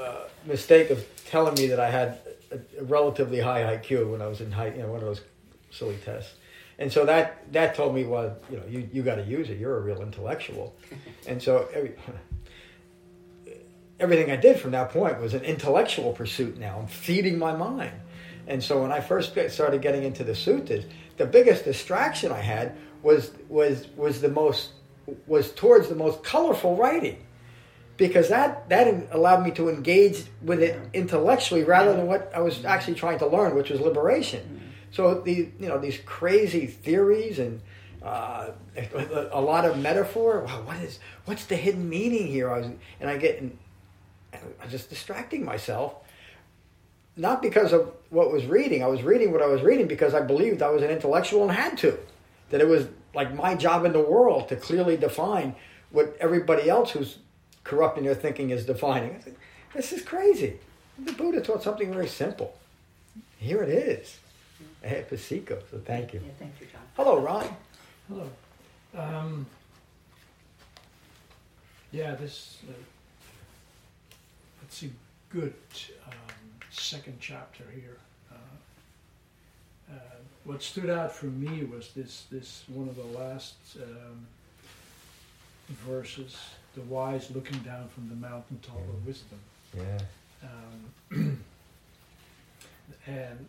uh, 0.00 0.22
mistake 0.46 0.88
of 0.88 1.04
telling 1.26 1.54
me 1.54 1.66
that 1.66 1.78
I 1.78 1.90
had 1.90 2.18
a, 2.50 2.58
a 2.80 2.84
relatively 2.84 3.40
high 3.40 3.76
IQ 3.76 4.10
when 4.10 4.22
I 4.22 4.26
was 4.26 4.40
in 4.40 4.50
high, 4.50 4.68
you 4.68 4.78
know, 4.80 4.88
one 4.88 5.00
of 5.00 5.04
those 5.06 5.20
silly 5.70 5.98
tests, 6.02 6.32
and 6.78 6.92
so 6.92 7.04
that 7.06 7.52
that 7.52 7.74
told 7.74 7.94
me, 7.94 8.04
well, 8.04 8.36
you 8.50 8.56
know, 8.56 8.66
you 8.66 8.88
you 8.92 9.02
got 9.02 9.16
to 9.16 9.24
use 9.24 9.50
it. 9.50 9.58
You're 9.58 9.76
a 9.76 9.80
real 9.80 10.00
intellectual, 10.00 10.76
and 11.26 11.42
so 11.42 11.68
every, 11.74 11.94
everything 13.98 14.30
I 14.30 14.36
did 14.36 14.60
from 14.60 14.70
that 14.72 14.90
point 14.90 15.20
was 15.20 15.34
an 15.34 15.42
intellectual 15.42 16.12
pursuit. 16.12 16.58
Now 16.58 16.78
I'm 16.78 16.86
feeding 16.86 17.38
my 17.38 17.54
mind, 17.54 17.94
and 18.46 18.62
so 18.62 18.82
when 18.82 18.92
I 18.92 19.00
first 19.00 19.34
get, 19.34 19.50
started 19.50 19.82
getting 19.82 20.04
into 20.04 20.22
the 20.22 20.32
suttas, 20.32 20.84
the 21.16 21.26
biggest 21.26 21.64
distraction 21.64 22.30
I 22.30 22.40
had 22.40 22.76
was 23.02 23.32
was 23.48 23.88
was 23.96 24.20
the 24.20 24.28
most 24.28 24.70
was 25.26 25.52
towards 25.52 25.88
the 25.88 25.94
most 25.94 26.22
colorful 26.22 26.76
writing 26.76 27.24
because 27.96 28.28
that 28.28 28.68
that 28.68 29.08
allowed 29.10 29.44
me 29.44 29.50
to 29.50 29.68
engage 29.68 30.24
with 30.42 30.62
it 30.62 30.80
intellectually 30.94 31.64
rather 31.64 31.92
than 31.92 32.06
what 32.06 32.30
I 32.32 32.40
was 32.40 32.64
actually 32.64 32.94
trying 32.94 33.18
to 33.18 33.26
learn, 33.26 33.54
which 33.54 33.70
was 33.70 33.80
liberation. 33.80 34.67
So 34.90 35.20
the 35.20 35.50
you 35.58 35.68
know 35.68 35.78
these 35.78 35.98
crazy 36.04 36.66
theories 36.66 37.38
and 37.38 37.60
uh, 38.02 38.50
a, 39.32 39.40
lot 39.40 39.64
of 39.64 39.78
metaphor. 39.78 40.44
Wow, 40.44 40.62
what 40.62 40.76
is 40.78 40.98
what's 41.24 41.46
the 41.46 41.56
hidden 41.56 41.88
meaning 41.88 42.26
here? 42.26 42.50
I 42.50 42.58
was, 42.58 42.66
and 43.00 43.10
I 43.10 43.16
get 43.16 43.38
in, 43.38 43.58
I 44.32 44.38
was 44.62 44.70
just 44.70 44.88
distracting 44.88 45.44
myself. 45.44 45.94
Not 47.16 47.42
because 47.42 47.72
of 47.72 47.92
what 48.10 48.32
was 48.32 48.46
reading. 48.46 48.84
I 48.84 48.86
was 48.86 49.02
reading 49.02 49.32
what 49.32 49.42
I 49.42 49.46
was 49.46 49.62
reading 49.62 49.88
because 49.88 50.14
I 50.14 50.20
believed 50.20 50.62
I 50.62 50.70
was 50.70 50.82
an 50.82 50.90
intellectual 50.90 51.42
and 51.42 51.50
had 51.50 51.76
to. 51.78 51.98
That 52.50 52.60
it 52.60 52.68
was 52.68 52.86
like 53.14 53.34
my 53.34 53.56
job 53.56 53.84
in 53.84 53.92
the 53.92 54.00
world 54.00 54.48
to 54.48 54.56
clearly 54.56 54.96
define 54.96 55.56
what 55.90 56.16
everybody 56.20 56.68
else 56.70 56.92
who's 56.92 57.18
corrupting 57.64 58.04
their 58.04 58.14
thinking 58.14 58.50
is 58.50 58.64
defining. 58.64 59.20
Said, 59.22 59.34
this 59.74 59.92
is 59.92 60.02
crazy. 60.02 60.58
The 60.98 61.12
Buddha 61.12 61.40
taught 61.40 61.62
something 61.62 61.92
very 61.92 62.08
simple. 62.08 62.56
here 63.38 63.62
it 63.62 63.70
is. 63.70 64.18
Eh, 64.82 65.02
Pasico, 65.02 65.60
so 65.70 65.78
thank 65.84 66.14
you. 66.14 66.20
Yeah, 66.24 66.32
thank 66.38 66.52
you, 66.60 66.66
John. 66.72 66.82
Hello, 66.96 67.18
Ron. 67.18 67.48
Hello. 68.08 68.28
Um, 68.96 69.46
yeah, 71.90 72.14
this 72.14 72.58
uh, 72.68 72.72
it's 74.62 74.84
a 74.84 74.88
good 75.30 75.54
um, 76.06 76.12
second 76.70 77.18
chapter 77.20 77.64
here. 77.74 77.96
Uh, 78.30 79.92
uh, 79.92 79.96
what 80.44 80.62
stood 80.62 80.90
out 80.90 81.12
for 81.12 81.26
me 81.26 81.64
was 81.64 81.92
this 81.94 82.26
this 82.30 82.62
one 82.68 82.88
of 82.88 82.96
the 82.96 83.18
last 83.18 83.56
um, 83.82 84.26
verses: 85.86 86.36
the 86.74 86.82
wise 86.82 87.30
looking 87.32 87.58
down 87.60 87.88
from 87.88 88.08
the 88.08 88.14
mountaintop 88.14 88.76
of 88.76 89.06
wisdom. 89.06 89.38
Yeah. 89.76 89.98
Um, 91.10 91.42
and 93.06 93.46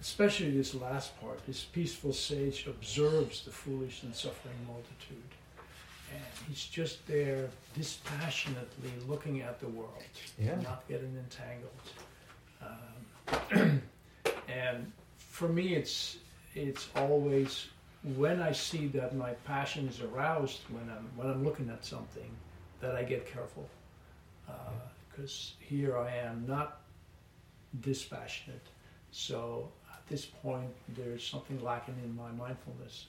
especially 0.00 0.50
this 0.50 0.74
last 0.74 1.18
part, 1.20 1.44
this 1.46 1.64
peaceful 1.64 2.12
sage 2.12 2.66
observes 2.66 3.44
the 3.44 3.50
foolish 3.50 4.02
and 4.02 4.14
suffering 4.14 4.54
multitude. 4.66 5.22
And 6.12 6.22
he's 6.48 6.64
just 6.64 7.06
there 7.06 7.48
dispassionately 7.74 8.90
looking 9.08 9.40
at 9.40 9.60
the 9.60 9.68
world, 9.68 10.02
Yeah. 10.38 10.56
not 10.60 10.86
getting 10.88 11.16
entangled. 11.16 11.72
Um, 12.60 13.82
and 14.48 14.92
for 15.16 15.48
me, 15.48 15.74
it's 15.74 16.18
it's 16.54 16.88
always 16.94 17.68
when 18.16 18.42
I 18.42 18.52
see 18.52 18.88
that 18.88 19.14
my 19.16 19.30
passion 19.46 19.88
is 19.88 20.00
aroused 20.02 20.60
when 20.68 20.90
I'm 20.90 21.08
when 21.16 21.28
I'm 21.28 21.42
looking 21.44 21.70
at 21.70 21.82
something 21.84 22.30
that 22.80 22.94
I 22.94 23.04
get 23.04 23.26
careful 23.26 23.68
because 25.10 25.54
here 25.60 25.96
I 25.96 26.14
am 26.16 26.44
not 26.46 26.80
dispassionate. 27.80 28.66
So 29.12 29.68
at 29.92 30.00
this 30.08 30.24
point, 30.26 30.70
there's 30.96 31.24
something 31.26 31.62
lacking 31.62 31.94
in 32.02 32.16
my 32.16 32.30
mindfulness. 32.32 33.06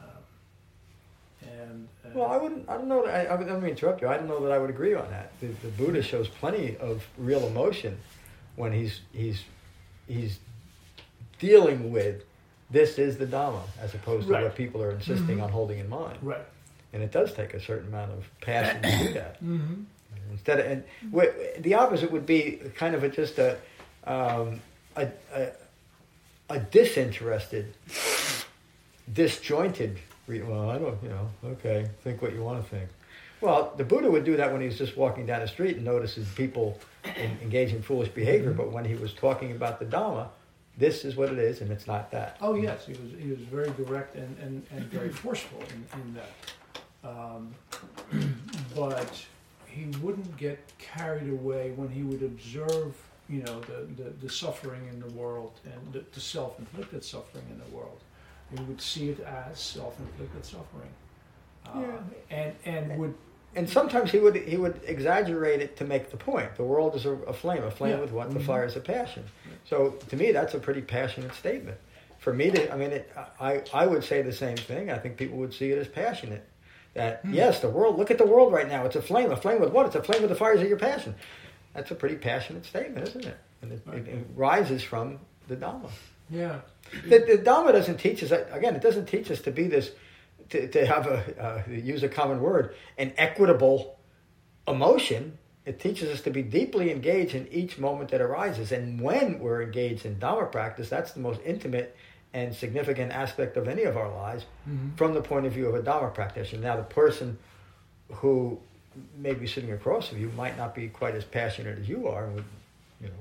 Um, 0.00 1.48
and 1.48 1.88
uh, 2.04 2.08
Well, 2.14 2.26
I 2.30 2.36
wouldn't. 2.36 2.68
I 2.68 2.74
don't 2.76 2.88
know. 2.88 3.06
I, 3.06 3.24
I 3.24 3.34
would- 3.34 3.46
let 3.48 3.62
me 3.62 3.70
interrupt 3.70 4.02
you. 4.02 4.08
I 4.08 4.16
don't 4.16 4.28
know 4.28 4.40
that 4.42 4.52
I 4.52 4.58
would 4.58 4.70
agree 4.70 4.94
on 4.94 5.10
that. 5.10 5.32
The, 5.40 5.46
the 5.48 5.68
Buddha 5.68 6.02
shows 6.02 6.28
plenty 6.28 6.76
of 6.76 7.04
real 7.18 7.46
emotion 7.46 7.98
when 8.56 8.72
he's 8.72 9.00
he's 9.12 9.42
he's 10.06 10.38
dealing 11.38 11.90
with 11.92 12.22
this 12.70 12.98
is 12.98 13.18
the 13.18 13.26
Dhamma 13.26 13.60
as 13.80 13.94
opposed 13.94 14.26
to 14.26 14.32
Right. 14.34 14.42
what 14.44 14.54
people 14.54 14.82
are 14.82 14.90
insisting 14.90 15.38
Mhm. 15.38 15.44
on 15.44 15.48
holding 15.50 15.78
in 15.78 15.88
mind. 15.88 16.18
right. 16.22 16.44
And 16.92 17.02
it 17.02 17.12
does 17.12 17.32
take 17.34 17.52
a 17.54 17.60
certain 17.60 17.88
amount 17.88 18.12
of 18.12 18.24
passion 18.40 18.80
to 18.82 18.98
do 19.06 19.12
that. 19.14 19.42
Mm-hmm. 19.44 19.82
Instead 20.32 20.60
of 20.60 20.66
and 20.66 21.62
the 21.62 21.74
opposite 21.74 22.10
would 22.10 22.26
be 22.26 22.60
kind 22.74 22.94
of 22.94 23.04
a, 23.04 23.08
just 23.08 23.38
a, 23.38 23.56
um, 24.04 24.60
a, 24.96 25.08
a 25.34 25.48
a 26.48 26.58
disinterested, 26.58 27.74
disjointed. 29.12 29.98
Well, 30.28 30.70
I 30.70 30.78
don't, 30.78 31.00
you 31.02 31.08
know. 31.08 31.30
Okay, 31.44 31.88
think 32.02 32.22
what 32.22 32.32
you 32.32 32.42
want 32.42 32.62
to 32.62 32.70
think. 32.70 32.88
Well, 33.40 33.74
the 33.76 33.84
Buddha 33.84 34.10
would 34.10 34.24
do 34.24 34.36
that 34.36 34.50
when 34.50 34.60
he 34.60 34.66
was 34.66 34.78
just 34.78 34.96
walking 34.96 35.26
down 35.26 35.40
the 35.40 35.48
street 35.48 35.76
and 35.76 35.84
notices 35.84 36.26
people 36.34 36.78
in, 37.16 37.38
engage 37.42 37.72
in 37.72 37.82
foolish 37.82 38.08
behavior. 38.08 38.52
But 38.52 38.72
when 38.72 38.84
he 38.84 38.94
was 38.94 39.12
talking 39.12 39.52
about 39.52 39.78
the 39.78 39.84
Dhamma, 39.84 40.28
this 40.78 41.04
is 41.04 41.16
what 41.16 41.30
it 41.30 41.38
is, 41.38 41.60
and 41.60 41.70
it's 41.70 41.86
not 41.86 42.10
that. 42.10 42.36
Oh 42.40 42.54
yes, 42.54 42.86
he 42.86 42.92
was 42.92 43.12
he 43.18 43.30
was 43.30 43.40
very 43.40 43.70
direct 43.70 44.16
and, 44.16 44.36
and, 44.38 44.66
and 44.70 44.84
very 44.86 45.10
forceful 45.10 45.60
in, 45.60 46.00
in 46.00 46.14
that. 46.14 47.08
Um, 47.08 47.54
but 48.74 49.24
he 49.66 49.86
wouldn't 50.00 50.36
get 50.36 50.58
carried 50.78 51.30
away 51.30 51.72
when 51.76 51.88
he 51.88 52.02
would 52.02 52.22
observe, 52.22 52.94
you 53.28 53.42
know, 53.42 53.60
the, 53.60 54.02
the, 54.02 54.10
the 54.22 54.28
suffering 54.28 54.86
in 54.88 55.00
the 55.00 55.08
world 55.08 55.52
and 55.64 55.92
the, 55.92 56.04
the 56.12 56.20
self-inflicted 56.20 57.02
suffering 57.04 57.44
in 57.50 57.58
the 57.58 57.76
world. 57.76 58.00
He 58.56 58.62
would 58.64 58.80
see 58.80 59.10
it 59.10 59.20
as 59.20 59.58
self-inflicted 59.58 60.44
suffering, 60.44 60.90
uh, 61.66 61.98
and 62.30 62.52
and 62.64 62.96
would 62.98 63.14
And 63.56 63.68
sometimes 63.68 64.12
he 64.12 64.18
would 64.20 64.36
he 64.36 64.56
would 64.56 64.80
exaggerate 64.86 65.60
it 65.60 65.76
to 65.78 65.84
make 65.84 66.10
the 66.10 66.16
point. 66.16 66.54
The 66.56 66.62
world 66.62 66.94
is 66.94 67.06
a, 67.06 67.12
a 67.26 67.32
flame. 67.32 67.64
A 67.64 67.70
flame 67.70 67.92
Yeah. 67.96 68.00
with 68.02 68.12
what? 68.12 68.30
The 68.32 68.38
Mhm. 68.38 68.46
fire 68.46 68.64
is 68.64 68.76
a 68.76 68.80
passion. 68.80 69.24
So 69.64 69.90
to 70.10 70.16
me, 70.16 70.30
that's 70.30 70.54
a 70.54 70.58
pretty 70.60 70.82
passionate 70.82 71.34
statement. 71.34 71.76
For 72.20 72.32
me 72.32 72.50
to, 72.52 72.72
I 72.72 72.76
mean, 72.76 72.92
it, 72.92 73.10
I 73.40 73.62
I 73.74 73.86
would 73.86 74.04
say 74.04 74.22
the 74.22 74.32
same 74.32 74.56
thing. 74.56 74.90
I 74.92 74.98
think 74.98 75.16
people 75.16 75.38
would 75.38 75.52
see 75.54 75.72
it 75.72 75.78
as 75.78 75.88
passionate. 75.88 76.44
That 76.94 77.22
Hmm. 77.22 77.34
yes, 77.34 77.58
the 77.60 77.68
world. 77.68 77.98
Look 77.98 78.10
at 78.12 78.18
the 78.18 78.26
world 78.26 78.52
right 78.52 78.68
now. 78.68 78.84
It's 78.86 78.96
a 78.96 79.02
flame. 79.02 79.32
A 79.32 79.36
flame 79.36 79.60
with 79.60 79.72
what? 79.72 79.86
It's 79.86 79.96
a 79.96 80.02
flame 80.04 80.20
with 80.22 80.30
the 80.30 80.36
fires 80.36 80.60
of 80.62 80.68
your 80.68 80.78
passion. 80.78 81.14
That's 81.76 81.90
a 81.90 81.94
pretty 81.94 82.16
passionate 82.16 82.64
statement, 82.64 83.06
isn't 83.08 83.24
it? 83.26 83.36
And 83.62 83.72
it, 83.72 83.82
it, 83.92 84.08
it 84.08 84.26
rises 84.34 84.82
from 84.82 85.18
the 85.48 85.56
Dhamma. 85.56 85.90
yeah 86.30 86.60
The, 87.04 87.18
the 87.20 87.38
Dhamma 87.38 87.72
doesn't 87.72 87.98
teach 87.98 88.22
us 88.24 88.32
again. 88.32 88.74
It 88.74 88.82
doesn't 88.82 89.06
teach 89.06 89.30
us 89.30 89.40
to 89.42 89.50
be 89.50 89.68
this, 89.68 89.92
to, 90.50 90.66
to 90.68 90.86
have 90.86 91.06
a 91.06 91.18
uh, 91.46 91.62
use 91.70 92.02
a 92.02 92.08
common 92.08 92.40
word, 92.40 92.74
an 92.98 93.12
equitable 93.16 93.98
emotion. 94.66 95.38
It 95.64 95.80
teaches 95.80 96.08
us 96.10 96.20
to 96.22 96.30
be 96.30 96.42
deeply 96.42 96.90
engaged 96.92 97.34
in 97.34 97.48
each 97.48 97.78
moment 97.78 98.10
that 98.10 98.20
arises, 98.20 98.72
and 98.72 99.00
when 99.00 99.40
we're 99.40 99.62
engaged 99.62 100.06
in 100.06 100.16
Dhamma 100.16 100.50
practice, 100.52 100.88
that's 100.88 101.12
the 101.12 101.20
most 101.20 101.40
intimate 101.44 101.96
and 102.32 102.54
significant 102.54 103.12
aspect 103.12 103.56
of 103.56 103.66
any 103.66 103.82
of 103.84 103.96
our 103.96 104.12
lives, 104.12 104.44
Mhm. 104.68 104.96
from 104.96 105.14
the 105.14 105.22
point 105.22 105.46
of 105.46 105.52
view 105.52 105.66
of 105.68 105.74
a 105.74 105.82
Dhamma 105.82 106.12
practitioner. 106.14 106.62
Now, 106.62 106.76
the 106.76 106.82
person 106.82 107.38
who 108.12 108.60
may 109.16 109.34
be 109.34 109.46
sitting 109.46 109.72
across 109.72 110.08
from 110.08 110.18
you 110.18 110.30
might 110.36 110.56
not 110.56 110.74
be 110.74 110.88
quite 110.88 111.14
as 111.14 111.24
passionate 111.24 111.78
as 111.78 111.88
you 111.88 112.08
are, 112.08 112.24
and 112.24 112.34
would, 112.36 112.44
you 113.00 113.08
know, 113.08 113.14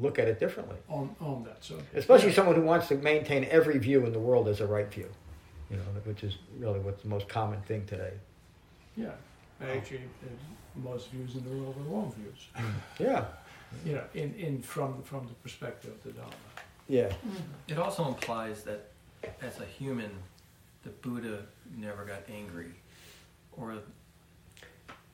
look 0.00 0.18
at 0.18 0.28
it 0.28 0.38
differently. 0.40 0.76
on 0.88 1.14
on 1.20 1.44
that 1.44 1.64
subject. 1.64 1.94
Especially 1.94 2.32
someone 2.32 2.54
who 2.56 2.62
wants 2.62 2.88
to 2.88 2.94
maintain 2.96 3.44
every 3.50 3.78
view 3.78 4.04
in 4.06 4.12
the 4.12 4.18
world 4.18 4.48
as 4.48 4.60
a 4.60 4.66
right 4.66 4.92
view, 4.92 5.08
you 5.70 5.76
know, 5.76 5.82
which 6.04 6.22
is 6.24 6.36
really 6.58 6.80
what's 6.80 7.02
the 7.02 7.08
most 7.08 7.28
common 7.28 7.60
thing 7.62 7.84
today. 7.86 8.12
Yeah, 8.96 9.12
actually, 9.62 10.02
most 10.76 11.10
views 11.10 11.34
in 11.34 11.44
the 11.44 11.50
world 11.50 11.74
are 11.76 11.92
wrong 11.92 12.12
views. 12.16 12.46
Yeah, 12.98 13.24
You 13.84 13.94
know, 13.96 14.04
in, 14.14 14.34
in 14.34 14.62
from 14.62 15.02
from 15.02 15.26
the 15.26 15.34
perspective 15.34 15.90
of 15.92 16.02
the 16.02 16.12
Dharma. 16.12 16.32
yeah, 16.88 17.12
It 17.68 17.78
also 17.78 18.06
implies 18.08 18.62
that 18.64 18.88
as 19.42 19.60
a 19.60 19.64
human, 19.64 20.10
the 20.84 20.90
Buddha 20.90 21.42
never 21.76 22.04
got 22.04 22.22
angry, 22.32 22.72
or 23.52 23.74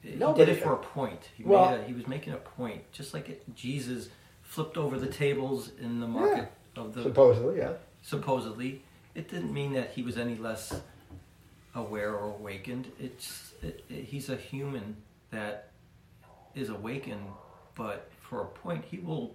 he 0.05 0.15
No, 0.17 0.35
did 0.35 0.49
it 0.49 0.63
for 0.63 0.73
a 0.75 0.77
point. 0.79 1.31
He 1.37 1.43
well- 1.45 1.71
made 1.71 1.81
a, 1.81 1.85
he 1.85 1.93
was 1.95 2.07
making 2.07 2.33
a 2.35 2.37
point, 2.37 2.91
just 2.93 3.15
like 3.15 3.29
it, 3.29 3.43
Jesus 3.55 4.09
flipped 4.43 4.77
over 4.77 4.99
the 4.99 5.07
tables 5.09 5.71
in 5.81 6.01
the 6.01 6.07
market 6.07 6.51
of 6.77 6.95
the 6.95 7.03
supposedly, 7.03 7.59
yeah. 7.59 7.73
supposedly. 8.03 8.83
It 9.15 9.29
didn't 9.29 9.53
mean 9.53 9.73
that 9.75 9.91
he 9.93 10.03
was 10.03 10.17
any 10.19 10.35
less 10.37 10.81
aware 11.75 12.13
or 12.15 12.31
awakened. 12.35 12.91
It's 13.01 13.53
it, 13.63 13.85
it- 13.89 14.05
he's 14.05 14.29
a 14.29 14.37
human 14.37 14.97
that 15.31 15.71
is 16.55 16.69
awakened, 16.69 17.25
but 17.75 18.11
for 18.21 18.43
a 18.43 18.47
point, 18.47 18.85
he 18.91 18.99
will 18.99 19.35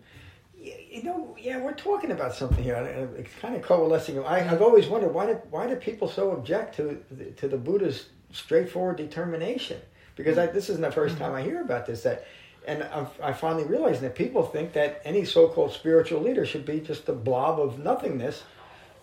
Yeah, 0.57 0.76
You 0.89 1.03
know, 1.03 1.36
yeah, 1.39 1.59
we're 1.61 1.74
talking 1.74 2.11
about 2.11 2.34
something 2.36 2.63
here. 2.63 2.76
It's 3.17 3.34
kind 3.41 3.55
of 3.55 3.61
coalescing. 3.61 4.20
I, 4.24 4.49
I've 4.49 4.61
always 4.61 4.88
wondered 4.88 5.13
why 5.13 5.26
did 5.26 5.41
why 5.49 5.67
do 5.67 5.76
people 5.76 6.07
so 6.07 6.32
object 6.32 6.76
to 6.78 7.03
to 7.38 7.47
the 7.47 7.57
Buddha's 7.57 8.09
straightforward 8.32 8.97
determination? 8.97 9.80
Because 10.20 10.38
I, 10.38 10.47
this 10.47 10.70
isn't 10.70 10.82
the 10.82 10.89
1st 10.89 11.11
mm-hmm. 11.11 11.17
time 11.17 11.34
I 11.34 11.41
hear 11.41 11.61
about 11.61 11.86
this. 11.86 12.03
That, 12.03 12.28
and 12.67 12.84
I've, 12.84 13.22
I 13.22 13.32
finally 13.32 13.63
realized 13.63 14.01
that 14.01 14.15
people 14.15 14.43
think 14.43 14.74
that 14.74 15.01
any 15.05 15.24
so-called 15.24 15.72
spiritual 15.72 16.20
leader 16.20 16.45
should 16.45 16.65
be 16.65 16.82
just 16.82 17.07
a 17.07 17.13
blob 17.13 17.57
of 17.57 17.80
nothingness, 17.80 18.43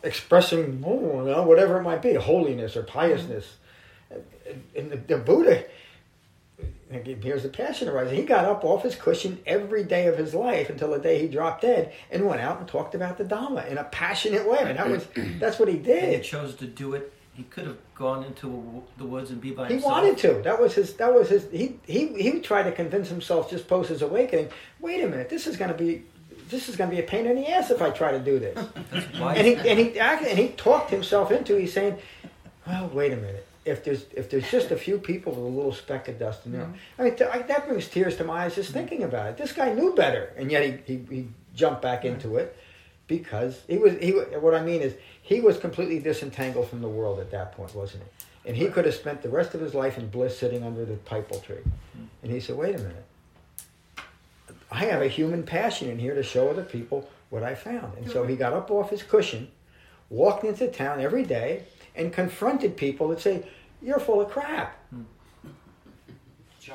expressing 0.02 0.84
oh, 0.86 1.24
you 1.24 1.30
know, 1.30 1.42
whatever 1.44 1.78
it 1.78 1.84
might 1.84 2.02
be, 2.02 2.12
holiness 2.12 2.76
or 2.76 2.82
piousness. 2.82 3.56
Mm-hmm. 4.12 4.78
And 4.78 4.90
the, 4.90 4.96
the 4.98 5.16
Buddha, 5.16 5.64
here's 6.90 7.44
the 7.44 7.48
passion 7.48 7.88
arising. 7.88 8.18
He 8.18 8.24
got 8.24 8.44
up 8.44 8.62
off 8.62 8.82
his 8.82 8.94
cushion 8.94 9.40
every 9.46 9.84
day 9.84 10.08
of 10.08 10.18
his 10.18 10.34
life 10.34 10.68
until 10.68 10.90
the 10.90 10.98
day 10.98 11.22
he 11.22 11.28
dropped 11.28 11.62
dead, 11.62 11.94
and 12.10 12.26
went 12.26 12.42
out 12.42 12.58
and 12.58 12.68
talked 12.68 12.94
about 12.94 13.16
the 13.16 13.24
Dhamma 13.24 13.66
in 13.70 13.78
a 13.78 13.84
passionate 13.84 14.46
way. 14.46 14.58
And 14.60 14.78
that 14.78 14.90
was 14.90 15.06
that's 15.40 15.58
what 15.58 15.68
he 15.68 15.76
and 15.76 16.14
he 16.14 16.20
chose 16.20 16.56
to 16.56 16.66
do 16.66 16.92
it. 16.92 17.10
He 17.36 17.42
could 17.42 17.66
have 17.66 17.76
gone 17.94 18.24
into 18.24 18.46
w 18.48 18.82
the 18.96 19.04
woods 19.04 19.30
and 19.30 19.42
be 19.42 19.50
by 19.50 19.68
himself. 19.68 19.82
He 19.82 19.86
wanted 19.86 20.18
to. 20.18 20.42
That 20.42 20.58
was 20.58 20.74
his. 20.74 20.94
That 20.94 21.12
was 21.14 21.28
his. 21.28 21.46
He 21.52 21.78
he 21.86 22.06
he 22.14 22.40
tried 22.40 22.62
to 22.62 22.72
convince 22.72 23.10
himself 23.10 23.50
just 23.50 23.68
post 23.68 23.90
his 23.90 24.00
awakening. 24.00 24.48
Wait 24.80 25.04
a 25.04 25.06
minute, 25.06 25.28
this 25.28 25.46
is 25.46 25.58
going 25.58 25.70
to 25.70 25.76
be. 25.76 26.02
This 26.48 26.70
is 26.70 26.76
going 26.76 26.88
to 26.88 26.96
be 26.96 27.02
a 27.02 27.06
pain 27.06 27.26
in 27.26 27.36
the 27.36 27.46
ass 27.48 27.70
if 27.70 27.82
I 27.82 27.90
try 27.90 28.12
to 28.12 28.20
do 28.20 28.38
this. 28.38 28.56
And 29.20 29.46
he 29.46 29.54
and 29.54 29.78
he 29.78 29.98
and 30.00 30.38
he 30.38 30.48
talked 30.48 30.90
himself 30.90 31.30
into. 31.30 31.56
He's 31.56 31.74
saying, 31.74 31.98
"Well, 32.66 32.88
wait 32.88 33.12
a 33.12 33.16
minute. 33.16 33.46
If 33.66 33.84
there's 33.84 34.06
if 34.14 34.30
there's 34.30 34.50
just 34.50 34.70
a 34.70 34.76
few 34.76 34.96
people 34.96 35.32
with 35.32 35.44
a 35.44 35.56
little 35.58 35.74
speck 35.74 36.08
of 36.08 36.18
dust 36.18 36.46
in 36.46 36.52
there, 36.52 36.62
mm-hmm. 36.62 37.00
I 37.00 37.04
mean 37.04 37.16
th- 37.16 37.30
I, 37.30 37.42
that 37.42 37.68
brings 37.68 37.88
tears 37.88 38.16
to 38.16 38.24
my 38.24 38.44
eyes 38.44 38.54
just 38.54 38.70
mm-hmm. 38.70 38.78
thinking 38.78 39.02
about 39.02 39.26
it. 39.26 39.36
This 39.36 39.52
guy 39.52 39.74
knew 39.74 39.94
better, 39.94 40.32
and 40.38 40.50
yet 40.50 40.62
he 40.64 40.72
he, 40.86 41.04
he 41.14 41.28
jumped 41.54 41.82
back 41.82 42.06
into 42.06 42.36
it 42.36 42.56
because 43.06 43.62
he 43.68 43.78
was 43.78 43.94
he. 43.98 44.12
What 44.12 44.54
I 44.54 44.62
mean 44.62 44.82
is 44.82 44.94
he 45.22 45.40
was 45.40 45.58
completely 45.58 45.98
disentangled 45.98 46.68
from 46.68 46.80
the 46.80 46.88
world 46.88 47.18
at 47.18 47.30
that 47.30 47.52
point, 47.52 47.74
wasn't 47.74 48.02
he? 48.02 48.48
And 48.48 48.56
he 48.56 48.68
could 48.68 48.84
have 48.84 48.94
spent 48.94 49.22
the 49.22 49.28
rest 49.28 49.54
of 49.54 49.60
his 49.60 49.74
life 49.74 49.98
in 49.98 50.08
bliss, 50.08 50.38
sitting 50.38 50.62
under 50.62 50.84
the 50.84 50.94
pipal 50.94 51.42
tree. 51.44 51.56
Hmm. 51.56 52.04
And 52.22 52.32
he 52.32 52.40
said, 52.40 52.56
"Wait 52.56 52.74
a 52.74 52.78
minute." 52.78 53.04
I 54.70 54.84
have 54.86 55.00
a 55.00 55.08
human 55.08 55.44
passion 55.44 55.88
in 55.88 55.98
here 55.98 56.14
to 56.14 56.22
show 56.22 56.48
other 56.50 56.64
people 56.64 57.08
what 57.30 57.42
I 57.42 57.54
found. 57.54 57.96
And 57.98 58.10
so 58.10 58.26
he 58.26 58.36
got 58.36 58.52
up 58.52 58.70
off 58.70 58.90
his 58.90 59.02
cushion, 59.02 59.48
walked 60.10 60.44
into 60.44 60.68
town 60.68 61.00
every 61.00 61.24
day, 61.24 61.64
and 61.94 62.12
confronted 62.12 62.76
people 62.76 63.08
that 63.08 63.20
say, 63.20 63.46
You're 63.80 64.00
full 64.00 64.20
of 64.20 64.30
crap. 64.30 64.76
Hmm. 64.90 65.02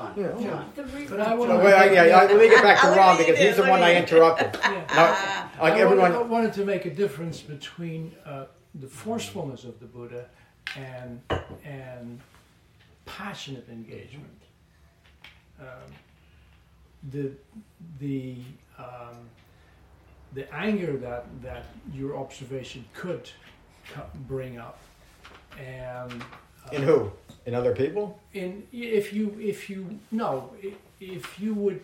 John, 0.02 0.14
You 0.18 0.24
know. 0.24 0.40
John, 0.42 0.72
The 0.76 1.06
But 1.10 1.20
I 1.22 1.34
wanna- 1.36 1.58
wait, 1.58 1.74
I, 1.74 1.92
yeah, 1.92 2.18
I- 2.18 2.26
let 2.26 2.38
me 2.38 2.50
get 2.50 2.64
back 2.64 2.82
to 2.82 2.88
Ron 2.88 3.18
because 3.18 3.38
he's 3.38 3.56
the 3.56 3.64
one 3.64 3.82
I 3.82 3.96
interrupted. 3.96 4.58
Yeah. 4.64 4.84
Now, 4.96 5.64
like 5.64 5.74
I 5.74 5.80
everyone, 5.80 6.12
wanted, 6.14 6.26
I 6.26 6.30
wanted 6.30 6.54
to 6.54 6.66
make 6.66 6.86
a 6.86 6.90
difference 6.90 7.42
between 7.42 8.14
uh, 8.26 8.46
the 8.76 8.88
forcefulness 8.88 9.64
of 9.64 9.80
the 9.80 9.86
Buddha 9.86 10.26
and 10.78 11.22
and 11.66 12.20
passionate 13.06 13.68
engagement. 13.70 14.42
Um, 15.60 15.68
the 17.12 17.32
the 18.00 18.38
um, 18.78 19.18
the 20.34 20.52
anger 20.54 20.98
that 20.98 21.26
that 21.44 21.66
your 21.94 22.18
observation 22.18 22.86
could 22.94 23.30
co- 23.94 24.06
bring 24.28 24.58
up, 24.58 24.80
and 25.60 26.12
uh, 26.66 26.72
in 26.76 26.84
who? 26.84 27.12
In 27.46 27.56
other 27.56 27.74
people? 27.74 28.20
in 28.34 28.64
if 28.72 29.12
you 29.14 29.36
if 29.40 29.70
you 29.70 30.00
no 30.12 30.52
if 31.00 31.40
you 31.40 31.54
would 31.56 31.82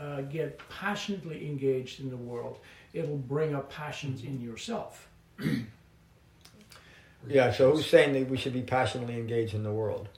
uh, 0.00 0.22
get 0.22 0.58
passionately 0.68 1.46
engaged 1.46 2.00
in 2.00 2.10
the 2.10 2.16
world 2.16 2.58
it'll 2.92 3.16
bring 3.16 3.54
up 3.54 3.70
passions 3.70 4.24
in 4.24 4.40
yourself 4.40 5.08
Yeah, 7.28 7.52
so 7.52 7.72
who's 7.72 7.86
saying 7.86 8.14
that 8.14 8.30
we 8.30 8.36
should 8.38 8.54
be 8.54 8.62
passionately 8.62 9.16
engaged 9.18 9.54
in 9.54 9.62
the 9.62 9.72
world? 9.72 10.08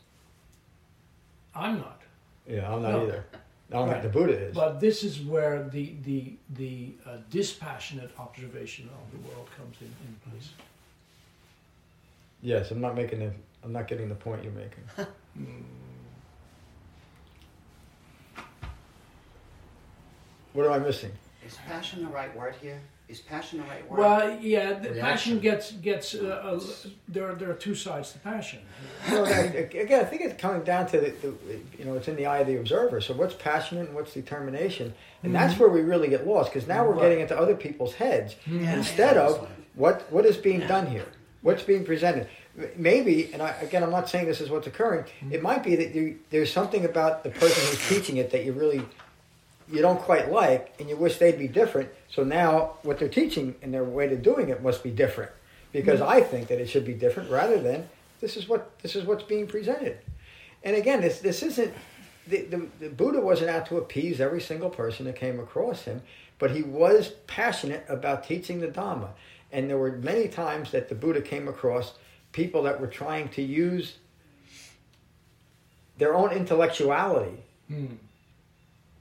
i'm 1.54 1.78
not 1.78 2.00
Yeah, 2.48 2.72
I'm 2.72 2.82
not 2.82 2.92
No. 2.92 3.02
either. 3.04 3.24
I 3.70 3.76
don't 3.76 3.88
Right. 3.88 4.00
think 4.02 4.12
the 4.12 4.18
Buddha 4.18 4.38
is. 4.48 4.54
but 4.54 4.80
this 4.80 5.02
is 5.02 5.20
where 5.20 5.68
the 5.68 5.94
the 6.04 6.34
the 6.50 6.92
uh, 7.06 7.16
dispassionate 7.30 8.10
observation 8.18 8.88
of 8.98 9.04
the 9.12 9.28
world 9.28 9.48
comes 9.56 9.76
in, 9.80 9.86
in 10.08 10.14
place 10.30 10.50
Yes, 12.42 12.70
I'm 12.72 12.80
not 12.80 12.94
making 12.96 13.20
the. 13.20 13.32
I'm 13.64 13.72
not 13.72 13.86
getting 13.86 14.08
the 14.08 14.14
point 14.16 14.42
you're 14.42 14.52
making. 14.52 14.82
What 20.52 20.66
am 20.66 20.72
I 20.72 20.78
missing? 20.78 21.12
is 21.46 21.56
passion 21.66 22.04
the 22.04 22.08
right 22.10 22.34
word 22.36 22.54
here? 22.60 22.80
Is 23.08 23.20
passion 23.20 23.58
the 23.58 23.64
right 23.64 23.90
word? 23.90 23.98
well 23.98 24.38
yeah 24.40 24.74
the 24.74 24.90
Reaction. 24.90 25.00
passion 25.00 25.38
gets 25.40 25.72
gets 25.72 26.14
uh, 26.14 26.26
uh, 26.44 26.60
there 27.08 27.34
there 27.34 27.50
are 27.50 27.54
two 27.54 27.74
sides 27.74 28.12
to 28.12 28.18
passion 28.20 28.60
Well, 29.10 29.24
again, 29.24 30.00
I 30.00 30.04
think 30.04 30.22
it's 30.22 30.40
coming 30.40 30.62
down 30.62 30.86
to 30.86 31.00
the, 31.00 31.10
the, 31.20 31.34
you 31.78 31.84
know, 31.84 31.94
it's 31.96 32.06
in 32.08 32.14
the 32.16 32.26
eye 32.26 32.38
of 32.38 32.46
the 32.46 32.56
observer. 32.58 33.00
So 33.00 33.12
what's 33.14 33.34
passionate 33.34 33.86
and 33.88 33.94
what's 33.94 34.14
determination, 34.14 34.94
and 35.24 35.34
that's 35.34 35.58
where 35.58 35.68
we 35.68 35.80
really 35.80 36.08
get 36.08 36.26
lost 36.26 36.52
because 36.52 36.68
now 36.68 36.84
we're 36.86 36.92
Right. 36.92 37.02
getting 37.02 37.20
into 37.20 37.36
other 37.36 37.56
people's 37.56 37.94
heads 37.94 38.36
Yeah. 38.46 38.76
instead 38.76 39.16
of 39.16 39.48
what 39.74 40.10
what 40.12 40.24
is 40.24 40.36
being 40.36 40.60
done 40.60 40.86
here, 40.86 41.06
what's 41.42 41.62
being 41.62 41.84
presented. 41.84 42.28
Maybe, 42.76 43.32
and 43.32 43.42
I, 43.42 43.50
again, 43.62 43.82
I'm 43.82 43.90
not 43.90 44.08
saying 44.08 44.26
this 44.26 44.40
is 44.40 44.50
what's 44.50 44.66
occurring. 44.66 45.04
Mm-hmm. 45.04 45.32
It 45.32 45.42
might 45.42 45.62
be 45.62 45.76
that 45.76 45.94
you, 45.94 46.18
there's 46.30 46.52
something 46.52 46.84
about 46.84 47.24
the 47.24 47.30
person 47.30 47.62
who's 47.66 47.88
teaching 47.88 48.16
it 48.16 48.30
that 48.30 48.44
you 48.44 48.52
really 48.52 48.82
you 49.70 49.80
don't 49.80 50.00
quite 50.00 50.30
like, 50.30 50.74
and 50.78 50.88
you 50.88 50.96
wish 50.96 51.18
they'd 51.18 51.38
be 51.38 51.48
different. 51.48 51.88
So 52.08 52.24
now, 52.24 52.74
what 52.82 52.98
they're 52.98 53.08
teaching 53.08 53.54
and 53.62 53.72
their 53.72 53.84
way 53.84 54.12
of 54.12 54.22
doing 54.22 54.50
it 54.50 54.62
must 54.62 54.82
be 54.82 54.90
different, 54.90 55.30
because 55.72 56.00
mm-hmm. 56.00 56.10
I 56.10 56.20
think 56.20 56.48
that 56.48 56.60
it 56.60 56.68
should 56.68 56.84
be 56.84 56.92
different 56.92 57.30
rather 57.30 57.58
than 57.58 57.88
this 58.20 58.36
is 58.36 58.48
what 58.48 58.78
this 58.80 58.94
is 58.94 59.04
what's 59.04 59.22
being 59.22 59.46
presented. 59.46 59.98
And 60.62 60.76
again, 60.76 61.00
this 61.00 61.20
this 61.20 61.42
isn't 61.42 61.72
the, 62.26 62.42
the, 62.42 62.66
the 62.80 62.88
Buddha 62.88 63.20
wasn't 63.20 63.50
out 63.50 63.66
to 63.66 63.78
appease 63.78 64.20
every 64.20 64.40
single 64.40 64.70
person 64.70 65.06
that 65.06 65.16
came 65.16 65.40
across 65.40 65.82
him, 65.82 66.02
but 66.38 66.50
he 66.50 66.62
was 66.62 67.08
passionate 67.26 67.84
about 67.88 68.24
teaching 68.24 68.60
the 68.60 68.68
Dhamma. 68.68 69.08
And 69.52 69.68
there 69.68 69.76
were 69.78 69.92
many 69.92 70.28
times 70.28 70.70
that 70.72 70.88
the 70.88 70.94
Buddha 70.94 71.20
came 71.20 71.46
across 71.46 71.92
people 72.32 72.62
that 72.62 72.80
were 72.80 72.86
trying 72.86 73.28
to 73.30 73.42
use 73.42 73.96
their 75.98 76.14
own 76.14 76.32
intellectuality 76.32 77.36
Hmm. 77.68 77.86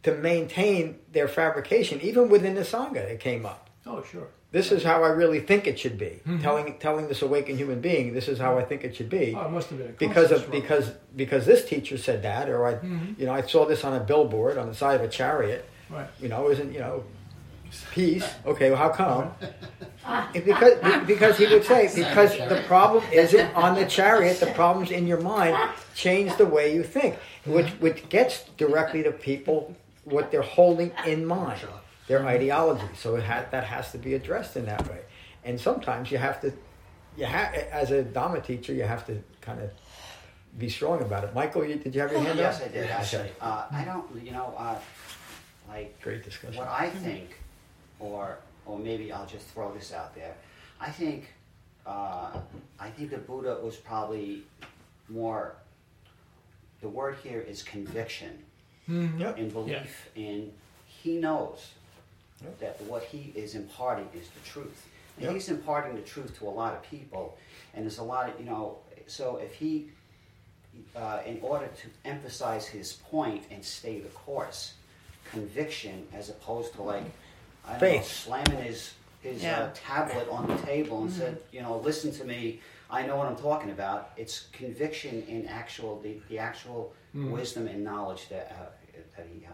to 0.04 0.14
maintain 0.16 1.00
their 1.12 1.28
fabrication, 1.28 2.00
even 2.02 2.30
within 2.30 2.56
the 2.56 2.62
Sangha, 2.62 2.98
it 2.98 3.20
came 3.20 3.46
up. 3.46 3.70
oh 3.88 4.04
sure 4.04 4.28
This 4.52 4.72
is 4.74 4.84
how 4.84 5.02
I 5.04 5.08
really 5.08 5.40
think 5.40 5.66
it 5.66 5.80
should 5.80 5.98
be. 5.98 6.20
Telling 6.42 6.78
telling 6.80 7.08
this 7.08 7.22
awakened 7.22 7.58
human 7.58 7.80
being, 7.80 8.14
this 8.14 8.28
is 8.28 8.38
how 8.38 8.58
I 8.58 8.64
think 8.64 8.84
it 8.84 8.94
should 8.96 9.10
be. 9.10 9.34
oh, 9.36 9.46
it 9.46 9.52
must 9.52 9.70
have 9.70 9.78
been 9.80 9.88
a 9.88 9.92
because 9.94 10.30
of 10.32 10.42
struggle. 10.42 10.60
because 10.62 10.92
because 11.16 11.46
this 11.46 11.64
teacher 11.66 11.98
said 11.98 12.22
that, 12.24 12.50
or 12.50 12.66
I, 12.66 12.74
Mhm. 12.76 13.18
you 13.18 13.26
know, 13.26 13.34
I 13.34 13.42
saw 13.42 13.66
this 13.66 13.84
on 13.86 13.94
a 13.94 14.00
billboard 14.02 14.58
on 14.58 14.68
the 14.68 14.76
side 14.76 15.00
of 15.00 15.06
a 15.06 15.08
chariot. 15.08 15.64
right 15.90 16.08
You 16.20 16.28
know, 16.28 16.50
isn't 16.50 16.74
you 16.74 16.80
know, 16.80 17.04
peace. 17.94 18.28
Okay, 18.46 18.70
well, 18.70 18.78
how 18.80 18.90
come? 18.90 19.32
Because 20.34 21.06
because 21.06 21.38
he 21.38 21.46
would 21.48 21.64
say 21.64 21.90
because 21.94 22.38
the 22.38 22.64
problem 22.68 23.04
isn't 23.12 23.56
on 23.56 23.76
the 23.76 23.86
chariot. 23.86 24.40
The 24.40 24.48
problem's 24.48 24.92
in 24.92 25.06
your 25.08 25.22
mind. 25.22 25.58
Change 25.96 26.36
the 26.38 26.46
way 26.46 26.74
you 26.74 26.84
think, 26.84 27.16
which 27.46 27.70
which 27.80 28.08
gets 28.10 28.46
directly 28.58 29.04
to 29.04 29.12
people 29.12 29.76
what 30.06 30.32
they're 30.32 30.42
holding 30.42 30.92
in 31.06 31.26
mind, 31.26 31.60
their 32.08 32.26
ideology. 32.26 32.88
So 32.96 33.16
it 33.16 33.24
ha- 33.24 33.46
that 33.52 33.64
has 33.66 33.92
to 33.92 33.98
be 34.00 34.16
addressed 34.16 34.58
in 34.58 34.66
that 34.66 34.88
way. 34.90 35.02
And 35.44 35.60
sometimes 35.60 36.12
you 36.12 36.18
have 36.18 36.42
to, 36.42 36.52
you 37.18 37.26
have 37.26 37.54
as 37.54 37.92
a 37.92 38.04
Dhamma 38.04 38.44
teacher, 38.44 38.74
you 38.74 38.84
have 38.84 39.06
to 39.08 39.22
kind 39.42 39.62
of 39.62 39.70
be 40.58 40.70
strong 40.70 41.02
about 41.02 41.24
it. 41.24 41.34
Michael, 41.36 41.64
you, 41.66 41.76
did 41.76 41.94
you 41.94 42.02
have 42.02 42.12
your 42.12 42.22
hand 42.22 42.40
up? 42.40 42.60
yes. 42.60 42.62
I 42.62 42.68
did 42.68 42.90
actually. 42.90 43.30
Uh, 43.40 43.66
I 43.72 43.84
don't, 43.86 44.06
you 44.24 44.32
know, 44.32 44.54
uh, 44.58 44.76
like 45.70 46.00
Great 46.02 46.24
discussion. 46.24 46.58
what 46.58 46.68
I 46.68 46.90
think, 46.90 47.38
or 48.00 48.38
or 48.66 48.78
maybe 48.80 49.12
I'll 49.12 49.26
just 49.26 49.46
throw 49.48 49.74
this 49.74 49.94
out 49.94 50.14
there. 50.16 50.36
I 50.80 50.90
think, 50.92 51.26
uh, 51.86 52.32
I 52.80 52.90
think 52.90 53.10
the 53.12 53.18
Buddha 53.18 53.58
was 53.62 53.76
probably 53.78 54.44
more. 55.10 55.56
The 56.82 56.90
word 56.90 57.18
here 57.24 57.42
is 57.42 57.64
conviction. 57.64 58.44
Yep. 58.88 59.38
in 59.38 59.50
belief 59.52 60.10
in 60.16 60.52
he 60.86 61.16
knows 61.18 61.72
Yep. 62.44 62.60
that 62.60 62.82
what 62.82 63.04
he 63.04 63.32
is 63.36 63.56
imparting 63.56 64.10
is 64.14 64.28
the 64.30 64.40
truth. 64.42 64.86
And 65.18 65.26
Yep. 65.26 65.34
he's 65.36 65.50
imparting 65.50 65.96
the 65.96 66.02
truth 66.02 66.38
to 66.40 66.48
a 66.48 66.50
lot 66.50 66.74
of 66.74 66.82
people. 66.84 67.38
And 67.74 67.86
there's 67.86 68.00
a 68.00 68.04
lot 68.04 68.28
of, 68.30 68.38
you 68.40 68.46
know, 68.48 68.80
so 69.08 69.38
if 69.38 69.54
he, 69.54 69.92
uh, 70.96 71.22
in 71.26 71.40
order 71.42 71.68
to 71.68 71.88
emphasize 72.04 72.66
his 72.68 72.94
point 72.94 73.46
and 73.52 73.64
stay 73.64 74.00
the 74.00 74.10
course, 74.10 74.74
conviction 75.30 76.08
as 76.14 76.30
opposed 76.30 76.74
to 76.74 76.82
like, 76.82 77.04
I 77.68 77.78
don't 77.78 77.96
know, 77.98 78.02
slamming 78.02 78.64
his, 78.64 78.94
his 79.22 79.44
Yeah. 79.44 79.60
uh, 79.60 79.70
tablet 79.74 80.28
on 80.30 80.48
the 80.48 80.58
table 80.58 81.04
and 81.04 81.12
said, 81.12 81.38
you 81.52 81.62
know, 81.62 81.78
listen 81.78 82.12
to 82.14 82.26
me, 82.26 82.60
I 82.90 83.06
know 83.06 83.16
what 83.16 83.28
I'm 83.28 83.36
talking 83.38 83.72
about. 83.72 84.12
It's 84.18 84.48
conviction 84.52 85.24
in 85.28 85.48
actual, 85.48 86.00
the, 86.02 86.18
the 86.30 86.40
actual 86.40 86.94
wisdom 87.14 87.68
and 87.68 87.84
knowledge 87.84 88.30
that, 88.30 88.52
uh, 88.60 88.66
that 89.18 89.28
he 89.34 89.46
uh, 89.46 89.50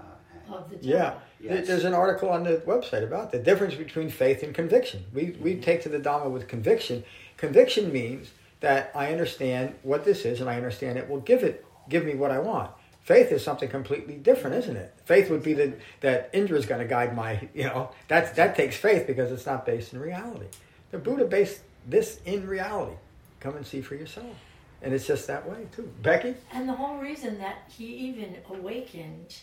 had. 0.52 0.56
of 0.56 0.70
the 0.70 0.78
Yeah, 0.86 1.16
Yes. 1.40 1.68
there's 1.68 1.86
an 1.86 1.94
article 1.94 2.30
on 2.30 2.44
the 2.44 2.58
website 2.68 3.04
about 3.04 3.32
the 3.32 3.40
difference 3.40 3.76
between 3.76 4.10
faith 4.10 4.44
and 4.44 4.54
conviction. 4.56 5.04
We 5.14 5.36
we 5.42 5.56
take 5.56 5.82
to 5.84 5.90
the 5.90 6.00
Dhamma 6.00 6.30
with 6.32 6.48
conviction. 6.48 7.04
Conviction 7.38 7.92
means 7.92 8.32
that 8.60 8.92
I 8.96 9.12
understand 9.12 9.76
what 9.84 10.04
this 10.06 10.26
is 10.26 10.40
and 10.42 10.50
I 10.50 10.56
understand 10.56 10.98
it 10.98 11.08
will 11.10 11.20
give 11.22 11.44
it 11.44 11.64
give 11.90 12.06
me 12.06 12.16
what 12.16 12.32
I 12.32 12.40
want. 12.40 12.72
Faith 13.08 13.32
is 13.32 13.42
something 13.42 13.70
completely 13.70 14.16
different, 14.16 14.58
isn't 14.58 14.76
it? 14.76 14.94
Faith 15.06 15.30
would 15.30 15.42
be 15.42 15.54
that 15.54 15.80
that 16.02 16.30
Indra 16.34 16.58
is 16.58 16.66
going 16.66 16.82
to 16.82 16.86
guide 16.88 17.16
my, 17.16 17.48
you 17.54 17.64
know, 17.64 17.90
that 18.10 18.36
that 18.36 18.58
takes 18.58 18.76
faith 18.76 19.08
because 19.08 19.32
it's 19.32 19.46
not 19.46 19.66
based 19.66 19.94
in 19.94 20.02
reality. 20.02 20.48
The 20.92 20.98
Buddha 20.98 21.24
based 21.24 21.62
this 21.88 22.20
in 22.26 22.46
reality. 22.46 22.98
Come 23.40 23.56
and 23.56 23.66
see 23.66 23.80
for 23.80 23.96
yourself. 23.96 24.36
And 24.82 24.94
it's 24.94 25.08
just 25.08 25.26
that 25.28 25.50
way 25.50 25.68
too. 25.74 25.90
Becky? 26.02 26.36
And 26.52 26.68
the 26.68 26.74
whole 26.74 26.98
reason 26.98 27.38
that 27.38 27.60
he 27.70 27.86
even 27.86 28.36
awakened 28.50 29.38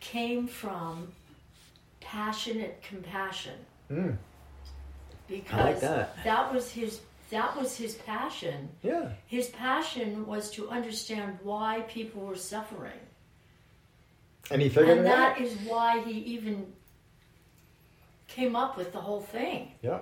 came 0.00 0.46
from 0.46 1.12
passionate 2.00 2.82
compassion. 2.82 3.58
Mm, 3.92 4.16
Because 5.28 5.82
that. 5.82 6.50
was 6.54 6.70
his 6.70 7.02
that 7.30 7.56
was 7.56 7.76
his 7.76 7.94
passion. 7.94 8.68
yeah. 8.82 9.10
His 9.26 9.48
passion 9.48 10.26
was 10.26 10.50
to 10.52 10.68
understand 10.68 11.38
why 11.42 11.82
people 11.88 12.22
were 12.22 12.36
suffering. 12.36 13.00
And 14.50 14.60
he 14.60 14.68
figured 14.68 14.98
and 14.98 15.06
it 15.06 15.12
out. 15.12 15.36
that 15.36 15.40
is 15.40 15.56
why 15.60 16.00
he 16.00 16.12
even 16.34 16.72
came 18.26 18.56
up 18.56 18.76
with 18.76 18.92
the 18.92 19.00
whole 19.00 19.20
thing. 19.20 19.72
Yeah. 19.82 20.00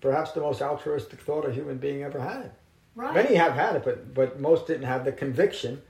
Perhaps 0.00 0.32
the 0.32 0.40
most 0.40 0.60
altruistic 0.62 1.20
thought 1.20 1.48
a 1.48 1.52
human 1.52 1.78
being 1.78 2.02
ever 2.02 2.20
had. 2.20 2.52
Right. 2.94 3.14
Many 3.14 3.36
have 3.36 3.52
had 3.54 3.76
it, 3.76 3.84
but 3.84 4.12
but 4.12 4.40
most 4.40 4.66
didn't 4.66 4.86
have 4.86 5.04
the 5.04 5.12
conviction 5.12 5.80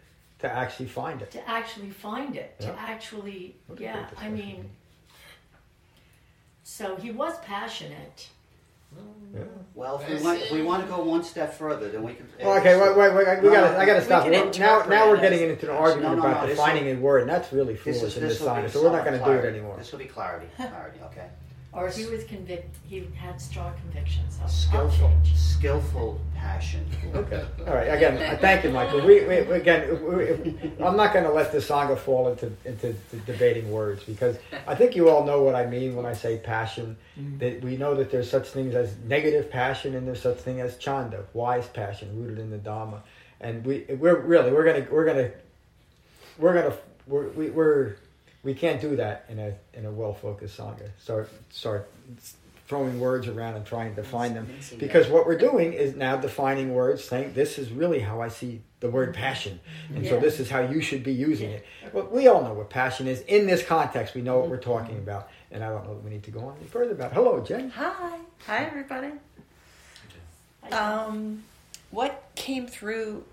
to 0.40 0.52
actually 0.52 0.88
find 0.88 1.22
it. 1.22 1.30
to 1.30 1.48
actually 1.48 1.90
find 1.90 2.36
it, 2.36 2.58
to 2.60 2.68
actually, 2.78 3.56
yeah, 3.78 4.06
I 4.18 4.28
mean, 4.28 4.70
so 6.64 6.96
he 6.96 7.10
was 7.10 7.38
passionate, 7.40 8.28
Yeah. 9.34 9.44
Well, 9.74 9.98
if 9.98 10.08
we 10.08 10.22
want, 10.22 10.40
if 10.40 10.50
we 10.52 10.62
want 10.62 10.82
to 10.84 10.88
go 10.90 11.02
one 11.02 11.24
step 11.24 11.54
further, 11.54 11.88
then 11.88 12.02
we 12.02 12.12
can. 12.12 12.26
Well, 12.42 12.58
okay, 12.58 12.78
wait, 12.78 12.94
wait, 12.96 13.14
wait. 13.14 13.40
We 13.42 13.48
No, 13.48 13.54
gotta, 13.54 13.78
I 13.78 13.86
gotta 13.86 14.02
stop. 14.04 14.24
can 14.24 14.32
We're- 14.32 14.58
Now, 14.58 14.84
now 14.84 15.08
we're 15.08 15.20
getting 15.20 15.48
into 15.48 15.70
an 15.70 15.76
argument 15.76 16.16
No, 16.16 16.22
no, 16.22 16.28
about 16.28 16.42
no, 16.42 16.48
defining 16.48 16.88
a 16.88 17.00
word, 17.00 17.22
and 17.22 17.30
that's 17.30 17.50
really 17.52 17.74
This 17.74 17.82
foolish 18.00 18.02
is 18.02 18.16
in 18.18 18.22
this 18.24 18.32
this 18.38 18.46
sign. 18.46 18.68
So 18.68 18.82
we're 18.82 18.92
not 18.92 19.06
going 19.06 19.18
to 19.18 19.24
do 19.24 19.30
it 19.32 19.44
anymore. 19.46 19.76
This 19.78 19.90
will 19.90 20.00
be 20.00 20.04
clarity. 20.04 20.48
Clarity. 20.56 20.98
Okay. 21.06 21.26
Or 21.74 21.88
he 21.88 22.04
was 22.04 22.24
convict. 22.24 22.76
He 22.86 23.08
had 23.16 23.40
strong 23.40 23.72
convictions. 23.80 24.36
I'll, 24.38 24.44
I'll 24.44 24.50
Skillful, 24.90 25.10
skillful 25.34 26.20
passion. 26.34 26.84
Okay. 27.14 27.42
All 27.66 27.72
right. 27.72 27.86
Again, 27.86 28.18
I 28.30 28.36
thank 28.36 28.62
you, 28.62 28.70
Michael. 28.70 29.00
We, 29.06 29.20
we, 29.24 29.40
we 29.42 29.54
again, 29.54 29.88
we, 30.04 30.16
we- 30.16 30.72
I'm 30.84 30.98
not 30.98 31.14
going 31.14 31.24
to 31.24 31.32
let 31.32 31.50
this 31.50 31.68
sangha 31.70 31.98
fall 31.98 32.28
into 32.28 32.52
into 32.66 32.94
the 33.10 33.16
debating 33.24 33.70
words 33.70 34.04
because 34.04 34.36
I 34.66 34.74
think 34.74 34.94
you 34.94 35.08
all 35.08 35.24
know 35.24 35.42
what 35.42 35.54
I 35.54 35.64
mean 35.64 35.96
when 35.96 36.04
I 36.04 36.12
say 36.12 36.36
passion. 36.38 36.94
Mm-hmm. 37.18 37.38
That 37.38 37.62
we 37.64 37.78
know 37.78 37.94
that 37.94 38.10
there's 38.10 38.30
such 38.30 38.48
things 38.48 38.74
as 38.74 38.94
negative 39.06 39.50
passion 39.50 39.94
and 39.94 40.06
there's 40.06 40.20
such 40.20 40.38
thing 40.38 40.60
as 40.60 40.76
chanda, 40.76 41.24
wise 41.32 41.68
passion 41.68 42.14
rooted 42.22 42.38
in 42.38 42.50
the 42.50 42.58
Dhamma, 42.58 43.00
and 43.40 43.64
we 43.64 43.84
we're 43.98 44.20
really 44.20 44.52
we're 44.52 44.64
gonna 44.64 44.86
we're 44.90 45.06
gonna 45.06 45.30
we're 46.38 46.54
gonna 46.54 46.76
we're, 47.06 47.28
we, 47.30 47.50
we're 47.50 47.86
we 47.86 47.94
can't 48.54 48.80
do 48.80 48.96
that 48.96 49.26
in 49.28 49.38
a 49.38 49.54
in 49.74 49.86
a 49.86 49.90
well 49.90 50.14
focused 50.14 50.58
sangha. 50.58 50.90
Start 50.98 51.30
start 51.50 51.90
throwing 52.66 52.98
words 52.98 53.28
around 53.28 53.54
and 53.54 53.66
trying 53.66 53.94
to 53.94 54.02
define 54.02 54.34
them. 54.34 54.48
Because 54.78 55.08
what 55.08 55.26
we're 55.26 55.38
doing 55.38 55.72
is 55.72 55.94
now 55.94 56.16
defining 56.16 56.72
words 56.72 57.04
saying 57.04 57.34
this 57.34 57.58
is 57.58 57.70
really 57.70 57.98
how 57.98 58.22
i 58.22 58.28
see 58.28 58.62
the 58.80 58.88
word 58.88 59.14
passion. 59.14 59.60
And 59.94 60.06
so 60.06 60.18
this 60.18 60.40
is 60.40 60.48
how 60.48 60.60
you 60.60 60.80
should 60.80 61.04
be 61.04 61.12
using 61.12 61.50
it. 61.50 61.66
Well 61.92 62.08
we 62.10 62.28
all 62.28 62.42
know 62.42 62.54
what 62.54 62.70
passion 62.70 63.06
is. 63.06 63.20
In 63.22 63.46
this 63.46 63.62
context 63.64 64.14
we 64.14 64.22
know 64.22 64.38
what 64.38 64.48
we're 64.48 64.56
talking 64.56 64.98
about. 64.98 65.28
And 65.50 65.62
i 65.62 65.68
don't 65.68 65.84
know 65.84 65.94
that 65.94 66.02
we 66.02 66.10
need 66.10 66.24
to 66.24 66.30
go 66.30 66.40
on 66.40 66.56
any 66.56 66.66
further 66.66 66.92
about 66.92 67.12
it. 67.12 67.14
hello 67.14 67.40
jen. 67.40 67.70
Hi. 67.70 68.18
Hi, 68.46 68.64
everybody. 68.64 69.12
Um, 70.72 71.44
what 71.92 72.28
came 72.34 72.66
through, 72.66 73.24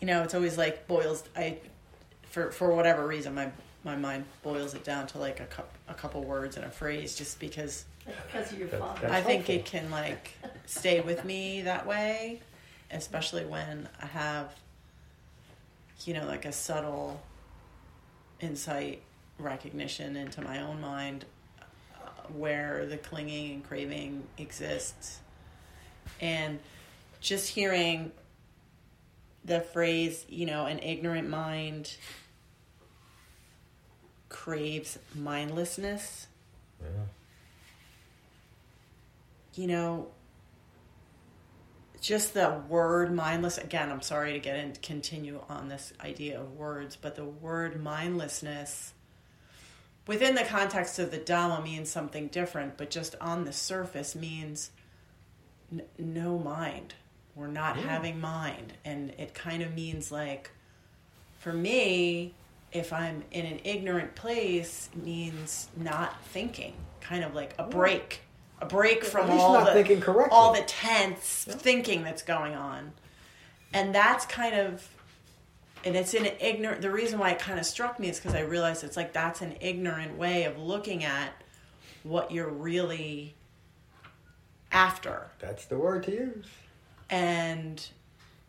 you 0.00 0.06
know, 0.06 0.24
it's 0.24 0.34
always 0.34 0.58
like 0.58 0.88
boils, 0.88 1.22
I, 1.36 1.58
for, 2.36 2.50
for 2.50 2.70
whatever 2.70 3.06
reason, 3.06 3.34
my, 3.34 3.50
my 3.82 3.96
mind 3.96 4.26
boils 4.42 4.74
it 4.74 4.84
down 4.84 5.06
to 5.06 5.16
like 5.18 5.40
a, 5.40 5.46
cou- 5.46 5.62
a 5.88 5.94
couple 5.94 6.22
words 6.22 6.56
and 6.56 6.66
a 6.66 6.70
phrase 6.70 7.16
just 7.16 7.40
because 7.40 7.86
because 8.30 8.52
of 8.52 8.58
your 8.58 8.68
That- 8.68 8.80
father. 8.80 9.00
That's 9.00 9.14
I 9.14 9.22
think 9.22 9.46
helpful. 9.46 9.54
it 9.54 9.64
can 9.64 9.90
like 9.90 10.32
stay 10.66 11.00
with 11.00 11.24
me 11.24 11.62
that 11.62 11.86
way, 11.86 12.42
especially 12.90 13.46
when 13.46 13.88
I 14.02 14.06
have, 14.06 14.52
you 16.04 16.12
know, 16.12 16.26
like 16.26 16.44
a 16.44 16.52
subtle 16.52 17.22
insight 18.40 19.00
recognition 19.38 20.14
into 20.14 20.42
my 20.42 20.60
own 20.60 20.78
mind 20.78 21.24
uh, 21.58 22.08
where 22.36 22.84
the 22.84 22.98
clinging 22.98 23.54
and 23.54 23.64
craving 23.66 24.24
exists. 24.36 25.20
And 26.20 26.58
just 27.20 27.48
hearing 27.48 28.12
the 29.46 29.60
phrase, 29.62 30.26
you 30.28 30.44
know, 30.44 30.66
an 30.66 30.80
ignorant 30.80 31.28
mind 31.30 31.96
craves 34.28 34.98
mindlessness 35.14 36.26
Yeah. 36.82 36.88
you 39.54 39.66
know, 39.66 40.08
just 42.00 42.34
the 42.34 42.62
word 42.68 43.12
mindless 43.12 43.58
again, 43.58 43.90
I'm 43.90 44.02
sorry 44.02 44.32
to 44.34 44.38
get 44.38 44.56
in 44.56 44.74
continue 44.82 45.40
on 45.48 45.68
this 45.68 45.92
idea 46.00 46.40
of 46.40 46.52
words, 46.56 46.96
but 46.96 47.16
the 47.16 47.24
word 47.24 47.82
mindlessness 47.82 48.92
within 50.06 50.34
the 50.34 50.44
context 50.44 50.98
of 50.98 51.10
the 51.10 51.18
Dhamma 51.18 51.62
means 51.64 51.88
something 51.90 52.28
different, 52.28 52.76
but 52.76 52.90
just 52.90 53.14
on 53.20 53.44
the 53.44 53.52
surface 53.52 54.14
means 54.14 54.70
n- 55.72 55.82
no 55.98 56.38
mind. 56.38 56.94
We're 57.34 57.48
not 57.48 57.76
having 57.76 58.20
mind. 58.20 58.74
And 58.84 59.10
it 59.18 59.34
kind 59.34 59.62
of 59.62 59.74
means 59.74 60.12
like, 60.12 60.50
for 61.40 61.52
me, 61.52 62.34
if 62.72 62.92
I'm 62.92 63.24
in 63.30 63.46
an 63.46 63.60
ignorant 63.64 64.14
place, 64.14 64.90
means 64.94 65.68
not 65.76 66.22
thinking, 66.26 66.74
kind 67.00 67.24
of 67.24 67.34
like 67.34 67.54
a 67.58 67.64
break, 67.64 68.20
a 68.60 68.66
break 68.66 69.04
from 69.04 69.30
all 69.30 69.64
the 69.64 70.28
all 70.30 70.52
the 70.52 70.62
tense 70.62 71.44
thinking 71.48 72.02
that's 72.02 72.22
going 72.22 72.54
on, 72.54 72.92
and 73.72 73.94
that's 73.94 74.26
kind 74.26 74.54
of, 74.54 74.86
and 75.84 75.96
it's 75.96 76.14
in 76.14 76.26
an 76.26 76.34
ignorant. 76.40 76.82
The 76.82 76.90
reason 76.90 77.18
why 77.18 77.30
it 77.30 77.38
kind 77.38 77.58
of 77.58 77.66
struck 77.66 77.98
me 77.98 78.08
is 78.08 78.18
because 78.18 78.34
I 78.34 78.40
realized 78.40 78.84
it's 78.84 78.96
like 78.96 79.12
that's 79.12 79.40
an 79.42 79.56
ignorant 79.60 80.18
way 80.18 80.44
of 80.44 80.58
looking 80.58 81.04
at 81.04 81.30
what 82.02 82.30
you're 82.30 82.50
really 82.50 83.34
after. 84.72 85.28
That's 85.38 85.66
the 85.66 85.78
word 85.78 86.04
to 86.04 86.12
use. 86.12 86.46
And 87.08 87.84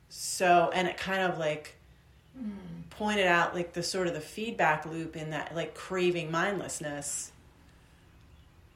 so 0.10 0.72
and 0.74 0.88
it 0.88 0.98
kind 0.98 1.22
of 1.22 1.38
like 1.38 1.77
pointed 2.92 3.28
out 3.28 3.54
like 3.54 3.74
the 3.74 3.84
sort 3.84 4.08
of 4.08 4.14
the 4.14 4.22
feedback 4.22 4.86
loop 4.86 5.16
in 5.16 5.32
that 5.32 5.56
like 5.56 5.74
craving 5.76 6.32
mindlessness. 6.32 7.32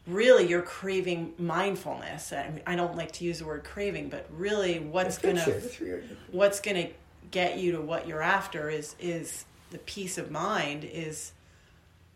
Really 0.08 0.48
you're 0.48 0.62
craving 0.62 1.34
mindfulness. 1.38 2.34
I, 2.34 2.62
I 2.66 2.76
don't 2.76 2.96
like 2.98 3.12
to 3.14 3.24
use 3.26 3.40
the 3.40 3.46
word 3.46 3.64
craving 3.64 4.10
but 4.10 4.28
really 4.32 4.80
what's. 4.80 5.18
That's 5.18 5.80
really- 5.82 6.04
what's 6.32 6.60
gonna 6.60 6.90
get 7.32 7.58
you 7.58 7.74
to 7.74 7.82
what 7.82 8.08
you're 8.08 8.22
after 8.22 8.70
is 8.70 8.96
is 9.00 9.46
the 9.72 9.78
peace 9.80 10.18
of 10.18 10.30
mind 10.32 10.84
is 10.84 11.32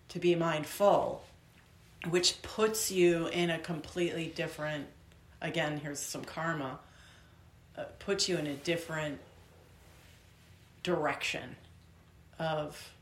to 0.10 0.20
be 0.20 0.36
mindful 0.36 1.24
which 2.10 2.42
puts 2.42 2.92
you 2.92 3.28
in 3.28 3.50
a 3.50 3.58
completely 3.58 4.28
different 4.28 4.86
again 5.42 5.80
here's 5.82 6.00
some 6.00 6.24
karma 6.24 6.78
uh, 7.78 7.84
puts 8.00 8.28
you 8.30 8.38
in 8.38 8.46
a 8.46 8.54
different 8.56 9.20
direction 10.86 11.56
of 12.40 12.94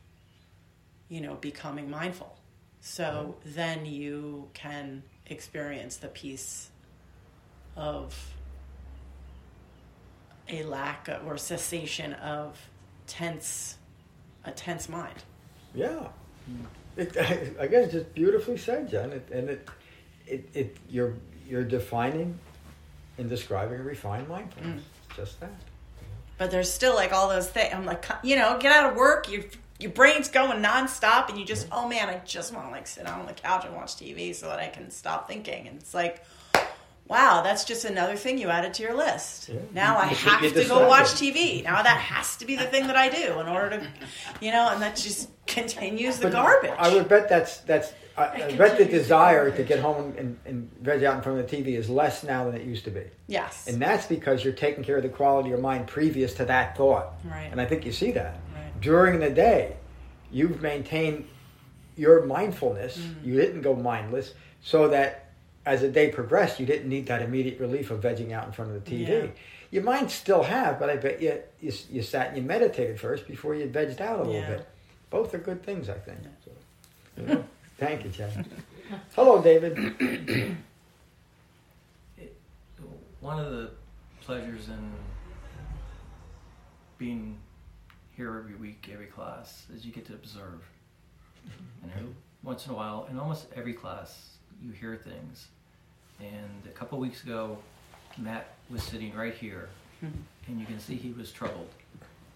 you 1.09 1.21
know 1.21 1.35
becoming 1.35 1.89
mindful 1.89 2.37
so 2.81 3.35
then 3.45 3.85
you 3.85 4.49
can 4.53 5.03
experience 5.27 5.97
the 5.97 6.07
peace 6.07 6.69
of 7.75 8.33
a 10.49 10.63
lack 10.63 11.07
of, 11.07 11.25
or 11.27 11.37
cessation 11.37 12.13
of 12.13 12.59
tense 13.07 13.77
a 14.45 14.51
tense 14.51 14.89
mind 14.89 15.23
Yeah. 15.73 16.07
It, 16.95 17.15
again, 17.57 17.89
just 17.89 18.13
beautifully 18.13 18.57
said, 18.57 18.89
Jen. 18.89 19.11
It, 19.11 19.29
and 19.31 19.49
it, 19.49 19.69
it, 20.27 20.49
it, 20.53 20.77
you're, 20.89 21.15
you're 21.47 21.63
defining 21.63 22.37
and 23.17 23.29
describing 23.29 23.79
a 23.79 23.83
refined 23.83 24.27
mindfulness. 24.27 24.83
Mm. 24.83 25.15
Just 25.15 25.39
that. 25.39 25.51
But 26.37 26.51
there's 26.51 26.71
still 26.71 26.95
like 26.95 27.11
all 27.11 27.29
those 27.29 27.47
things 27.47 27.73
i'm 27.73 27.85
like 27.85 28.05
you 28.23 28.35
know 28.35 28.57
get 28.59 28.71
out 28.71 28.91
of 28.91 28.97
work 28.97 29.31
your 29.31 29.43
your 29.79 29.91
brain's 29.91 30.29
going 30.29 30.63
nonstop 30.63 31.29
and 31.29 31.37
you 31.37 31.45
just 31.45 31.67
oh 31.71 31.87
man 31.87 32.09
i 32.09 32.17
just 32.25 32.53
want 32.53 32.67
to 32.67 32.71
like 32.71 32.87
sit 32.87 33.05
on 33.07 33.25
the 33.25 33.33
couch 33.33 33.65
and 33.65 33.75
watch 33.75 33.95
tv 33.95 34.33
so 34.33 34.47
that 34.47 34.59
i 34.59 34.67
can 34.67 34.89
stop 34.89 35.27
thinking. 35.27 35.67
And 35.67 35.79
it's 35.79 35.93
like 35.93 36.23
wow 37.13 37.41
that's 37.43 37.63
just 37.63 37.85
another 37.85 38.15
thing 38.15 38.37
you 38.39 38.49
added 38.49 38.73
to 38.73 38.81
your 38.83 38.95
list 38.95 39.47
Yeah. 39.49 39.59
now 39.73 39.97
i 39.97 40.05
have 40.07 40.43
you 40.43 40.49
to 40.49 40.65
go 40.67 40.87
watch 40.87 41.09
tv 41.21 41.63
now 41.63 41.81
that 41.83 41.97
has 41.97 42.35
to 42.37 42.45
be 42.45 42.55
the 42.55 42.65
thing 42.65 42.87
that 42.87 42.95
i 42.95 43.07
do 43.07 43.39
in 43.39 43.47
order 43.47 43.69
to 43.77 43.87
you 44.41 44.51
know 44.51 44.69
and 44.71 44.81
that 44.81 44.95
just 44.95 45.29
continues 45.45 46.17
the 46.17 46.23
But 46.27 46.33
garbage 46.33 46.71
I 46.77 46.93
would 46.93 47.07
bet 47.07 47.29
that's 47.29 47.57
that's. 47.59 47.93
I, 48.15 48.43
I 48.43 48.55
bet 48.55 48.77
the 48.77 48.85
desire 48.85 49.49
to 49.51 49.63
get 49.63 49.79
home 49.79 50.13
and, 50.17 50.37
and 50.45 50.71
veg 50.81 51.03
out 51.03 51.15
in 51.17 51.21
front 51.21 51.39
of 51.39 51.49
the 51.49 51.57
TV 51.57 51.75
is 51.77 51.89
less 51.89 52.23
now 52.23 52.45
than 52.45 52.55
it 52.55 52.65
used 52.65 52.85
to 52.85 52.91
be, 52.91 53.03
yes 53.27 53.67
and 53.67 53.81
that's 53.81 54.05
because 54.07 54.43
you're 54.43 54.53
taking 54.53 54.83
care 54.83 54.97
of 54.97 55.03
the 55.03 55.09
quality 55.09 55.49
of 55.49 55.51
your 55.53 55.59
mind 55.61 55.87
previous 55.87 56.33
to 56.35 56.45
that 56.45 56.77
thought. 56.77 57.13
Right. 57.25 57.49
And 57.51 57.59
I 57.59 57.65
think 57.65 57.85
you 57.85 57.91
see 57.91 58.11
that 58.11 58.35
Right. 58.55 58.81
during 58.81 59.19
the 59.19 59.29
day, 59.31 59.75
you've 60.31 60.61
maintained 60.61 61.27
your 61.97 62.25
mindfulness. 62.25 62.97
Mm. 62.97 63.25
You 63.25 63.33
didn't 63.35 63.61
go 63.61 63.75
mindless, 63.75 64.33
so 64.61 64.87
that 64.89 65.22
as 65.65 65.81
the 65.81 65.89
day 65.89 66.09
progressed, 66.09 66.59
you 66.59 66.65
didn't 66.65 66.89
need 66.89 67.05
that 67.07 67.21
immediate 67.21 67.59
relief 67.59 67.89
of 67.91 68.01
vegging 68.01 68.31
out 68.31 68.45
in 68.45 68.51
front 68.51 68.71
of 68.71 68.83
the 68.83 68.91
TV. 68.91 69.07
Yeah. 69.07 69.27
You 69.71 69.81
might 69.81 70.11
still 70.11 70.43
have, 70.43 70.79
but 70.79 70.89
I 70.89 70.97
bet 70.97 71.21
you, 71.21 71.41
you 71.59 71.71
you 71.89 72.01
sat 72.03 72.27
and 72.29 72.37
you 72.37 72.43
meditated 72.43 72.99
first 72.99 73.27
before 73.27 73.55
you 73.55 73.65
vegged 73.67 74.01
out 74.01 74.19
a 74.19 74.23
little 74.23 74.33
Yeah. 74.33 74.49
bit. 74.57 74.67
Both 75.09 75.33
are 75.33 75.39
good 75.39 75.63
things, 75.63 75.89
I 75.89 75.97
think. 75.97 76.19
So, 76.43 76.51
you 77.17 77.27
know, 77.27 77.43
thank 77.77 78.03
you, 78.03 78.11
Chad. 78.11 78.45
Hello, 79.15 79.41
David. 79.41 79.77
it, 82.17 82.35
one 83.19 83.39
of 83.39 83.51
the 83.51 83.71
pleasures 84.21 84.67
in 84.69 84.91
being 86.97 87.37
here 88.15 88.37
every 88.37 88.55
week, 88.55 88.89
every 88.93 89.07
class, 89.07 89.65
is 89.73 89.85
you 89.85 89.91
get 89.91 90.05
to 90.05 90.13
observe. 90.13 90.61
Mm-hmm. 91.47 91.83
And 91.83 91.91
every, 91.95 92.09
once 92.43 92.65
in 92.67 92.73
a 92.73 92.75
while, 92.75 93.07
in 93.09 93.17
almost 93.17 93.47
every 93.55 93.73
class, 93.73 94.37
you 94.61 94.71
hear 94.71 94.95
things. 94.95 95.47
And 96.23 96.65
a 96.65 96.69
couple 96.69 96.97
weeks 96.99 97.23
ago, 97.23 97.57
Matt 98.17 98.47
was 98.69 98.81
sitting 98.83 99.13
right 99.13 99.33
here, 99.33 99.67
mm-hmm. 100.03 100.15
and 100.47 100.59
you 100.59 100.65
can 100.65 100.79
see 100.79 100.95
he 100.95 101.11
was 101.11 101.31
troubled. 101.31 101.69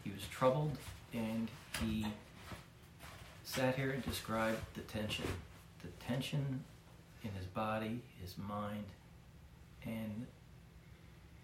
He 0.04 0.12
was 0.12 0.24
troubled, 0.30 0.78
and 1.14 1.50
he 1.82 2.06
sat 3.44 3.76
here 3.76 3.92
and 3.92 4.04
described 4.04 4.60
the 4.74 4.82
tension, 4.82 5.26
the 5.82 5.88
tension 6.06 6.64
in 7.24 7.32
his 7.32 7.46
body, 7.46 8.02
his 8.22 8.38
mind, 8.38 8.84
and 9.86 10.28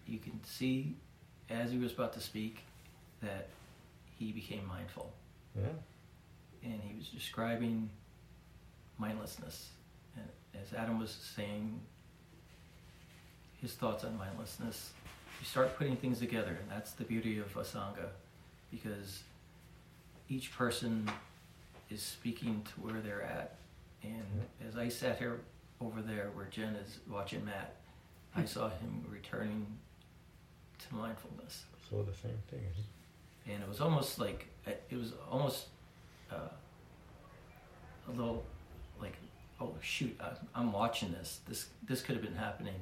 you 0.06 0.18
can 0.18 0.38
see 0.44 0.96
as 1.48 1.70
he 1.70 1.78
was 1.78 1.92
about 1.92 2.12
to 2.12 2.20
speak 2.20 2.58
that 3.22 3.48
he 4.18 4.32
became 4.32 4.66
mindful, 4.66 5.12
Yeah. 5.56 5.68
and 6.62 6.80
he 6.82 6.94
was 6.96 7.08
describing 7.08 7.88
mindlessness. 8.98 9.70
And 10.16 10.28
as 10.62 10.74
Adam 10.74 10.98
was 10.98 11.10
saying, 11.10 11.80
his 13.64 13.72
thoughts 13.72 14.04
on 14.04 14.16
mindlessness, 14.18 14.92
you 15.40 15.46
start 15.46 15.76
putting 15.78 15.96
things 15.96 16.18
together, 16.18 16.58
and 16.60 16.70
that's 16.70 16.92
the 16.92 17.04
beauty 17.04 17.38
of 17.38 17.56
a 17.56 17.60
sangha, 17.60 18.08
because 18.70 19.22
each 20.28 20.52
person 20.52 21.10
is 21.88 22.02
speaking 22.02 22.62
to 22.64 22.72
where 22.82 23.00
they're 23.00 23.22
at. 23.22 23.56
And 24.02 24.12
mm-hmm. 24.12 24.68
as 24.68 24.76
I 24.76 24.90
sat 24.90 25.18
here 25.18 25.40
over 25.80 26.02
there 26.02 26.30
where 26.34 26.44
Jen 26.50 26.74
is 26.74 26.98
watching 27.10 27.42
Matt, 27.42 27.76
I 28.36 28.40
mm-hmm. 28.40 28.46
saw 28.46 28.68
him 28.68 29.02
returning 29.10 29.66
to 30.78 30.94
mindfulness. 30.94 31.64
So 31.88 32.02
the 32.02 32.12
same 32.12 32.38
thing. 32.50 32.60
And 33.46 33.62
it 33.62 33.68
was 33.68 33.80
almost 33.80 34.18
like, 34.18 34.46
uh, 34.66 34.72
it 34.90 34.96
was 34.96 35.12
almost 35.30 35.68
uh, 36.30 36.48
a 38.08 38.10
little 38.10 38.44
like, 39.00 39.16
oh 39.58 39.72
shoot, 39.80 40.14
I, 40.20 40.32
I'm 40.54 40.70
watching 40.70 41.12
this. 41.12 41.40
This 41.48 41.68
this 41.86 42.02
could 42.02 42.16
have 42.16 42.24
been 42.24 42.36
happening 42.36 42.74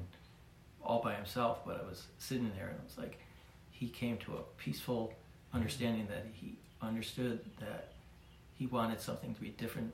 all 0.84 1.02
by 1.02 1.14
himself, 1.14 1.60
but 1.66 1.80
I 1.84 1.88
was 1.88 2.04
sitting 2.18 2.50
there 2.56 2.68
and 2.68 2.76
it 2.76 2.84
was 2.84 2.98
like, 2.98 3.18
he 3.70 3.88
came 3.88 4.16
to 4.18 4.32
a 4.34 4.42
peaceful 4.58 5.12
understanding 5.52 6.06
that 6.08 6.26
he 6.32 6.54
understood 6.80 7.40
that 7.60 7.92
he 8.58 8.66
wanted 8.66 9.00
something 9.00 9.34
to 9.34 9.40
be 9.40 9.48
different 9.50 9.92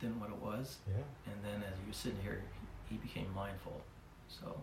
than 0.00 0.18
what 0.20 0.30
it 0.30 0.36
was. 0.42 0.76
Yeah. 0.88 1.02
And 1.32 1.44
then 1.44 1.62
as 1.68 1.78
he 1.82 1.88
was 1.88 1.96
sitting 1.96 2.18
here, 2.22 2.42
he, 2.88 2.94
he 2.94 3.00
became 3.00 3.26
mindful. 3.34 3.80
So 4.28 4.60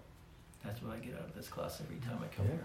that's 0.63 0.81
what 0.81 0.95
I 0.95 0.99
get 0.99 1.15
out 1.15 1.25
of 1.27 1.35
this 1.35 1.47
class 1.47 1.81
every 1.83 1.97
time 1.97 2.19
I 2.23 2.35
come 2.35 2.45
Yeah. 2.47 2.51
here. 2.53 2.63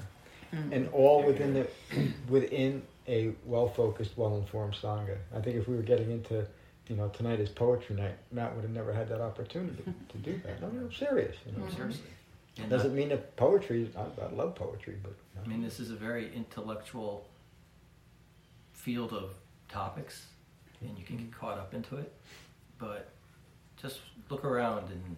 Mm. 0.55 0.73
And 0.73 0.89
all 0.95 1.23
within 1.25 1.53
the 1.53 1.67
within 2.31 2.83
a 3.07 3.33
well 3.45 3.69
focused, 3.69 4.13
well 4.17 4.37
informed 4.39 4.75
sangha. 4.75 5.17
I 5.37 5.41
think 5.43 5.57
if 5.57 5.69
we 5.69 5.77
were 5.77 5.83
getting 5.83 6.11
into, 6.11 6.47
you 6.89 6.97
know, 6.97 7.09
tonight 7.09 7.39
is 7.39 7.51
poetry 7.51 7.97
night, 7.97 8.15
Matt 8.33 8.55
would 8.55 8.63
have 8.63 8.71
never 8.73 8.91
had 8.95 9.11
that 9.11 9.21
opportunity 9.21 9.85
to 10.09 10.19
do 10.19 10.41
that. 10.45 10.61
No, 10.63 10.69
no, 10.69 10.87
I'm 10.87 10.93
serious. 10.93 11.37
You 11.45 11.53
know. 11.61 11.69
Seriously. 11.69 12.01
And 12.61 12.71
Doesn't 12.71 12.93
I- 12.93 12.95
mean 12.95 13.09
that 13.11 13.37
poetry. 13.37 13.91
I, 13.97 14.25
I 14.25 14.29
love 14.33 14.55
poetry, 14.55 14.97
but. 15.03 15.15
I 15.43 15.47
mean, 15.47 15.63
this 15.63 15.79
is 15.79 15.91
a 15.91 15.95
very 15.95 16.35
intellectual 16.35 17.25
field 18.73 19.13
of 19.13 19.35
topics, 19.69 20.27
and 20.81 20.99
you 20.99 21.05
can 21.05 21.17
get 21.17 21.33
caught 21.33 21.59
up 21.59 21.75
into 21.75 21.97
it. 21.97 22.13
But 22.79 23.09
just 23.81 24.01
look 24.29 24.45
around, 24.45 24.91
and 24.91 25.17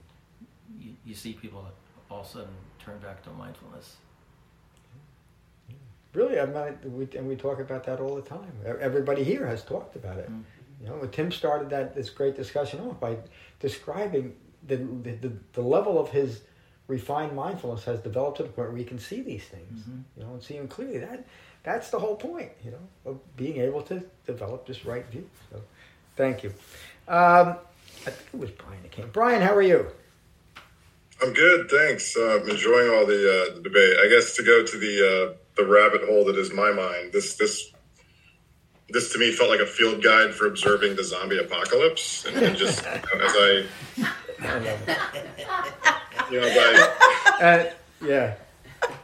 you, 0.78 0.92
you 1.04 1.14
see 1.14 1.32
people 1.32 1.66
all 2.10 2.20
of 2.20 2.26
a 2.26 2.28
sudden 2.28 2.50
turn 2.78 2.98
back 2.98 3.22
to 3.24 3.30
mindfulness. 3.30 3.96
Really, 6.12 6.34
not, 6.52 6.84
we, 6.84 7.08
and 7.16 7.28
we 7.28 7.36
talk 7.36 7.60
about 7.60 7.84
that 7.84 8.00
all 8.00 8.16
the 8.16 8.22
time. 8.22 8.52
Everybody 8.64 9.22
here 9.22 9.46
has 9.46 9.62
talked 9.62 9.94
about 9.94 10.18
it. 10.18 10.30
Mm. 10.30 10.42
You 10.82 10.88
know, 10.88 11.06
Tim 11.06 11.30
started 11.30 11.70
that 11.70 11.94
this 11.94 12.10
great 12.10 12.34
discussion 12.34 12.80
off 12.80 12.98
by 12.98 13.16
describing 13.60 14.34
the, 14.66 14.76
the, 14.76 15.12
the, 15.12 15.32
the 15.52 15.60
level 15.62 16.00
of 16.00 16.10
his 16.10 16.40
refined 16.90 17.34
mindfulness 17.34 17.84
has 17.84 18.00
developed 18.00 18.36
to 18.38 18.42
the 18.42 18.48
point 18.50 18.68
where 18.68 18.76
he 18.78 18.84
can 18.84 18.98
see 18.98 19.20
these 19.22 19.44
things, 19.44 19.80
Mhm. 19.84 20.02
you 20.16 20.22
know, 20.24 20.32
and 20.34 20.42
see 20.42 20.58
them 20.58 20.68
clearly. 20.68 20.98
That 20.98 21.24
that's 21.62 21.90
the 21.90 21.98
whole 21.98 22.16
point, 22.16 22.50
you 22.64 22.70
know, 22.72 22.88
of 23.10 23.36
being 23.36 23.58
able 23.60 23.82
to 23.82 24.02
develop 24.26 24.66
this 24.66 24.84
right 24.84 25.06
view. 25.06 25.28
So, 25.50 25.62
thank 26.16 26.42
you. 26.42 26.50
Um, 27.06 27.56
I 28.06 28.10
think 28.10 28.28
it 28.34 28.38
was 28.40 28.50
Brian 28.50 28.82
that 28.82 28.90
came. 28.92 29.08
Brian, 29.10 29.42
how 29.42 29.54
are 29.54 29.62
you? 29.62 29.86
I'm 31.22 31.32
good, 31.34 31.70
thanks. 31.70 32.16
Uh, 32.16 32.38
I'm 32.40 32.48
enjoying 32.48 32.90
all 32.94 33.04
the, 33.06 33.20
uh, 33.50 33.54
the 33.56 33.60
debate. 33.60 33.98
I 34.02 34.08
guess 34.08 34.34
to 34.36 34.42
go 34.42 34.64
to 34.64 34.78
the 34.78 34.94
uh, 35.06 35.34
the 35.56 35.66
rabbit 35.66 36.02
hole 36.08 36.24
that 36.24 36.36
is 36.36 36.52
my 36.52 36.72
mind. 36.72 37.12
This 37.12 37.34
this 37.36 37.72
this 38.88 39.12
to 39.12 39.18
me 39.18 39.30
felt 39.30 39.50
like 39.50 39.60
a 39.60 39.66
field 39.66 40.02
guide 40.02 40.34
for 40.34 40.46
observing 40.46 40.96
the 40.96 41.04
zombie 41.04 41.38
apocalypse, 41.38 42.24
and, 42.24 42.36
and 42.38 42.56
just 42.56 42.82
you 42.84 42.90
know, 43.18 43.24
as 43.26 43.34
I 43.36 43.64
I 44.40 44.58
love 44.58 44.88
it. 44.88 45.94
you 46.30 46.40
know 46.40 46.48
Uh, 47.40 47.64
yeah. 48.04 48.34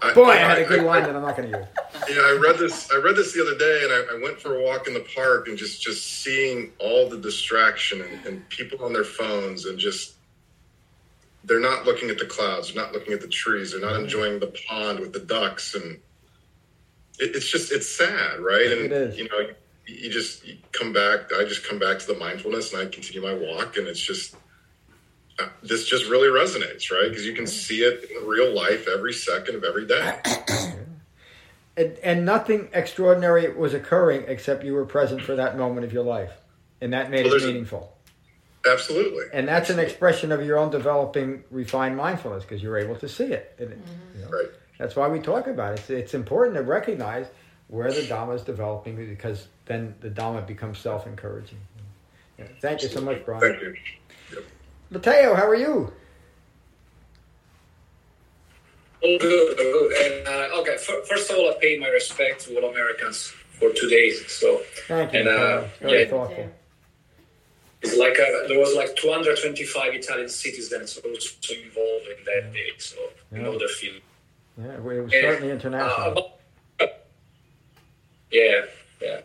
I 0.02 0.12
Boy, 0.12 0.24
I 0.30 0.36
had 0.36 0.58
a 0.58 0.64
good 0.64 0.80
I- 0.80 0.84
line 0.84 1.02
that 1.04 1.16
I'm 1.16 1.22
not 1.22 1.36
going 1.36 1.50
to 1.50 1.58
use. 1.58 1.66
Yeah, 2.08 2.22
I 2.22 2.38
read 2.40 2.58
this. 2.58 2.90
I 2.92 2.98
read 2.98 3.16
this 3.16 3.32
the 3.32 3.42
other 3.42 3.56
day, 3.56 3.80
and 3.82 3.92
I, 3.92 4.16
I 4.16 4.22
went 4.22 4.40
for 4.40 4.56
a 4.56 4.62
walk 4.62 4.86
in 4.86 4.94
the 4.94 5.06
park, 5.14 5.48
and 5.48 5.56
just 5.56 5.80
just 5.80 6.22
seeing 6.22 6.72
all 6.78 7.08
the 7.08 7.16
distraction 7.16 8.02
and, 8.02 8.26
and 8.26 8.48
people 8.50 8.84
on 8.84 8.92
their 8.92 9.04
phones, 9.04 9.64
and 9.64 9.78
just 9.78 10.14
they're 11.44 11.60
not 11.60 11.84
looking 11.86 12.10
at 12.10 12.18
the 12.18 12.26
clouds, 12.26 12.72
they're 12.72 12.82
not 12.82 12.92
looking 12.92 13.12
at 13.14 13.20
the 13.20 13.28
trees, 13.28 13.72
they're 13.72 13.80
not 13.80 13.98
enjoying 13.98 14.38
the 14.38 14.52
pond 14.68 15.00
with 15.00 15.12
the 15.12 15.20
ducks, 15.20 15.74
and 15.74 15.98
it, 17.18 17.34
it's 17.34 17.50
just 17.50 17.72
it's 17.72 17.88
sad, 17.88 18.40
right? 18.40 18.66
And 18.72 19.16
you 19.16 19.28
know, 19.28 19.48
you 19.86 20.10
just 20.10 20.46
you 20.46 20.58
come 20.72 20.92
back. 20.92 21.32
I 21.32 21.44
just 21.44 21.64
come 21.66 21.78
back 21.78 21.98
to 22.00 22.06
the 22.06 22.18
mindfulness, 22.18 22.72
and 22.74 22.82
I 22.82 22.86
continue 22.86 23.22
my 23.22 23.34
walk, 23.34 23.78
and 23.78 23.86
it's 23.88 24.00
just. 24.00 24.36
Uh, 25.38 25.48
This 25.62 25.86
just 25.86 26.06
really 26.06 26.28
resonates, 26.28 26.90
right? 26.90 27.08
Because 27.08 27.24
you 27.26 27.34
can 27.34 27.46
see 27.46 27.82
it 27.82 28.10
in 28.10 28.26
real 28.26 28.54
life 28.54 28.86
every 28.88 29.12
second 29.12 29.56
of 29.56 29.64
every 29.64 29.86
day. 29.86 30.18
And, 31.78 31.98
and 32.02 32.24
nothing 32.24 32.70
extraordinary 32.72 33.52
was 33.52 33.74
occurring 33.74 34.24
except 34.28 34.64
you 34.64 34.72
were 34.72 34.86
present 34.86 35.20
for 35.20 35.36
that 35.36 35.58
moment 35.58 35.84
of 35.84 35.92
your 35.92 36.04
life. 36.04 36.32
And 36.80 36.94
that 36.94 37.10
made 37.10 37.24
Well, 37.26 37.26
it 37.26 37.30
there's 37.32 37.44
a- 37.44 37.48
meaningful. 37.48 37.94
Absolutely. 38.66 39.26
And 39.32 39.46
that's 39.46 39.68
an 39.68 39.78
expression 39.78 40.32
of 40.32 40.42
your 40.42 40.56
own 40.56 40.70
developing 40.70 41.44
refined 41.50 41.94
mindfulness 41.98 42.44
because 42.44 42.62
you're 42.62 42.78
able 42.78 42.96
to 42.96 43.08
see 43.10 43.24
it. 43.26 43.54
And 43.58 43.72
it- 43.72 43.78
you 44.16 44.22
know, 44.24 44.30
Right. 44.30 44.48
That's 44.78 44.96
why 44.96 45.06
we 45.08 45.20
talk 45.20 45.48
about 45.48 45.72
it. 45.74 45.80
It's, 45.80 45.90
it's 45.90 46.14
important 46.14 46.56
to 46.56 46.62
recognize 46.62 47.26
where 47.68 47.92
the 47.92 48.00
Dhamma 48.02 48.36
is 48.36 48.42
developing 48.42 48.96
because 48.96 49.46
then 49.66 49.94
the 50.00 50.08
Dhamma 50.08 50.46
becomes 50.46 50.78
self 50.78 51.06
encouraging. 51.06 51.58
Yeah. 52.38 52.46
Thank 52.62 52.84
you 52.84 52.88
so 52.88 53.02
much, 53.02 53.22
Brian. 53.26 53.40
Thank 53.42 53.60
you. 53.60 53.74
Mateo, 54.90 55.34
how 55.34 55.46
are 55.48 55.54
you? 55.56 55.92
All 59.02 59.18
good, 59.18 59.48
all 59.58 59.72
good. 59.72 59.92
And 59.92 60.28
uh, 60.28 60.60
okay, 60.60 60.74
f- 60.74 61.06
first 61.08 61.30
of 61.30 61.36
all, 61.36 61.50
I 61.50 61.54
pay 61.60 61.78
my 61.78 61.88
respect 61.88 62.42
to 62.46 62.56
all 62.60 62.70
Americans 62.70 63.32
for 63.58 63.70
today. 63.72 64.12
So 64.12 64.60
Thank 64.88 65.12
you. 65.12 65.20
And, 65.20 65.28
uh, 65.28 65.64
Very 65.80 66.02
yeah. 66.02 66.08
thoughtful. 66.08 66.50
it's 67.82 67.96
like 67.96 68.18
uh 68.18 68.48
there 68.48 68.58
was 68.58 68.74
like 68.74 68.96
225 68.96 69.94
Italian 69.94 70.28
citizens 70.28 70.96
also 71.04 71.54
involved 71.54 72.06
in 72.08 72.24
that 72.24 72.52
day. 72.52 72.70
So 72.78 72.96
you 73.32 73.42
know 73.42 73.58
the 73.58 73.68
feeling. 73.68 74.00
Yeah, 74.58 74.72
it 74.76 74.82
was 74.82 75.12
Yeah. 75.12 75.20
certainly 75.20 75.50
Uh, 75.50 75.54
international. 75.54 76.12
about, 76.12 76.30
yeah, 78.30 78.62
yeah. 79.02 79.20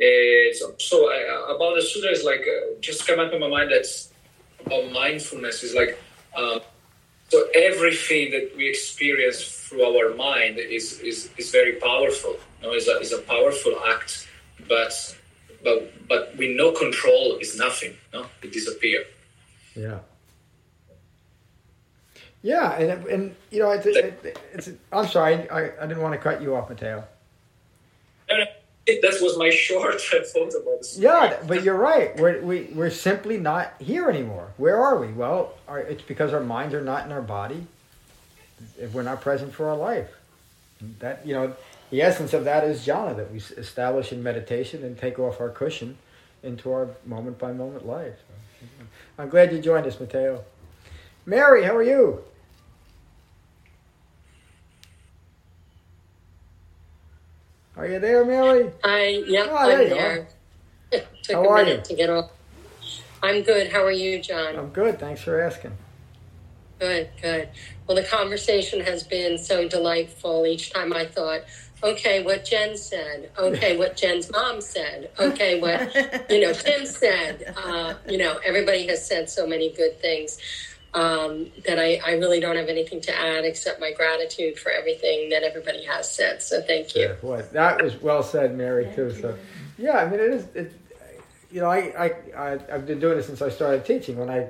Uh, 0.00 0.52
so, 0.54 0.74
so 0.78 1.10
I, 1.10 1.22
uh, 1.50 1.54
about 1.54 1.74
the 1.76 2.10
is 2.10 2.24
like 2.24 2.40
uh, 2.42 2.74
just 2.80 3.06
come 3.06 3.18
up 3.20 3.32
in 3.32 3.40
my 3.40 3.48
mind 3.48 3.70
that's 3.72 4.11
about 4.66 4.92
mindfulness 4.92 5.62
is 5.62 5.74
like 5.74 5.98
um, 6.36 6.60
so 7.28 7.46
everything 7.54 8.30
that 8.32 8.52
we 8.56 8.68
experience 8.68 9.42
through 9.42 9.84
our 9.84 10.14
mind 10.14 10.58
is 10.58 11.00
is, 11.00 11.30
is 11.38 11.50
very 11.50 11.72
powerful. 11.76 12.36
You 12.60 12.68
know, 12.68 12.74
is 12.74 12.88
a 12.88 12.98
is 13.00 13.12
a 13.12 13.22
powerful 13.22 13.74
act, 13.88 14.28
but 14.68 14.92
but 15.64 15.92
but 16.08 16.36
with 16.36 16.56
no 16.56 16.72
control 16.72 17.38
is 17.40 17.56
nothing. 17.56 17.96
No, 18.12 18.26
it 18.42 18.52
disappears. 18.52 19.06
Yeah. 19.74 20.00
Yeah, 22.42 22.72
and 22.72 23.06
and 23.06 23.36
you 23.50 23.60
know, 23.60 23.70
it's, 23.70 23.86
it, 23.86 24.36
it's 24.52 24.70
I'm 24.92 25.06
sorry, 25.06 25.48
I, 25.48 25.70
I 25.80 25.86
didn't 25.86 26.02
want 26.02 26.14
to 26.14 26.18
cut 26.18 26.42
you 26.42 26.56
off, 26.56 26.68
Mateo. 26.68 27.04
That 28.86 29.18
was 29.20 29.38
my 29.38 29.50
short 29.50 30.00
thought 30.00 30.54
about 30.54 30.78
this. 30.78 30.98
Yeah, 30.98 31.36
but 31.46 31.62
you're 31.62 31.76
right. 31.76 32.16
We're 32.16 32.40
we, 32.40 32.62
we're 32.74 32.90
simply 32.90 33.38
not 33.38 33.74
here 33.78 34.08
anymore. 34.08 34.48
Where 34.56 34.76
are 34.76 34.98
we? 34.98 35.08
Well, 35.08 35.54
our, 35.68 35.78
it's 35.78 36.02
because 36.02 36.32
our 36.32 36.40
minds 36.40 36.74
are 36.74 36.80
not 36.82 37.06
in 37.06 37.12
our 37.12 37.22
body. 37.22 37.66
If 38.78 38.92
we're 38.92 39.02
not 39.02 39.20
present 39.20 39.52
for 39.52 39.68
our 39.68 39.76
life, 39.76 40.10
that 40.98 41.26
you 41.26 41.34
know, 41.34 41.54
the 41.90 42.02
essence 42.02 42.32
of 42.32 42.44
that 42.44 42.64
is 42.64 42.86
jhana 42.86 43.16
that 43.16 43.30
we 43.32 43.38
establish 43.38 44.12
in 44.12 44.22
meditation 44.22 44.84
and 44.84 44.98
take 44.98 45.18
off 45.18 45.40
our 45.40 45.48
cushion 45.48 45.98
into 46.42 46.72
our 46.72 46.88
moment 47.06 47.38
by 47.38 47.52
moment 47.52 47.86
life. 47.86 48.14
So, 48.28 48.66
I'm 49.18 49.28
glad 49.28 49.52
you 49.52 49.60
joined 49.60 49.86
us, 49.86 50.00
Mateo. 50.00 50.44
Mary, 51.24 51.62
how 51.64 51.76
are 51.76 51.82
you? 51.82 52.24
Are 57.82 57.88
you 57.88 57.98
there, 57.98 58.24
Mary? 58.24 58.70
Hi, 58.84 59.08
yep, 59.08 59.48
Oh, 59.50 59.66
there 59.66 59.80
I'm 59.80 59.88
you 59.88 59.94
here. 59.96 60.28
Took 61.24 61.32
How 61.32 61.42
a 61.42 61.48
are 61.48 61.64
minute 61.64 61.78
you? 61.78 61.84
to 61.86 61.94
get 61.96 62.10
off. 62.10 62.30
I'm 63.24 63.42
good. 63.42 63.72
How 63.72 63.82
are 63.82 63.90
you, 63.90 64.22
John? 64.22 64.54
I'm 64.54 64.68
good. 64.68 65.00
Thanks 65.00 65.20
for 65.20 65.40
asking. 65.40 65.72
Good, 66.78 67.10
good. 67.20 67.48
Well, 67.88 67.96
the 67.96 68.04
conversation 68.04 68.82
has 68.82 69.02
been 69.02 69.36
so 69.36 69.66
delightful. 69.66 70.46
Each 70.46 70.72
time 70.72 70.92
I 70.92 71.06
thought, 71.06 71.40
okay, 71.82 72.22
what 72.22 72.44
Jen 72.44 72.76
said. 72.76 73.32
Okay, 73.36 73.76
what 73.80 73.96
Jen's 73.96 74.30
mom 74.30 74.60
said. 74.60 75.10
Okay, 75.18 75.60
what 75.60 75.92
you 76.30 76.40
know 76.40 76.52
Tim 76.52 76.86
said. 76.86 77.52
Uh, 77.62 77.94
you 78.08 78.18
know, 78.18 78.38
everybody 78.44 78.86
has 78.86 79.04
said 79.04 79.28
so 79.28 79.44
many 79.44 79.72
good 79.72 80.00
things. 80.00 80.38
Um, 80.94 81.50
that 81.64 81.78
I, 81.78 82.00
I 82.04 82.12
really 82.12 82.40
don't 82.40 82.56
have 82.56 82.68
anything 82.68 83.00
to 83.02 83.18
add 83.18 83.44
except 83.44 83.80
my 83.80 83.92
gratitude 83.92 84.58
for 84.58 84.70
everything 84.70 85.30
that 85.30 85.42
everybody 85.42 85.84
has 85.84 86.10
said. 86.10 86.42
So 86.42 86.60
thank 86.62 86.94
you. 86.94 87.02
Yeah, 87.02 87.14
boy, 87.14 87.42
that 87.52 87.82
was 87.82 88.00
well 88.00 88.22
said, 88.22 88.56
Mary, 88.56 88.92
too. 88.94 89.12
So, 89.20 89.36
yeah, 89.78 89.98
I 89.98 90.04
mean, 90.04 90.20
it 90.20 90.30
is. 90.30 90.46
It, 90.54 90.72
you 91.50 91.60
know, 91.60 91.70
I, 91.70 91.92
I, 91.98 92.14
I, 92.36 92.52
I've 92.72 92.86
been 92.86 92.98
doing 92.98 93.18
it 93.18 93.24
since 93.24 93.42
I 93.42 93.50
started 93.50 93.84
teaching. 93.84 94.16
When 94.16 94.30
I, 94.30 94.48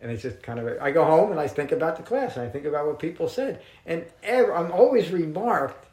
and 0.00 0.10
it's 0.12 0.22
just 0.22 0.42
kind 0.42 0.58
of, 0.58 0.80
I 0.80 0.90
go 0.90 1.04
home 1.04 1.30
and 1.30 1.40
I 1.40 1.48
think 1.48 1.72
about 1.72 1.96
the 1.96 2.02
class 2.02 2.36
and 2.36 2.46
I 2.46 2.50
think 2.50 2.66
about 2.66 2.86
what 2.86 2.98
people 2.98 3.28
said, 3.28 3.62
and 3.86 4.04
ever, 4.22 4.54
I'm 4.54 4.70
always 4.70 5.10
remarked. 5.10 5.86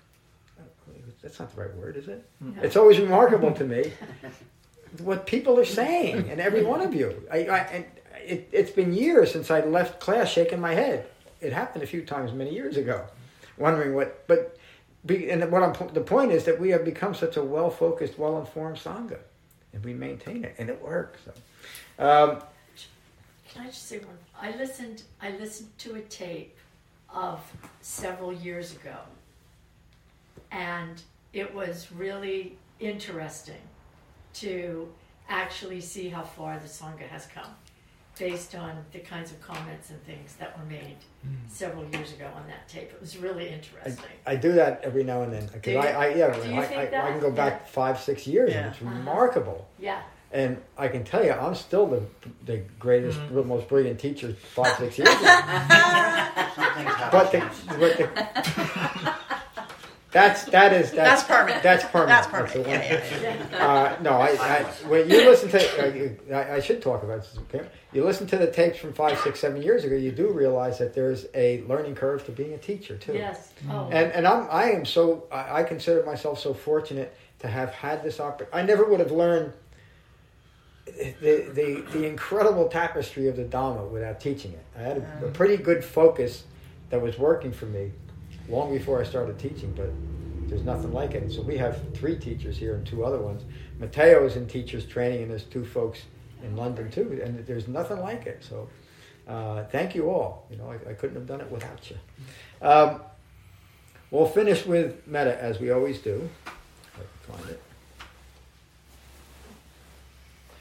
That's 1.22 1.39
not 1.39 1.56
the 1.56 1.62
right 1.62 1.76
word, 1.76 1.98
is 1.98 2.08
it? 2.08 2.26
No. 2.39 2.62
It's 2.64 2.76
always 2.76 3.00
remarkable 3.00 3.52
to 3.52 3.64
me 3.64 3.94
what 5.00 5.26
people 5.26 5.60
are 5.60 5.66
saying, 5.66 6.30
and 6.30 6.42
every 6.42 6.64
one 6.64 6.82
of 6.82 6.94
you. 6.94 7.24
I, 7.32 7.38
I 7.46 7.58
and 7.60 7.86
it, 8.26 8.50
it's 8.52 8.72
been 8.72 8.94
years 8.94 9.32
since 9.32 9.52
I 9.52 9.62
left 9.62 10.00
class 10.00 10.30
shaking 10.30 10.60
my 10.60 10.74
head. 10.74 11.08
It 11.40 11.54
happened 11.54 11.84
a 11.84 11.88
few 11.88 12.04
times 12.04 12.34
many 12.34 12.54
years 12.54 12.78
ago, 12.78 13.06
wondering 13.58 13.96
what. 13.96 14.28
But 14.28 14.58
be, 15.06 15.30
and 15.32 15.52
what 15.52 15.64
I'm 15.64 15.94
the 15.94 16.02
point 16.02 16.32
is 16.32 16.46
that 16.46 16.60
we 16.60 16.70
have 16.70 16.86
become 16.86 17.16
such 17.16 17.38
a 17.38 17.44
well 17.44 17.70
focused, 17.70 18.18
well 18.18 18.40
informed 18.40 18.78
sangha, 18.78 19.20
and 19.74 19.84
we 19.84 19.94
maintain 19.94 20.44
it, 20.46 20.56
and 20.58 20.70
it 20.70 20.82
works. 20.82 21.20
So, 21.26 21.32
um, 22.06 22.42
Can 23.50 23.64
I 23.64 23.68
just 23.68 23.88
say 23.88 24.00
one? 24.00 24.18
I 24.40 24.56
listened. 24.58 25.04
I 25.22 25.32
listened 25.32 25.70
to 25.80 25.96
a 25.96 26.02
tape 26.02 26.56
of 27.14 27.40
several 27.82 28.32
years 28.32 28.74
ago, 28.74 28.98
and 30.52 31.02
it 31.34 31.54
was 31.54 31.92
really 31.92 32.58
interesting 32.80 33.62
to 34.34 34.88
actually 35.30 35.82
see 35.82 36.10
how 36.10 36.24
far 36.24 36.60
the 36.60 36.68
sangha 36.68 37.08
has 37.08 37.26
come, 37.26 37.56
based 38.22 38.54
on 38.56 38.72
the 38.92 39.00
kinds 39.00 39.32
of 39.32 39.42
comments 39.42 39.90
and 39.90 40.00
things 40.06 40.36
that 40.40 40.50
were 40.58 40.66
made 40.66 40.98
several 41.48 41.84
years 41.94 42.14
ago 42.14 42.28
on 42.36 42.44
that 42.48 42.68
tape. 42.70 42.92
It 42.94 43.02
was 43.02 43.18
really 43.18 43.50
interesting. 43.50 44.06
I 44.28 44.36
do 44.36 44.52
that 44.54 44.82
every 44.84 45.04
now 45.04 45.24
and 45.24 45.34
then 45.34 45.48
because? 45.52 45.84
I, 45.86 45.90
I 45.90 46.08
yeah 46.16 46.30
Do 46.32 46.48
you 46.50 46.56
I, 46.62 46.66
think 46.66 46.94
I, 46.94 47.08
I 47.08 47.12
can 47.12 47.20
go 47.20 47.32
back 47.32 47.68
five 47.68 48.00
six 48.00 48.28
years 48.28 48.52
Yeah. 48.52 48.58
and 48.60 48.66
it's 48.74 48.82
Uh-huh. 48.82 48.96
remarkable. 48.96 49.68
yeah. 49.80 50.02
And 50.34 50.62
I 50.78 50.88
can 50.88 51.04
tell 51.04 51.26
you, 51.26 51.34
I'm 51.34 51.56
still 51.56 51.86
the 51.96 52.02
the 52.46 52.58
greatest, 52.80 53.20
Mm-hmm. 53.20 53.48
most 53.50 53.68
brilliant 53.68 54.00
teacher 54.00 54.30
five, 54.58 54.74
six 54.78 54.98
years 55.00 55.10
ago. 55.10 55.18
But 57.12 57.32
the, 57.34 57.40
but 57.82 57.98
the, 57.98 58.06
that's 60.12 60.43
that 60.45 60.74
is 60.74 60.91
That's 60.91 61.24
that's 61.24 61.24
permanent. 61.24 61.64
That's 61.64 61.86
permanent. 61.86 62.09
That's 62.09 62.28
permanent. 62.28 62.68
one 62.68 62.70
Yeah, 62.70 63.22
yeah, 63.22 63.47
yeah. 63.51 63.68
Uh, 63.68 63.97
no, 64.01 64.12
I, 64.12 64.28
I 64.32 64.64
when 64.88 65.09
you 65.09 65.30
listen 65.30 65.49
to, 65.49 65.84
uh, 65.84 65.93
you, 65.93 66.18
I, 66.34 66.55
I 66.55 66.59
should 66.59 66.82
talk 66.82 67.03
about 67.03 67.22
this. 67.22 67.38
Okay? 67.38 67.66
You 67.93 68.03
listen 68.03 68.28
to 68.28 68.38
the 68.38 68.51
tapes 68.51 68.78
from 68.78 68.91
five, 68.91 69.18
six, 69.20 69.39
seven 69.39 69.62
years 69.62 69.86
ago. 69.86 69.95
You 69.95 70.12
do 70.12 70.30
realize 70.32 70.80
that 70.80 70.93
there's 70.93 71.28
a 71.34 71.62
learning 71.62 71.95
curve 71.95 72.26
to 72.26 72.32
being 72.32 72.53
a 72.53 72.57
teacher 72.57 72.97
too. 72.97 73.14
Yes. 73.14 73.53
Oh. 73.70 73.89
And 73.89 74.12
and 74.12 74.28
I'm 74.28 74.47
I 74.51 74.72
am 74.72 74.84
so 74.84 75.28
I, 75.32 75.62
I 75.62 75.64
consider 75.64 76.03
myself 76.03 76.39
so 76.39 76.53
fortunate 76.53 77.16
to 77.39 77.47
have 77.47 77.70
had 77.72 78.03
this 78.03 78.20
opportunity. 78.20 78.53
I 78.53 78.64
never 78.64 78.86
would 78.86 78.99
have 78.99 79.12
learned 79.12 79.53
the, 80.86 81.49
the 81.53 81.86
the 81.93 82.05
incredible 82.05 82.68
tapestry 82.68 83.30
of 83.30 83.38
the 83.38 83.45
Dhamma 83.45 83.89
without 83.89 84.20
teaching 84.20 84.51
it. 84.51 84.66
I 84.78 84.82
had 84.82 84.97
a, 84.97 85.28
a 85.28 85.32
pretty 85.32 85.55
good 85.55 85.86
focus 85.86 86.43
that 86.89 87.01
was 87.01 87.18
working 87.18 87.53
for 87.53 87.66
me 87.66 87.93
long 88.52 88.76
before 88.78 88.99
I 88.99 89.04
started 89.04 89.39
teaching, 89.39 89.74
but 89.76 89.89
there's 90.47 90.64
nothing 90.64 90.91
like 90.91 91.14
it. 91.14 91.32
So 91.32 91.41
we 91.41 91.58
have 91.58 91.82
three 91.93 92.18
teachers 92.18 92.58
here 92.58 92.76
and 92.76 92.86
two 92.86 93.06
other 93.06 93.20
ones. 93.20 93.43
Mateo 93.80 94.26
is 94.26 94.36
in 94.36 94.47
teachers 94.47 94.86
training, 94.86 95.24
and 95.24 95.32
there's 95.32 95.45
two 95.45 95.66
folks 95.66 96.02
in 96.43 96.56
London 96.56 96.91
too, 96.91 97.22
and 97.24 97.45
there's 97.47 97.68
nothing 97.68 97.99
like 97.99 98.26
it. 98.26 98.43
So 98.43 98.68
uh, 99.28 99.64
thank 99.66 99.95
you 99.95 100.10
all. 100.10 100.45
You 100.52 100.58
know, 100.58 100.70
I, 100.70 100.91
I 100.91 100.93
couldn't 100.93 101.16
have 101.16 101.28
done 101.28 101.41
it 101.41 101.49
without 101.49 101.89
you. 101.89 101.97
Um, 102.62 103.02
we'll 104.12 104.28
finish 104.28 104.66
with 104.66 105.08
metta 105.08 105.41
as 105.41 105.60
we 105.60 105.72
always 105.72 105.99
do. 105.99 106.30
Find 107.28 107.49
it. 107.49 107.62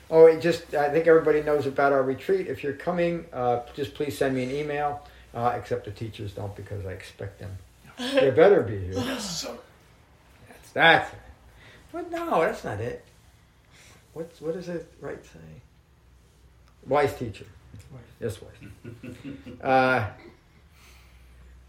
Oh, 0.08 0.26
it 0.26 0.40
just 0.40 0.74
I 0.74 0.90
think 0.90 1.06
everybody 1.06 1.42
knows 1.42 1.66
about 1.66 1.92
our 1.92 2.02
retreat. 2.02 2.46
If 2.48 2.62
you're 2.62 2.72
coming, 2.72 3.26
uh, 3.32 3.60
just 3.74 3.94
please 3.94 4.16
send 4.16 4.34
me 4.36 4.44
an 4.44 4.50
email. 4.50 5.06
Uh, 5.32 5.54
except 5.56 5.84
the 5.84 5.92
teachers 5.92 6.32
don't 6.32 6.54
because 6.56 6.84
I 6.84 6.90
expect 6.90 7.38
them. 7.38 7.56
They 8.00 8.30
better 8.30 8.62
be 8.62 8.78
here. 8.78 8.94
That's 8.94 9.46
that's 10.72 11.12
it. 11.12 11.18
But 11.92 12.10
no, 12.10 12.40
that's 12.40 12.64
not 12.64 12.80
it. 12.80 13.04
What's 14.12 14.40
what 14.40 14.54
does 14.54 14.68
it 14.68 14.90
right 15.00 15.22
say? 15.24 15.40
Wise 16.86 17.14
teacher. 17.14 17.46
Wise. 17.92 18.02
Yes, 18.20 18.38
wise. 18.40 19.14
Uh, 19.62 20.10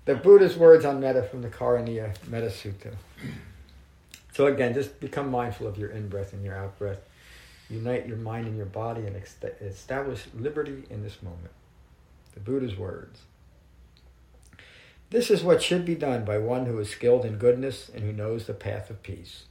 the 0.06 0.16
Buddha's 0.16 0.56
words 0.56 0.86
on 0.86 1.00
metta 1.00 1.24
from 1.24 1.42
the 1.42 1.50
Karaniya 1.50 2.16
Metta 2.28 2.48
Sutta. 2.48 2.94
So 4.34 4.48
again, 4.48 4.74
just 4.74 5.00
become 5.00 5.30
mindful 5.30 5.68
of 5.68 5.78
your 5.78 5.90
in 5.90 6.08
breath 6.08 6.34
and 6.34 6.44
your 6.44 6.56
out 6.56 6.80
breath. 6.80 7.00
Unite 7.70 8.08
your 8.08 8.18
mind 8.18 8.48
and 8.48 8.56
your 8.56 8.66
body 8.66 9.06
and 9.06 9.16
establish 9.62 10.26
liberty 10.38 10.84
in 10.90 11.04
this 11.04 11.22
moment. 11.22 11.52
The 12.34 12.40
Buddha's 12.40 12.78
words. 12.78 13.20
This 15.12 15.30
is 15.30 15.44
what 15.44 15.62
should 15.62 15.84
be 15.84 15.96
done 15.96 16.24
by 16.24 16.38
one 16.38 16.66
who 16.66 16.80
is 16.80 16.90
skilled 16.90 17.26
in 17.26 17.38
goodness 17.38 17.92
and 17.94 18.02
who 18.02 18.14
knows 18.14 18.48
the 18.48 18.54
path 18.54 18.90
of 18.90 19.04
peace. 19.04 19.44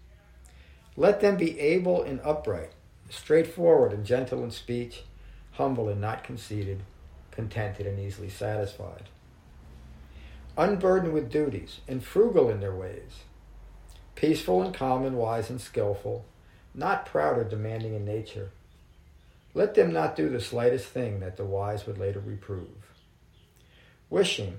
Let 0.97 1.21
them 1.21 1.37
be 1.37 1.61
able 1.61 2.03
and 2.03 2.19
upright, 2.25 2.71
straightforward 3.11 3.93
and 3.93 4.07
gentle 4.07 4.43
in 4.43 4.53
speech, 4.53 5.03
humble 5.53 5.91
and 5.91 6.01
not 6.01 6.25
conceited, 6.25 6.83
contented 7.31 7.87
and 7.87 8.01
easily 8.01 8.31
satisfied. 8.31 9.11
Unburdened 10.57 11.13
with 11.13 11.31
duties 11.31 11.81
and 11.87 12.03
frugal 12.03 12.49
in 12.49 12.61
their 12.61 12.75
ways, 12.75 13.25
peaceful 14.15 14.63
and 14.63 14.75
calm 14.75 15.05
and 15.05 15.19
wise 15.19 15.51
and 15.51 15.61
skillful, 15.61 16.25
not 16.75 17.05
proud 17.05 17.37
or 17.37 17.45
demanding 17.45 17.95
in 17.95 18.07
nature. 18.07 18.51
Let 19.53 19.75
them 19.75 19.93
not 19.93 20.17
do 20.17 20.31
the 20.31 20.41
slightest 20.41 20.87
thing 20.87 21.21
that 21.21 21.37
the 21.37 21.45
wise 21.45 21.87
would 21.87 21.99
later 21.99 22.21
reprove. 22.21 22.95
Wishing, 24.09 24.59